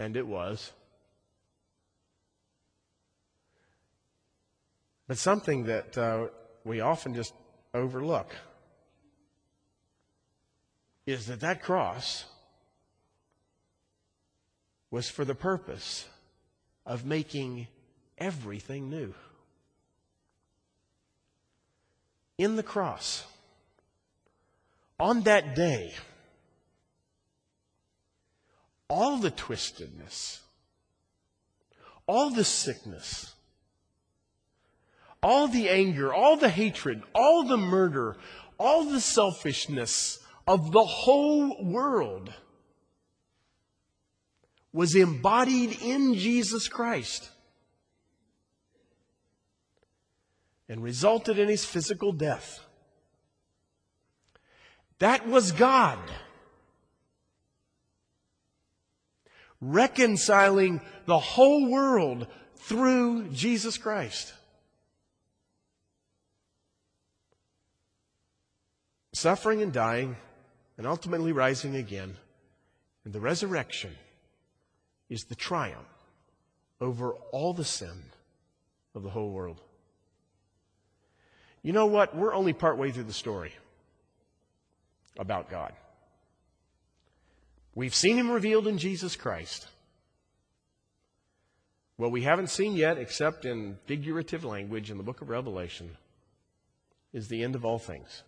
And 0.01 0.17
it 0.17 0.27
was. 0.27 0.73
But 5.07 5.19
something 5.19 5.67
that 5.67 5.97
uh, 5.97 6.27
we 6.65 6.81
often 6.81 7.15
just 7.15 7.33
overlook 7.75 8.35
is 11.07 11.27
that 11.27 11.41
that 11.41 11.63
cross 11.63 12.25
was 14.91 15.09
for 15.09 15.25
the 15.25 15.35
purpose 15.35 16.07
of 16.87 17.05
making 17.05 17.67
everything 18.19 18.91
new. 18.91 19.15
In 22.39 22.57
the 22.57 22.63
cross, 22.63 23.25
on 24.99 25.23
that 25.23 25.55
day, 25.55 25.95
all 28.89 29.17
the 29.19 29.31
twistedness, 29.31 30.41
all 32.07 32.31
the 32.31 32.45
sickness, 32.45 33.35
all 35.23 35.49
the 35.49 35.69
anger, 35.69 36.13
all 36.13 36.37
the 36.37 36.49
hatred, 36.49 37.03
all 37.15 37.45
the 37.45 37.57
murder, 37.57 38.17
all 38.59 38.85
the 38.85 39.01
selfishness 39.01 40.22
of 40.47 40.73
the 40.73 40.85
whole 40.85 41.65
world 41.65 42.33
was 44.73 44.95
embodied 44.95 45.81
in 45.83 46.15
Jesus 46.15 46.69
Christ 46.69 47.31
and 50.69 50.83
resulted 50.83 51.39
in 51.39 51.49
his 51.49 51.65
physical 51.65 52.13
death. 52.13 52.61
That 54.99 55.27
was 55.29 55.53
God 55.53 55.99
reconciling 59.61 60.81
the 61.07 61.19
whole 61.19 61.71
world 61.71 62.27
through 62.57 63.29
Jesus 63.29 63.79
Christ. 63.79 64.33
Suffering 69.15 69.63
and 69.63 69.73
dying 69.73 70.17
and 70.79 70.87
ultimately 70.87 71.33
rising 71.33 71.77
again. 71.77 72.17
And 73.05 73.13
the 73.13 73.21
resurrection 73.21 73.95
is 75.09 75.25
the 75.25 75.35
triumph 75.35 75.89
over 76.81 77.13
all 77.33 77.53
the 77.53 77.65
sin 77.65 78.03
of 78.95 79.03
the 79.03 79.11
whole 79.11 79.31
world. 79.31 79.61
You 81.63 81.73
know 81.73 81.87
what? 81.87 82.17
We're 82.17 82.35
only 82.35 82.53
partway 82.53 82.91
through 82.91 83.05
the 83.05 83.13
story 83.13 83.53
about 85.19 85.51
God. 85.51 85.73
We've 87.75 87.95
seen 87.95 88.17
him 88.17 88.31
revealed 88.31 88.67
in 88.67 88.79
Jesus 88.79 89.17
Christ. 89.17 89.69
What 91.97 92.11
we 92.11 92.23
haven't 92.23 92.51
seen 92.51 92.75
yet, 92.75 92.99
except 92.99 93.45
in 93.45 93.79
figurative 93.87 94.45
language 94.45 94.91
in 94.91 94.97
the 94.97 95.03
book 95.03 95.21
of 95.21 95.29
Revelation, 95.29 95.97
is 97.13 97.29
the 97.29 97.45
end 97.45 97.55
of 97.55 97.65
all 97.65 97.79
things. 97.79 98.23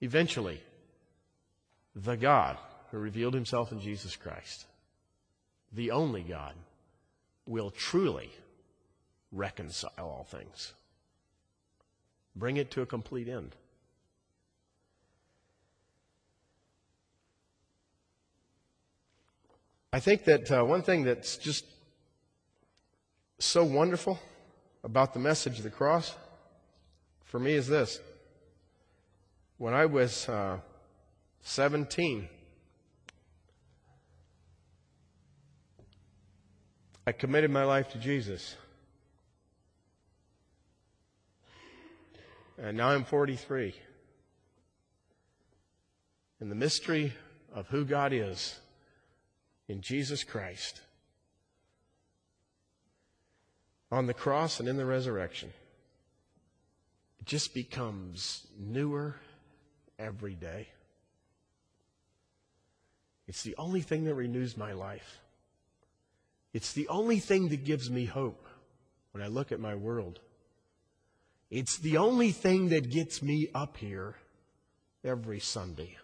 Eventually, 0.00 0.62
the 1.94 2.16
God 2.16 2.56
who 2.90 2.98
revealed 2.98 3.34
himself 3.34 3.72
in 3.72 3.80
Jesus 3.80 4.16
Christ, 4.16 4.66
the 5.72 5.90
only 5.90 6.22
God, 6.22 6.54
will 7.46 7.70
truly 7.70 8.30
reconcile 9.32 9.90
all 9.98 10.26
things, 10.28 10.72
bring 12.34 12.56
it 12.56 12.70
to 12.72 12.82
a 12.82 12.86
complete 12.86 13.28
end. 13.28 13.54
I 19.92 20.00
think 20.00 20.24
that 20.24 20.50
uh, 20.50 20.64
one 20.64 20.82
thing 20.82 21.04
that's 21.04 21.36
just 21.36 21.64
so 23.38 23.62
wonderful 23.62 24.18
about 24.82 25.14
the 25.14 25.20
message 25.20 25.58
of 25.58 25.64
the 25.64 25.70
cross 25.70 26.16
for 27.24 27.38
me 27.38 27.52
is 27.52 27.68
this. 27.68 28.00
When 29.58 29.72
I 29.72 29.86
was 29.86 30.28
uh, 30.28 30.58
17. 31.44 32.28
I 37.06 37.12
committed 37.12 37.50
my 37.50 37.64
life 37.64 37.90
to 37.90 37.98
Jesus. 37.98 38.56
And 42.58 42.76
now 42.76 42.88
I'm 42.88 43.04
43. 43.04 43.74
And 46.40 46.50
the 46.50 46.54
mystery 46.54 47.12
of 47.52 47.68
who 47.68 47.84
God 47.84 48.12
is 48.12 48.58
in 49.68 49.82
Jesus 49.82 50.24
Christ 50.24 50.80
on 53.92 54.06
the 54.06 54.14
cross 54.14 54.60
and 54.60 54.68
in 54.68 54.76
the 54.76 54.84
resurrection 54.84 55.52
it 57.20 57.26
just 57.26 57.54
becomes 57.54 58.46
newer 58.58 59.16
every 59.98 60.34
day. 60.34 60.68
It's 63.26 63.42
the 63.42 63.56
only 63.56 63.80
thing 63.80 64.04
that 64.04 64.14
renews 64.14 64.56
my 64.56 64.72
life. 64.72 65.20
It's 66.52 66.72
the 66.72 66.88
only 66.88 67.18
thing 67.18 67.48
that 67.48 67.64
gives 67.64 67.90
me 67.90 68.04
hope 68.04 68.46
when 69.12 69.22
I 69.22 69.26
look 69.28 69.50
at 69.50 69.60
my 69.60 69.74
world. 69.74 70.20
It's 71.50 71.78
the 71.78 71.96
only 71.98 72.32
thing 72.32 72.68
that 72.70 72.90
gets 72.90 73.22
me 73.22 73.48
up 73.54 73.76
here 73.76 74.16
every 75.04 75.40
Sunday. 75.40 75.96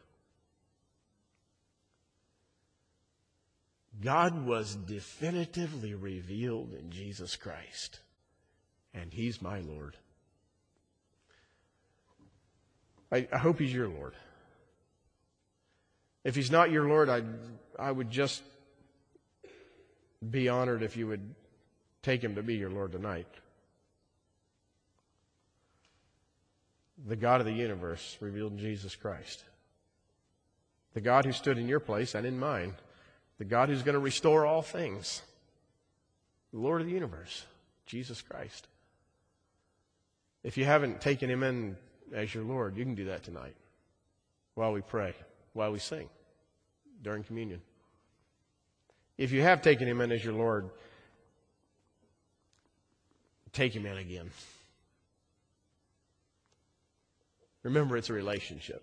God 4.03 4.47
was 4.47 4.77
definitively 4.77 5.95
revealed 5.95 6.73
in 6.73 6.91
Jesus 6.91 7.37
Christ, 7.37 8.01
and 8.95 9.13
He's 9.13 9.43
my 9.43 9.61
Lord. 9.61 9.97
I, 13.13 13.29
I, 13.33 13.39
hope 13.39 13.59
He's 13.59 13.75
your 13.75 13.89
Lord. 13.89 14.15
If 16.25 16.35
He's 16.35 16.51
not 16.51 16.71
your 16.71 16.89
Lord, 16.89 17.09
I'd, 17.09 17.25
I 17.79 17.91
would 17.91 18.11
just 18.11 18.43
be 20.29 20.49
honored 20.49 20.83
if 20.83 20.97
you 20.97 21.07
would 21.07 21.35
take 22.03 22.23
Him 22.23 22.35
to 22.35 22.43
be 22.43 22.57
your 22.57 22.71
Lord 22.71 22.93
tonight. 22.93 23.29
The 27.07 27.17
God 27.17 27.41
of 27.41 27.47
the 27.47 27.53
universe 27.53 28.19
revealed 28.21 28.53
in 28.53 28.59
Jesus 28.59 28.95
Christ. 28.95 29.45
The 30.93 31.01
God 31.01 31.25
who 31.25 31.33
stood 31.33 31.57
in 31.57 31.69
your 31.69 31.81
place 31.81 32.15
and 32.15 32.27
in 32.27 32.39
mine 32.39 32.75
the 33.41 33.47
God 33.47 33.71
who's 33.71 33.83
going 33.83 33.95
to 33.95 33.99
restore 33.99 34.45
all 34.45 34.61
things, 34.61 35.23
the 36.53 36.59
Lord 36.59 36.83
of 36.83 36.87
the 36.87 36.93
universe, 36.93 37.47
Jesus 37.87 38.21
Christ. 38.21 38.69
If 40.45 40.59
you 40.59 40.67
haven't 40.67 41.01
taken 41.01 41.31
him 41.31 41.43
in 41.43 41.77
as 42.15 42.35
your 42.35 42.45
Lord, 42.45 42.77
you 42.77 42.85
can 42.85 42.95
do 42.95 43.07
that 43.07 43.23
tonight 43.23 43.57
while 44.57 44.75
we 44.75 44.83
pray, 44.83 45.15
while 45.53 45.73
we 45.73 45.79
sing, 45.79 46.09
during 47.03 47.25
communion. 47.25 47.61
If 49.19 49.33
you 49.33 49.43
have 49.43 49.63
taken 49.63 49.87
him 49.87 50.01
in 50.01 50.13
as 50.13 50.25
your 50.25 50.33
Lord, 50.33 50.71
take 53.53 53.75
him 53.75 53.87
in 53.87 53.99
again. 53.99 54.31
Remember, 57.63 57.97
it's 57.97 58.09
a 58.09 58.15
relationship. 58.15 58.83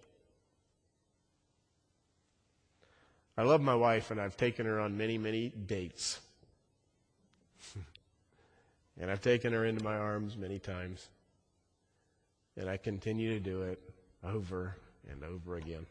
I 3.37 3.43
love 3.43 3.61
my 3.61 3.75
wife, 3.75 4.11
and 4.11 4.19
I've 4.19 4.37
taken 4.37 4.65
her 4.65 4.79
on 4.79 4.97
many, 4.97 5.17
many 5.17 5.49
dates. 5.49 6.19
and 8.99 9.11
I've 9.11 9.21
taken 9.21 9.53
her 9.53 9.65
into 9.65 9.83
my 9.83 9.95
arms 9.95 10.35
many 10.35 10.59
times. 10.59 11.07
And 12.55 12.67
I 12.69 12.77
continue 12.77 13.33
to 13.33 13.39
do 13.39 13.61
it 13.61 13.79
over 14.23 14.75
and 15.09 15.23
over 15.23 15.57
again. 15.57 15.85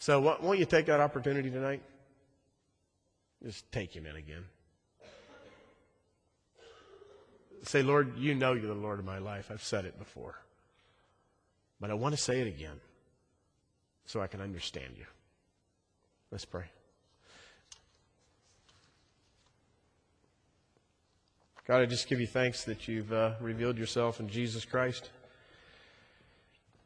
So, 0.00 0.18
won't 0.18 0.58
you 0.58 0.64
take 0.64 0.86
that 0.86 0.98
opportunity 0.98 1.50
tonight? 1.50 1.82
Just 3.44 3.70
take 3.70 3.94
him 3.94 4.06
in 4.06 4.16
again. 4.16 4.44
Say, 7.64 7.82
Lord, 7.82 8.16
you 8.16 8.34
know 8.34 8.54
you're 8.54 8.66
the 8.66 8.74
Lord 8.74 8.98
of 8.98 9.04
my 9.04 9.18
life. 9.18 9.50
I've 9.52 9.62
said 9.62 9.84
it 9.84 9.98
before. 9.98 10.36
But 11.80 11.90
I 11.90 11.94
want 11.94 12.14
to 12.16 12.20
say 12.20 12.40
it 12.40 12.46
again 12.46 12.80
so 14.06 14.22
I 14.22 14.26
can 14.26 14.40
understand 14.40 14.94
you. 14.96 15.04
Let's 16.30 16.46
pray. 16.46 16.64
God, 21.66 21.82
I 21.82 21.86
just 21.86 22.08
give 22.08 22.20
you 22.20 22.26
thanks 22.26 22.64
that 22.64 22.88
you've 22.88 23.12
uh, 23.12 23.32
revealed 23.38 23.76
yourself 23.76 24.18
in 24.18 24.30
Jesus 24.30 24.64
Christ 24.64 25.10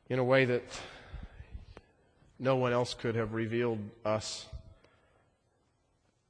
in 0.08 0.18
a 0.18 0.24
way 0.24 0.44
that 0.46 0.64
no 2.38 2.56
one 2.56 2.72
else 2.72 2.94
could 2.94 3.14
have 3.14 3.32
revealed 3.34 3.78
us, 4.04 4.46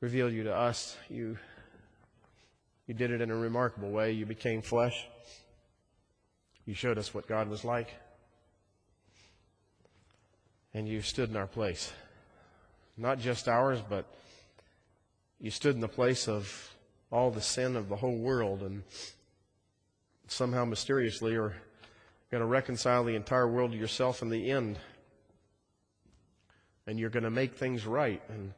revealed 0.01 0.33
you 0.33 0.45
to 0.45 0.55
us. 0.55 0.97
You, 1.09 1.39
you 2.87 2.95
did 2.95 3.11
it 3.11 3.21
in 3.21 3.31
a 3.31 3.37
remarkable 3.37 3.91
way. 3.91 4.13
You 4.13 4.27
became 4.27 4.63
flesh. 4.63 5.07
You 6.67 6.75
showed 6.75 6.99
us 6.99 7.13
what 7.13 7.27
God 7.27 7.49
was 7.49 7.65
like 7.65 7.95
and 10.75 10.89
you 10.89 11.01
stood 11.01 11.31
in 11.31 11.37
our 11.37 11.47
place. 11.47 11.93
Not 12.97 13.21
just 13.21 13.49
ours, 13.49 13.81
but 13.89 14.07
you 15.41 15.51
stood 15.51 15.77
in 15.77 15.81
the 15.81 15.89
place 15.89 16.29
of 16.29 16.75
all 17.11 17.31
the 17.31 17.41
sin 17.41 17.77
of 17.77 17.89
the 17.89 17.97
whole 17.97 18.17
world 18.17 18.63
and 18.63 18.83
somehow 20.27 20.65
mysteriously 20.65 21.37
are 21.37 21.55
going 22.31 22.41
to 22.41 22.47
reconcile 22.47 23.05
the 23.05 23.15
entire 23.15 23.47
world 23.47 23.71
to 23.71 23.79
yourself 23.79 24.21
in 24.21 24.29
the 24.29 24.51
end. 24.51 24.79
And 26.87 26.99
you're 26.99 27.11
going 27.11 27.25
to 27.25 27.31
make 27.31 27.55
things 27.55 27.87
right. 27.87 28.21
And 28.29 28.53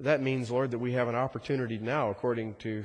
that 0.00 0.20
means, 0.20 0.50
Lord, 0.50 0.72
that 0.72 0.78
we 0.78 0.92
have 0.92 1.08
an 1.08 1.14
opportunity 1.14 1.78
now, 1.78 2.10
according 2.10 2.54
to 2.56 2.84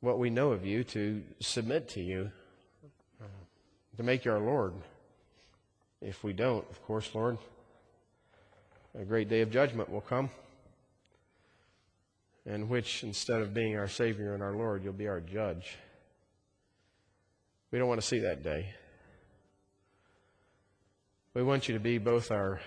what 0.00 0.18
we 0.18 0.30
know 0.30 0.52
of 0.52 0.64
you, 0.64 0.82
to 0.84 1.22
submit 1.40 1.88
to 1.90 2.00
you, 2.00 2.30
to 3.96 4.02
make 4.02 4.24
you 4.24 4.32
our 4.32 4.40
Lord. 4.40 4.74
If 6.00 6.24
we 6.24 6.32
don't, 6.32 6.68
of 6.70 6.82
course, 6.84 7.14
Lord, 7.14 7.38
a 8.98 9.04
great 9.04 9.28
day 9.28 9.42
of 9.42 9.50
judgment 9.50 9.90
will 9.90 10.00
come, 10.00 10.30
in 12.44 12.68
which 12.68 13.04
instead 13.04 13.40
of 13.40 13.54
being 13.54 13.76
our 13.76 13.88
Savior 13.88 14.34
and 14.34 14.42
our 14.42 14.52
Lord, 14.52 14.82
you'll 14.82 14.92
be 14.92 15.06
our 15.06 15.20
judge. 15.20 15.76
We 17.70 17.78
don't 17.78 17.88
want 17.88 18.00
to 18.00 18.06
see 18.06 18.18
that 18.20 18.42
day. 18.42 18.68
We 21.34 21.42
want 21.42 21.68
you 21.68 21.74
to 21.74 21.80
be 21.80 21.98
both 21.98 22.30
our 22.30 22.60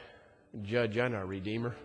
judge 0.63 0.97
and 0.97 1.15
our 1.15 1.25
Redeemer. 1.25 1.75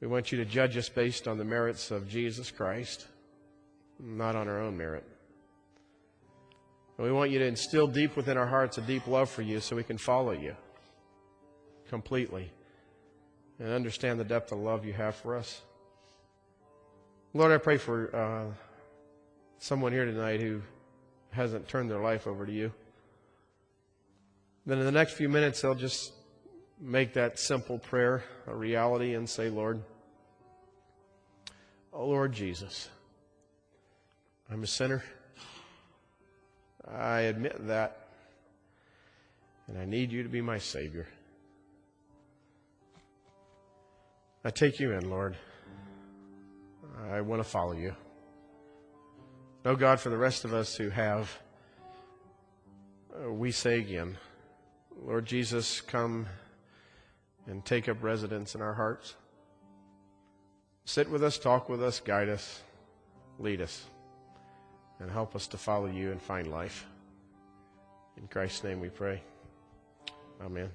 We 0.00 0.06
want 0.06 0.30
you 0.30 0.38
to 0.38 0.44
judge 0.44 0.76
us 0.76 0.88
based 0.88 1.26
on 1.26 1.38
the 1.38 1.44
merits 1.44 1.90
of 1.90 2.08
Jesus 2.08 2.50
Christ, 2.50 3.06
not 3.98 4.36
on 4.36 4.48
our 4.48 4.60
own 4.60 4.76
merit. 4.76 5.04
And 6.96 7.06
we 7.06 7.12
want 7.12 7.30
you 7.30 7.38
to 7.38 7.46
instill 7.46 7.86
deep 7.86 8.16
within 8.16 8.36
our 8.36 8.46
hearts 8.46 8.78
a 8.78 8.80
deep 8.82 9.06
love 9.06 9.28
for 9.28 9.42
you 9.42 9.60
so 9.60 9.76
we 9.76 9.82
can 9.82 9.98
follow 9.98 10.32
you 10.32 10.54
completely 11.88 12.50
and 13.58 13.72
understand 13.72 14.20
the 14.20 14.24
depth 14.24 14.52
of 14.52 14.58
love 14.58 14.84
you 14.84 14.92
have 14.92 15.16
for 15.16 15.36
us. 15.36 15.62
Lord, 17.34 17.52
I 17.52 17.58
pray 17.58 17.76
for 17.76 18.14
uh, 18.14 18.54
someone 19.58 19.92
here 19.92 20.04
tonight 20.04 20.40
who 20.40 20.62
hasn't 21.30 21.68
turned 21.68 21.90
their 21.90 22.00
life 22.00 22.26
over 22.26 22.46
to 22.46 22.52
you. 22.52 22.72
Then 24.64 24.78
in 24.78 24.84
the 24.84 24.92
next 24.92 25.14
few 25.14 25.28
minutes, 25.28 25.60
they'll 25.60 25.74
just 25.74 26.12
make 26.80 27.14
that 27.14 27.38
simple 27.38 27.78
prayer 27.78 28.22
a 28.46 28.54
reality 28.54 29.14
and 29.14 29.28
say, 29.28 29.48
Lord, 29.48 29.82
oh 31.92 32.06
Lord 32.06 32.32
Jesus, 32.32 32.88
I'm 34.50 34.62
a 34.62 34.66
sinner. 34.66 35.02
I 36.86 37.20
admit 37.22 37.66
that. 37.66 38.08
And 39.66 39.76
I 39.78 39.84
need 39.84 40.12
you 40.12 40.22
to 40.22 40.28
be 40.30 40.40
my 40.40 40.58
Savior. 40.58 41.06
I 44.44 44.50
take 44.50 44.80
you 44.80 44.92
in, 44.92 45.10
Lord. 45.10 45.36
I 47.10 47.20
want 47.20 47.42
to 47.42 47.48
follow 47.48 47.72
you. 47.72 47.94
Oh 49.66 49.76
God, 49.76 50.00
for 50.00 50.08
the 50.08 50.16
rest 50.16 50.46
of 50.46 50.54
us 50.54 50.76
who 50.76 50.88
have, 50.88 51.30
uh, 53.14 53.30
we 53.30 53.50
say 53.50 53.78
again, 53.78 54.16
Lord 55.04 55.26
Jesus, 55.26 55.82
come 55.82 56.26
and 57.48 57.64
take 57.64 57.88
up 57.88 58.02
residence 58.02 58.54
in 58.54 58.62
our 58.62 58.74
hearts. 58.74 59.16
Sit 60.84 61.10
with 61.10 61.24
us, 61.24 61.38
talk 61.38 61.68
with 61.68 61.82
us, 61.82 61.98
guide 62.00 62.28
us, 62.28 62.60
lead 63.38 63.60
us 63.60 63.84
and 65.00 65.10
help 65.10 65.34
us 65.34 65.46
to 65.48 65.58
follow 65.58 65.86
you 65.86 66.10
and 66.10 66.20
find 66.20 66.50
life. 66.50 66.86
In 68.16 68.26
Christ's 68.26 68.64
name 68.64 68.80
we 68.80 68.88
pray. 68.88 69.22
Amen. 70.40 70.70